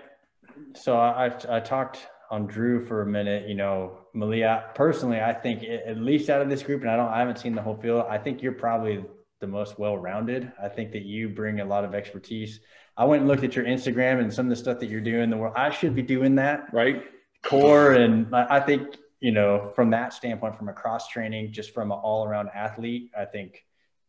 so 0.74 0.96
I, 0.96 1.32
I 1.48 1.60
talked 1.60 2.06
on 2.30 2.46
Drew 2.46 2.84
for 2.86 3.02
a 3.02 3.06
minute, 3.06 3.48
you 3.48 3.54
know, 3.54 3.98
Maleia, 4.14 4.74
personally, 4.74 5.20
I 5.20 5.32
think 5.32 5.64
at 5.64 5.98
least 5.98 6.30
out 6.30 6.40
of 6.40 6.48
this 6.48 6.62
group, 6.62 6.82
and 6.82 6.90
I 6.90 6.96
don't, 6.96 7.08
I 7.08 7.18
haven't 7.18 7.38
seen 7.38 7.54
the 7.54 7.62
whole 7.62 7.76
field. 7.76 8.06
I 8.08 8.18
think 8.18 8.42
you're 8.42 8.52
probably 8.52 9.04
the 9.40 9.46
most 9.46 9.78
well-rounded. 9.78 10.52
I 10.62 10.68
think 10.68 10.92
that 10.92 11.02
you 11.02 11.28
bring 11.28 11.60
a 11.60 11.64
lot 11.64 11.84
of 11.84 11.94
expertise. 11.94 12.60
I 12.96 13.04
went 13.04 13.20
and 13.22 13.28
looked 13.28 13.44
at 13.44 13.56
your 13.56 13.64
Instagram 13.64 14.20
and 14.20 14.32
some 14.32 14.46
of 14.46 14.50
the 14.50 14.56
stuff 14.56 14.78
that 14.80 14.88
you're 14.90 15.00
doing. 15.00 15.30
The 15.30 15.36
world, 15.36 15.54
I 15.56 15.70
should 15.70 15.94
be 15.94 16.02
doing 16.02 16.34
that, 16.36 16.72
right? 16.72 17.04
Core, 17.42 17.92
and 17.92 18.34
I 18.34 18.60
think 18.60 18.96
you 19.20 19.32
know, 19.32 19.70
from 19.74 19.90
that 19.90 20.12
standpoint, 20.12 20.56
from 20.56 20.68
a 20.68 20.72
cross 20.72 21.08
training, 21.08 21.52
just 21.52 21.72
from 21.74 21.92
an 21.92 21.98
all 21.98 22.24
around 22.24 22.48
athlete, 22.54 23.10
I 23.16 23.26
think 23.26 23.64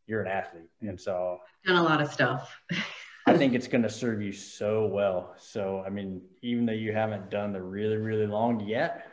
you're 0.08 0.22
an 0.22 0.28
athlete. 0.28 0.70
And 0.82 1.00
so 1.00 1.40
done 1.66 1.76
a 1.76 1.84
lot 1.84 2.02
of 2.02 2.12
stuff. 2.12 2.58
I 3.28 3.38
think 3.38 3.54
it's 3.54 3.68
going 3.68 3.84
to 3.84 3.90
serve 3.90 4.22
you 4.22 4.32
so 4.32 4.88
well. 4.88 5.36
So, 5.38 5.84
I 5.86 5.90
mean, 5.90 6.22
even 6.42 6.66
though 6.66 6.74
you 6.74 6.92
haven't 6.92 7.30
done 7.30 7.54
the 7.54 7.62
really, 7.62 7.98
really 7.98 8.26
long 8.26 8.62
yet, 8.62 9.11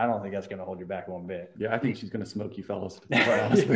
I 0.00 0.06
don't 0.06 0.22
think 0.22 0.32
that's 0.32 0.46
going 0.46 0.60
to 0.60 0.64
hold 0.64 0.80
you 0.80 0.86
back 0.86 1.08
one 1.08 1.26
bit. 1.26 1.52
Yeah, 1.58 1.74
I 1.74 1.78
think 1.78 1.96
she's 1.96 2.08
going 2.08 2.24
to 2.24 2.30
smoke 2.30 2.56
you 2.56 2.64
fellas. 2.64 2.98
it's 3.10 3.66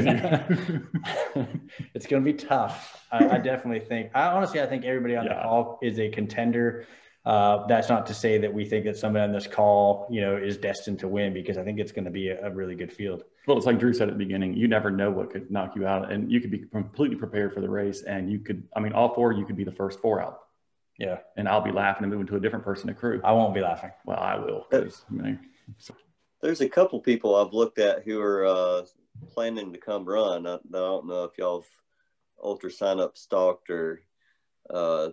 going 2.07 2.25
to 2.25 2.33
be 2.33 2.33
tough. 2.33 3.05
I, 3.13 3.29
I, 3.29 3.39
definitely 3.39 3.81
think. 3.81 4.11
I 4.15 4.29
honestly, 4.29 4.63
I 4.63 4.67
think 4.67 4.87
everybody 4.87 5.17
on 5.17 5.27
yeah. 5.27 5.35
the 5.35 5.43
call 5.43 5.79
is 5.83 5.99
a 5.99 6.09
contender 6.09 6.87
uh, 7.27 7.67
that's 7.67 7.89
not 7.89 8.07
to 8.07 8.15
say 8.15 8.39
that 8.39 8.53
we 8.53 8.65
think 8.65 8.85
that 8.85 8.97
somebody 8.97 9.23
on 9.23 9.33
this 9.33 9.47
call, 9.47 10.07
you 10.11 10.23
know, 10.23 10.37
is 10.37 10.57
destined 10.57 10.99
to 11.01 11.09
win 11.09 11.35
because 11.35 11.57
I 11.57 11.65
think 11.65 11.79
it's 11.79 11.93
going 11.93 12.05
to 12.05 12.11
be 12.11 12.29
a, 12.29 12.47
a, 12.47 12.51
really 12.51 12.75
good 12.75 12.93
field. 12.93 13.25
Well, 13.47 13.57
it's 13.57 13.67
like 13.67 13.79
Drew 13.79 13.95
said 13.95 14.09
at 14.09 14.15
the 14.15 14.19
beginning, 14.19 14.55
you 14.55 14.69
never 14.69 14.91
know 14.91 15.11
what 15.11 15.31
could 15.31 15.51
knock 15.51 15.75
you 15.75 15.87
out 15.87 16.13
and 16.13 16.31
you 16.31 16.41
could 16.41 16.51
be 16.51 16.59
completely 16.59 17.17
prepared 17.17 17.55
for 17.55 17.61
the 17.61 17.69
race 17.69 18.03
and 18.03 18.31
you 18.31 18.41
could, 18.41 18.67
I 18.77 18.81
mean, 18.81 18.93
all 18.93 19.15
four, 19.15 19.33
you 19.33 19.47
could 19.47 19.57
be 19.57 19.65
the 19.65 19.73
first 19.73 20.01
four 20.01 20.23
out. 20.23 20.41
Yeah. 20.99 21.19
And 21.37 21.49
I'll 21.49 21.63
be 21.63 21.73
laughing 21.73 22.05
and 22.05 22.13
moving 22.13 22.27
to 22.29 22.37
a 22.37 22.41
different 22.41 22.65
person 22.65 22.89
to 22.89 22.95
crew. 22.95 23.21
I 23.25 23.33
won't 23.33 23.55
be 23.55 23.61
laughing. 23.61 23.91
Well, 24.05 24.19
I 24.19 24.37
will. 24.37 24.67
so. 25.79 25.95
There's 26.45 26.61
a 26.61 26.69
couple 26.69 27.01
people 27.01 27.35
I've 27.35 27.55
looked 27.55 27.79
at 27.79 28.03
who 28.03 28.21
are 28.21 28.45
uh, 28.45 28.83
planning 29.33 29.73
to 29.73 29.79
come 29.79 30.05
run. 30.05 30.47
I, 30.47 30.57
I 30.57 30.59
don't 30.73 31.07
know 31.07 31.25
if 31.25 31.39
y'all 31.39 31.65
ultra 32.43 32.71
sign 32.71 33.01
up 33.01 33.17
stalked 33.17 33.71
or 33.71 34.03
uh, 34.69 35.09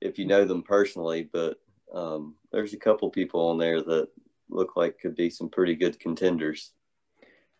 if 0.00 0.20
you 0.20 0.24
know 0.24 0.44
them 0.44 0.62
personally, 0.62 1.28
but 1.32 1.58
um, 1.92 2.36
there's 2.52 2.74
a 2.74 2.78
couple 2.78 3.10
people 3.10 3.48
on 3.48 3.58
there 3.58 3.82
that 3.82 4.08
look 4.50 4.76
like 4.76 5.00
could 5.00 5.16
be 5.16 5.30
some 5.30 5.48
pretty 5.48 5.74
good 5.74 5.98
contenders. 5.98 6.70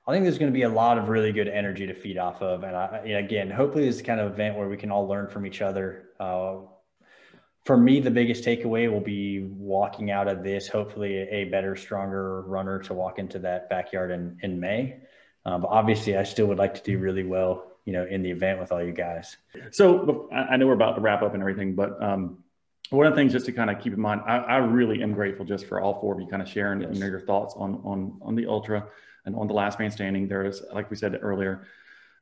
I 0.06 0.12
think 0.12 0.22
there's 0.22 0.38
going 0.38 0.52
to 0.52 0.56
be 0.56 0.62
a 0.62 0.68
lot 0.68 0.96
of 0.96 1.08
really 1.08 1.32
good 1.32 1.48
energy 1.48 1.88
to 1.88 1.94
feed 1.94 2.18
off 2.18 2.40
of, 2.40 2.62
and 2.62 2.76
I, 2.76 2.98
again, 2.98 3.50
hopefully, 3.50 3.84
this 3.84 3.96
is 3.96 4.02
kind 4.02 4.20
of 4.20 4.30
event 4.30 4.56
where 4.56 4.68
we 4.68 4.76
can 4.76 4.92
all 4.92 5.08
learn 5.08 5.26
from 5.26 5.44
each 5.44 5.60
other. 5.60 6.10
Uh, 6.20 6.58
for 7.68 7.76
me, 7.76 8.00
the 8.00 8.10
biggest 8.10 8.44
takeaway 8.44 8.90
will 8.90 8.98
be 8.98 9.42
walking 9.42 10.10
out 10.10 10.26
of 10.26 10.42
this, 10.42 10.66
hopefully, 10.68 11.18
a 11.18 11.44
better, 11.44 11.76
stronger 11.76 12.40
runner 12.40 12.78
to 12.84 12.94
walk 12.94 13.18
into 13.18 13.38
that 13.40 13.68
backyard 13.68 14.10
in 14.10 14.38
in 14.42 14.58
May. 14.58 15.00
Um, 15.44 15.60
but 15.60 15.68
obviously, 15.68 16.16
I 16.16 16.22
still 16.22 16.46
would 16.46 16.56
like 16.56 16.72
to 16.74 16.82
do 16.82 16.98
really 16.98 17.24
well 17.24 17.68
you 17.84 17.92
know, 17.92 18.06
in 18.06 18.22
the 18.22 18.30
event 18.30 18.58
with 18.58 18.72
all 18.72 18.82
you 18.82 18.92
guys. 18.92 19.36
So 19.70 20.28
I 20.30 20.56
know 20.56 20.66
we're 20.66 20.74
about 20.74 20.94
to 20.96 21.02
wrap 21.02 21.22
up 21.22 21.34
and 21.34 21.42
everything, 21.42 21.74
but 21.74 22.02
um, 22.02 22.38
one 22.88 23.06
of 23.06 23.12
the 23.12 23.16
things 23.16 23.32
just 23.32 23.46
to 23.46 23.52
kind 23.52 23.70
of 23.70 23.80
keep 23.80 23.92
in 23.92 24.00
mind, 24.00 24.22
I, 24.26 24.36
I, 24.36 24.56
really 24.58 25.02
am 25.02 25.12
grateful 25.12 25.46
just 25.46 25.66
for 25.66 25.80
all 25.80 25.98
four 25.98 26.14
of 26.14 26.20
you 26.20 26.26
kind 26.26 26.42
of 26.42 26.48
sharing 26.48 26.82
yes. 26.82 26.90
you 26.92 27.00
know, 27.00 27.06
your 27.06 27.20
thoughts 27.20 27.54
on, 27.56 27.80
on, 27.84 28.18
on 28.20 28.34
the 28.34 28.46
ultra 28.46 28.86
and 29.24 29.34
on 29.36 29.46
the 29.46 29.54
last 29.54 29.78
man 29.78 29.90
standing. 29.90 30.28
There 30.28 30.44
is, 30.44 30.62
like 30.72 30.90
we 30.90 30.96
said 30.96 31.18
earlier, 31.22 31.66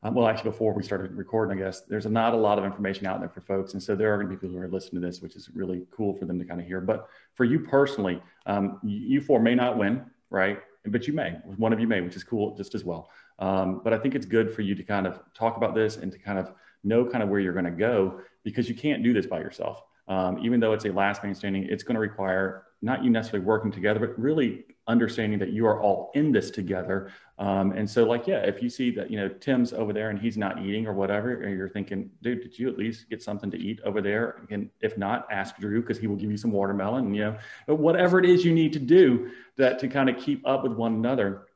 um, 0.07 0.15
well, 0.15 0.29
actually, 0.29 0.51
before 0.51 0.73
we 0.73 0.85
started 0.85 1.13
recording, 1.17 1.59
I 1.59 1.65
guess 1.65 1.81
there's 1.81 2.07
not 2.07 2.33
a 2.33 2.37
lot 2.37 2.59
of 2.59 2.65
information 2.65 3.07
out 3.07 3.19
there 3.19 3.29
for 3.29 3.41
folks, 3.41 3.73
and 3.73 3.83
so 3.83 3.97
there 3.97 4.15
are 4.15 4.17
going 4.17 4.29
to 4.29 4.37
be 4.37 4.41
people 4.41 4.57
who 4.57 4.63
are 4.63 4.69
listening 4.69 5.03
to 5.03 5.09
this, 5.09 5.21
which 5.21 5.35
is 5.35 5.51
really 5.53 5.85
cool 5.91 6.15
for 6.15 6.27
them 6.27 6.39
to 6.39 6.45
kind 6.45 6.61
of 6.61 6.67
hear. 6.67 6.81
But 6.81 7.09
for 7.35 7.45
you 7.45 7.59
personally, 7.59 8.23
um, 8.47 8.79
you 8.85 9.21
four 9.21 9.41
may 9.41 9.57
not 9.57 9.77
win, 9.77 10.05
right? 10.31 10.61
But 10.87 11.09
you 11.09 11.13
may, 11.13 11.33
one 11.57 11.73
of 11.73 11.81
you 11.81 11.89
may, 11.89 12.03
which 12.03 12.15
is 12.15 12.23
cool 12.23 12.57
just 12.57 12.77
as 12.77 12.85
well. 12.85 13.11
Um, 13.41 13.81
but 13.83 13.93
I 13.93 13.99
think 13.99 14.15
it's 14.15 14.27
good 14.27 14.55
for 14.55 14.63
you 14.63 14.77
to 14.77 14.85
kind 14.85 15.09
of 15.09 15.21
talk 15.35 15.57
about 15.57 15.75
this 15.75 15.97
and 15.97 16.13
to 16.13 16.19
kind 16.19 16.39
of 16.39 16.53
know 16.85 17.05
kind 17.05 17.25
of 17.25 17.29
where 17.29 17.41
you're 17.41 17.53
going 17.53 17.65
to 17.65 17.73
go 17.73 18.21
because 18.45 18.69
you 18.69 18.77
can't 18.77 19.03
do 19.03 19.13
this 19.13 19.27
by 19.27 19.41
yourself. 19.41 19.83
Um, 20.07 20.39
even 20.41 20.61
though 20.61 20.73
it's 20.73 20.85
a 20.85 20.93
last 20.93 21.25
man 21.25 21.35
standing, 21.35 21.65
it's 21.65 21.83
going 21.83 21.97
to 21.97 22.01
require 22.01 22.66
not 22.83 23.03
you 23.03 23.11
necessarily 23.11 23.47
working 23.47 23.73
together, 23.73 24.01
but 24.01 24.19
really 24.19 24.65
understanding 24.89 25.39
that 25.39 25.51
you 25.51 25.67
are 25.67 25.81
all 25.81 26.11
in 26.15 26.31
this 26.31 26.51
together. 26.51 27.11
Um, 27.39 27.73
and 27.73 27.89
so, 27.89 28.05
like, 28.05 28.27
yeah, 28.27 28.39
if 28.39 28.63
you 28.63 28.71
see 28.71 28.91
that 28.93 29.11
you 29.11 29.19
know 29.19 29.29
Tim's 29.29 29.73
over 29.73 29.93
there 29.93 30.11
and 30.11 30.19
he's 30.19 30.37
not 30.37 30.63
eating 30.63 30.87
or 30.87 30.93
whatever, 30.93 31.35
or 31.35 31.49
you're 31.49 31.69
thinking, 31.69 32.11
dude, 32.23 32.43
did 32.43 32.59
you 32.59 32.69
at 32.69 32.79
least 32.79 33.09
get 33.11 33.23
something 33.23 33.51
to 33.51 33.59
eat 33.59 33.81
over 33.85 34.01
there? 34.01 34.47
And 34.51 34.71
if 34.81 34.97
not, 34.97 35.27
ask 35.31 35.57
Drew 35.59 35.81
because 35.81 35.99
he 35.99 36.07
will 36.07 36.17
give 36.17 36.31
you 36.31 36.37
some 36.37 36.53
watermelon. 36.53 37.07
And, 37.07 37.17
you 37.17 37.37
know, 37.69 37.75
whatever 37.75 38.19
it 38.19 38.27
is 38.27 38.45
you 38.45 38.55
need 38.55 38.73
to 38.75 38.79
do 38.79 39.31
that 39.57 39.79
to 39.81 39.89
kind 39.89 40.09
of 40.09 40.19
keep 40.19 40.47
up 40.47 40.63
with 40.63 40.73
one 40.73 40.95
another. 40.95 41.47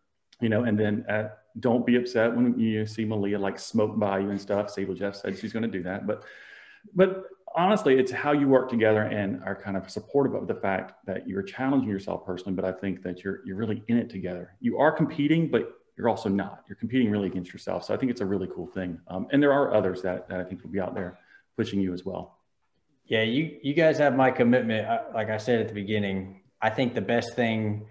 You 0.41 0.49
know, 0.49 0.64
and 0.64 0.79
then 0.79 1.05
uh, 1.09 1.29
don't 1.59 1.85
be 1.85 1.97
upset 1.97 2.35
when 2.35 2.59
you 2.59 2.87
see 2.87 3.05
Maleia 3.05 3.39
like 3.39 3.59
smoke 3.59 3.99
by 3.99 4.21
you 4.21 4.31
and 4.31 4.41
stuff. 4.41 4.71
Sable 4.71 4.95
Jeff 4.95 5.16
said 5.16 5.39
she's 5.39 5.53
going 5.53 5.62
to 5.62 5.68
do 5.68 5.83
that, 5.83 6.07
but 6.07 6.25
but 6.95 7.25
honestly, 7.57 7.98
it's 7.98 8.12
how 8.12 8.32
you 8.32 8.48
work 8.48 8.68
together 8.68 9.03
and 9.03 9.42
are 9.44 9.55
kind 9.55 9.76
of 9.76 9.90
supportive 9.90 10.34
of 10.34 10.46
the 10.46 10.55
fact 10.55 11.05
that 11.07 11.28
you're 11.28 11.42
challenging 11.42 11.88
yourself 11.88 12.24
personally, 12.24 12.55
but 12.55 12.64
I 12.64 12.72
think 12.72 13.03
that 13.03 13.24
you're 13.24 13.44
you're 13.44 13.57
really 13.57 13.82
in 13.88 13.96
it 13.96 14.09
together. 14.09 14.57
You 14.61 14.78
are 14.78 14.92
competing, 14.92 15.48
but 15.48 15.74
you're 15.96 16.09
also 16.09 16.28
not. 16.28 16.64
You're 16.68 16.76
competing 16.76 17.11
really 17.11 17.26
against 17.26 17.53
yourself. 17.53 17.84
So 17.84 17.94
I 17.94 17.96
think 17.96 18.11
it's 18.11 18.20
a 18.20 18.26
really 18.26 18.48
cool 18.55 18.66
thing. 18.66 18.98
Um, 19.09 19.26
and 19.32 19.42
there 19.42 19.53
are 19.53 19.74
others 19.74 20.01
that, 20.03 20.28
that 20.28 20.40
I 20.40 20.44
think 20.44 20.62
will 20.62 20.70
be 20.70 20.80
out 20.80 20.94
there 20.94 21.18
pushing 21.57 21.80
you 21.80 21.92
as 21.92 22.05
well. 22.05 22.38
Yeah, 23.07 23.22
you 23.22 23.59
you 23.62 23.74
guys 23.74 23.98
have 23.98 24.14
my 24.14 24.30
commitment. 24.30 24.86
Like 25.12 25.30
I 25.30 25.36
said 25.36 25.61
at 25.61 25.68
the 25.68 25.74
beginning, 25.74 26.42
I 26.62 26.70
think 26.70 26.94
the 26.94 27.01
best 27.01 27.34
thing 27.34 27.86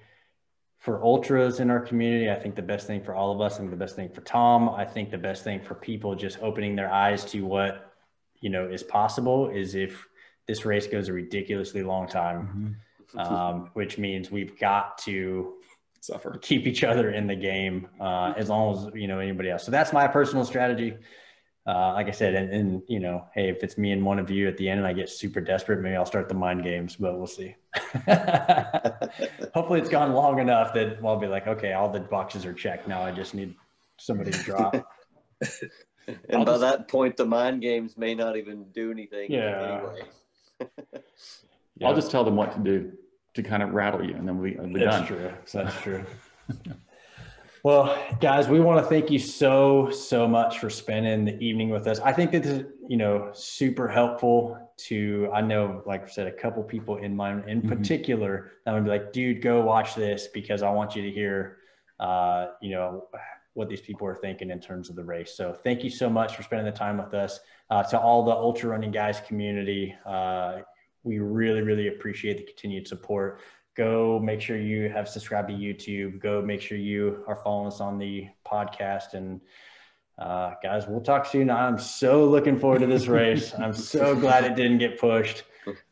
for 0.77 1.03
ultras 1.03 1.59
in 1.59 1.69
our 1.69 1.81
community, 1.81 2.31
I 2.31 2.35
think 2.35 2.55
the 2.55 2.61
best 2.61 2.87
thing 2.87 3.03
for 3.03 3.13
all 3.13 3.33
of 3.33 3.41
us, 3.41 3.59
and 3.59 3.69
the 3.69 3.75
best 3.75 3.97
thing 3.97 4.09
for 4.09 4.21
Tom, 4.21 4.69
I 4.69 4.85
think 4.85 5.11
the 5.11 5.17
best 5.17 5.43
thing 5.43 5.59
for 5.59 5.75
people 5.75 6.15
just 6.15 6.39
opening 6.41 6.73
their 6.77 6.89
eyes 6.89 7.25
to 7.25 7.45
what 7.45 7.88
you 8.41 8.49
know 8.49 8.67
is 8.67 8.83
possible 8.83 9.49
is 9.49 9.75
if 9.75 10.05
this 10.47 10.65
race 10.65 10.87
goes 10.87 11.09
a 11.09 11.13
ridiculously 11.13 11.83
long 11.83 12.07
time, 12.07 12.77
mm-hmm. 13.15 13.19
um, 13.19 13.69
which 13.73 13.97
means 13.97 14.31
we've 14.31 14.59
got 14.59 14.97
to 14.99 15.55
suffer 16.01 16.37
keep 16.41 16.65
each 16.65 16.83
other 16.83 17.11
in 17.11 17.27
the 17.27 17.35
game 17.35 17.87
uh, 17.99 18.33
as 18.37 18.49
long 18.49 18.75
as 18.75 18.93
you 18.95 19.07
know 19.07 19.19
anybody 19.19 19.49
else. 19.49 19.63
So 19.63 19.71
that's 19.71 19.93
my 19.93 20.07
personal 20.07 20.45
strategy. 20.45 20.95
Uh, 21.67 21.93
like 21.93 22.07
I 22.07 22.11
said, 22.11 22.33
and, 22.33 22.51
and, 22.51 22.81
you 22.87 22.99
know, 22.99 23.25
hey, 23.35 23.49
if 23.49 23.61
it's 23.63 23.77
me 23.77 23.91
and 23.91 24.03
one 24.03 24.17
of 24.17 24.31
you 24.31 24.47
at 24.47 24.57
the 24.57 24.67
end 24.67 24.79
and 24.79 24.87
I 24.87 24.93
get 24.93 25.07
super 25.07 25.39
desperate, 25.39 25.81
maybe 25.81 25.95
I'll 25.95 26.05
start 26.05 26.27
the 26.27 26.33
mind 26.33 26.63
games, 26.63 26.95
but 26.95 27.15
we'll 27.15 27.27
see. 27.27 27.55
Hopefully, 29.53 29.79
it's 29.79 29.89
gone 29.89 30.13
long 30.13 30.39
enough 30.39 30.73
that 30.73 30.97
I'll 31.05 31.19
be 31.19 31.27
like, 31.27 31.45
okay, 31.45 31.73
all 31.73 31.87
the 31.91 31.99
boxes 31.99 32.43
are 32.43 32.53
checked. 32.53 32.87
Now 32.87 33.03
I 33.03 33.11
just 33.11 33.35
need 33.35 33.53
somebody 33.97 34.31
to 34.31 34.39
drop. 34.39 34.83
and 36.29 36.39
I'll 36.39 36.45
by 36.45 36.51
just, 36.53 36.61
that 36.61 36.87
point, 36.87 37.17
the 37.17 37.25
mind 37.25 37.61
games 37.61 37.97
may 37.97 38.15
not 38.15 38.37
even 38.37 38.65
do 38.71 38.91
anything. 38.91 39.31
Yeah. 39.31 39.81
Anyway. 39.81 40.01
yeah. 41.77 41.87
I'll 41.87 41.95
just 41.95 42.11
tell 42.11 42.23
them 42.23 42.35
what 42.35 42.53
to 42.53 42.59
do 42.59 42.91
to 43.35 43.43
kind 43.43 43.63
of 43.63 43.73
rattle 43.73 44.03
you, 44.03 44.15
and 44.15 44.27
then 44.27 44.39
we, 44.39 44.55
will 44.55 44.67
be 44.67 44.79
That's 44.79 44.97
done. 44.97 45.07
True. 45.07 45.31
That's 45.53 45.81
true. 45.81 46.05
well, 47.63 47.97
guys, 48.19 48.47
we 48.47 48.59
want 48.59 48.83
to 48.83 48.89
thank 48.89 49.11
you 49.11 49.19
so 49.19 49.89
so 49.91 50.27
much 50.27 50.59
for 50.59 50.69
spending 50.69 51.25
the 51.25 51.39
evening 51.39 51.69
with 51.69 51.87
us. 51.87 51.99
I 51.99 52.11
think 52.11 52.31
that 52.31 52.43
this 52.43 52.61
is 52.61 52.65
you 52.87 52.97
know 52.97 53.29
super 53.33 53.87
helpful 53.87 54.57
to. 54.87 55.29
I 55.33 55.41
know, 55.41 55.83
like 55.85 56.03
I 56.03 56.07
said, 56.07 56.27
a 56.27 56.31
couple 56.31 56.63
people 56.63 56.97
in 56.97 57.15
mind 57.15 57.47
in 57.47 57.61
mm-hmm. 57.61 57.69
particular 57.69 58.53
that 58.65 58.73
would 58.73 58.83
be 58.83 58.89
like, 58.89 59.13
dude, 59.13 59.41
go 59.41 59.61
watch 59.61 59.95
this 59.95 60.27
because 60.33 60.63
I 60.63 60.71
want 60.71 60.95
you 60.95 61.03
to 61.03 61.11
hear. 61.11 61.57
Uh, 61.99 62.51
you 62.61 62.71
know 62.71 63.09
what 63.53 63.69
these 63.69 63.81
people 63.81 64.07
are 64.07 64.15
thinking 64.15 64.51
in 64.51 64.59
terms 64.59 64.89
of 64.89 64.95
the 64.95 65.03
race. 65.03 65.35
So 65.35 65.53
thank 65.53 65.83
you 65.83 65.89
so 65.89 66.09
much 66.09 66.35
for 66.35 66.43
spending 66.43 66.65
the 66.65 66.77
time 66.77 66.97
with 66.97 67.13
us. 67.13 67.39
Uh, 67.69 67.83
to 67.83 67.99
all 67.99 68.23
the 68.23 68.31
ultra 68.31 68.69
running 68.69 68.91
guys 68.91 69.19
community, 69.27 69.95
uh, 70.05 70.59
we 71.03 71.19
really, 71.19 71.61
really 71.61 71.87
appreciate 71.87 72.37
the 72.37 72.43
continued 72.43 72.87
support. 72.87 73.41
Go 73.75 74.19
make 74.19 74.41
sure 74.41 74.57
you 74.57 74.89
have 74.89 75.07
subscribed 75.07 75.49
to 75.49 75.53
YouTube. 75.53 76.19
Go 76.19 76.41
make 76.41 76.61
sure 76.61 76.77
you 76.77 77.23
are 77.27 77.37
following 77.37 77.67
us 77.67 77.79
on 77.79 77.97
the 77.97 78.27
podcast. 78.45 79.13
And 79.13 79.39
uh, 80.17 80.55
guys, 80.61 80.85
we'll 80.87 81.01
talk 81.01 81.25
soon. 81.25 81.49
I'm 81.49 81.77
so 81.77 82.25
looking 82.25 82.59
forward 82.59 82.79
to 82.79 82.87
this 82.87 83.07
race. 83.19 83.53
I'm 83.57 83.73
so 83.73 84.15
glad 84.15 84.43
it 84.43 84.55
didn't 84.55 84.79
get 84.79 84.99
pushed. 84.99 85.43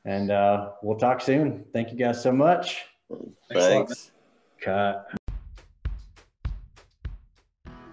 And 0.05 0.31
uh, 0.31 0.71
we'll 0.81 0.97
talk 0.97 1.21
soon. 1.21 1.65
Thank 1.71 1.91
you 1.91 1.97
guys 1.97 2.21
so 2.21 2.31
much. 2.31 2.85
Thanks. 3.53 4.11
Cut. 4.61 5.07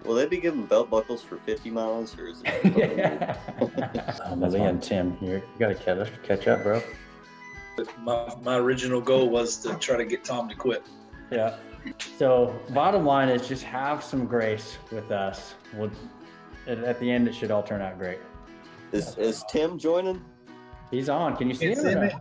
Will 0.05 0.15
they 0.15 0.25
be 0.27 0.37
giving 0.37 0.65
belt 0.65 0.89
buckles 0.89 1.21
for 1.21 1.37
50 1.37 1.69
miles 1.71 2.17
or 2.17 2.27
is 2.27 2.41
it? 2.45 3.37
oh, 4.25 4.35
Millie 4.35 4.59
and 4.61 4.81
Tim, 4.81 5.17
you 5.21 5.41
got 5.59 5.69
to 5.69 5.75
catch, 5.75 6.09
catch 6.23 6.47
up, 6.47 6.63
bro. 6.63 6.81
My, 8.01 8.33
my 8.41 8.57
original 8.57 9.01
goal 9.01 9.29
was 9.29 9.57
to 9.57 9.75
try 9.75 9.97
to 9.97 10.05
get 10.05 10.23
Tom 10.23 10.47
to 10.49 10.55
quit. 10.55 10.83
Yeah. 11.31 11.57
So, 12.17 12.57
bottom 12.69 13.05
line 13.05 13.29
is 13.29 13.47
just 13.47 13.63
have 13.63 14.03
some 14.03 14.25
grace 14.25 14.77
with 14.91 15.11
us. 15.11 15.55
We'll, 15.73 15.91
at 16.67 16.99
the 16.99 17.11
end, 17.11 17.27
it 17.27 17.35
should 17.35 17.51
all 17.51 17.63
turn 17.63 17.81
out 17.81 17.97
great. 17.97 18.19
Is, 18.91 19.17
is 19.17 19.43
Tim 19.49 19.77
joining? 19.77 20.23
He's 20.91 21.09
on. 21.09 21.35
Can 21.35 21.49
you 21.49 21.55
see 21.55 21.73
him? 21.73 22.11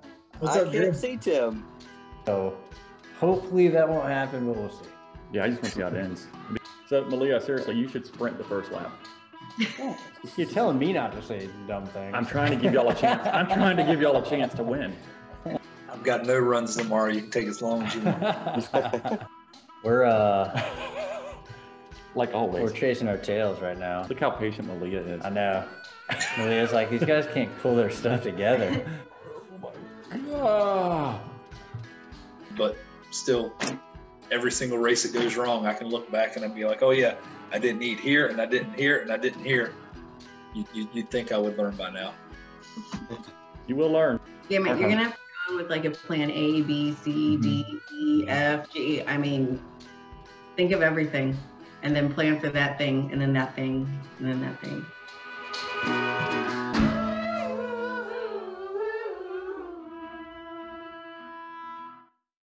What's 0.41 0.57
I 0.57 0.61
up, 0.63 0.73
can't 0.73 0.97
see 0.97 1.17
Tim. 1.17 1.65
So, 2.27 2.57
hopefully 3.19 3.69
that 3.69 3.89
won't 3.89 4.09
happen, 4.09 4.47
but 4.47 4.57
we'll 4.57 4.71
see. 4.71 4.89
Yeah, 5.33 5.45
I 5.45 5.49
just 5.51 5.63
want 5.63 5.65
to 5.65 5.71
see 5.71 5.81
how 5.83 5.89
it 5.89 5.95
ends. 5.95 6.27
So, 6.87 7.05
Maleia, 7.05 7.43
seriously, 7.43 7.77
you 7.77 7.89
should 7.89 8.07
sprint 8.07 8.39
the 8.39 8.45
first 8.45 8.73
lap. 8.73 8.93
Oh, 9.81 9.97
you're 10.37 10.49
telling 10.49 10.79
me 10.79 10.93
not 10.93 11.13
to 11.13 11.23
say 11.23 11.49
dumb 11.67 11.87
things. 11.87 12.15
I'm 12.15 12.27
trying 12.27 12.51
to 12.51 12.57
give 12.57 12.73
y'all 12.75 12.89
a 12.89 12.95
chance. 12.95 13.27
I'm 13.33 13.47
trying 13.47 13.77
to 13.77 13.85
give 13.85 14.01
y'all 14.01 14.23
a 14.23 14.27
chance 14.27 14.55
to 14.55 14.63
win. 14.63 14.95
I've 15.47 16.03
got 16.03 16.27
no 16.27 16.39
runs 16.39 16.77
tomorrow. 16.77 17.11
You 17.11 17.23
can 17.23 17.31
take 17.31 17.47
as 17.47 17.63
long 17.63 17.83
as 17.83 17.95
you 17.95 18.03
want. 18.03 19.23
we're 19.85 20.05
uh, 20.05 20.63
like 22.15 22.35
always. 22.35 22.63
We're 22.63 22.77
chasing 22.77 23.09
our 23.09 23.17
tails 23.17 23.61
right 23.61 23.79
now. 23.79 24.05
Look 24.09 24.21
how 24.21 24.31
patient 24.31 24.69
Maleia 24.69 25.07
is. 25.07 25.25
I 25.25 25.31
know. 25.31 25.65
Maleia's 26.11 26.73
like 26.73 26.91
these 26.91 27.05
guys 27.05 27.27
can't 27.33 27.57
pull 27.61 27.77
their 27.77 27.91
stuff 27.91 28.23
together. 28.23 28.85
oh 30.31 31.21
but 32.57 32.77
still, 33.11 33.53
every 34.35 34.51
single 34.51 34.79
race 34.79 35.05
that 35.05 35.13
goes 35.13 35.37
wrong, 35.37 35.65
I 35.67 35.73
can 35.73 35.89
look 35.89 36.11
back 36.11 36.35
and 36.35 36.45
I'd 36.45 36.55
be 36.55 36.65
like, 36.65 36.83
oh 36.83 36.91
yeah, 36.91 37.15
I 37.53 37.59
didn't 37.59 37.83
eat 37.83 38.01
here 38.01 38.27
and 38.27 38.41
I 38.41 38.47
didn't 38.47 38.75
hear 38.75 39.01
and 39.01 39.13
I 39.13 39.17
didn't 39.17 39.45
hear. 39.45 39.73
You, 40.55 40.65
you, 40.75 40.89
would 40.95 41.11
think 41.11 41.33
I 41.33 41.39
would 41.39 41.57
learn 41.57 41.77
by 41.77 41.91
now. 41.91 42.15
You 43.67 43.77
will 43.77 43.91
learn. 43.91 44.21
Yeah, 44.49 44.59
man, 44.59 44.79
you're 44.79 44.89
gonna 44.89 45.05
have 45.05 45.13
to 45.13 45.19
go 45.49 45.57
with 45.57 45.71
like 45.71 45.85
a 45.85 45.91
plan 45.91 46.31
A, 46.31 46.63
B, 46.63 46.95
C, 47.03 47.37
D, 47.37 47.65
mm-hmm. 47.69 48.23
E, 48.23 48.29
F, 48.29 48.71
G. 48.73 49.03
I 49.05 49.17
mean, 49.17 49.63
think 50.57 50.73
of 50.73 50.83
everything 50.83 51.37
and 51.83 51.95
then 51.95 52.13
plan 52.13 52.41
for 52.41 52.51
that 52.51 52.77
thing 52.77 53.11
and 53.13 53.21
then 53.21 53.33
that 53.35 53.55
thing 53.55 53.89
and 54.19 54.29
then 54.29 54.41
that 54.41 54.61
thing. 54.61 54.85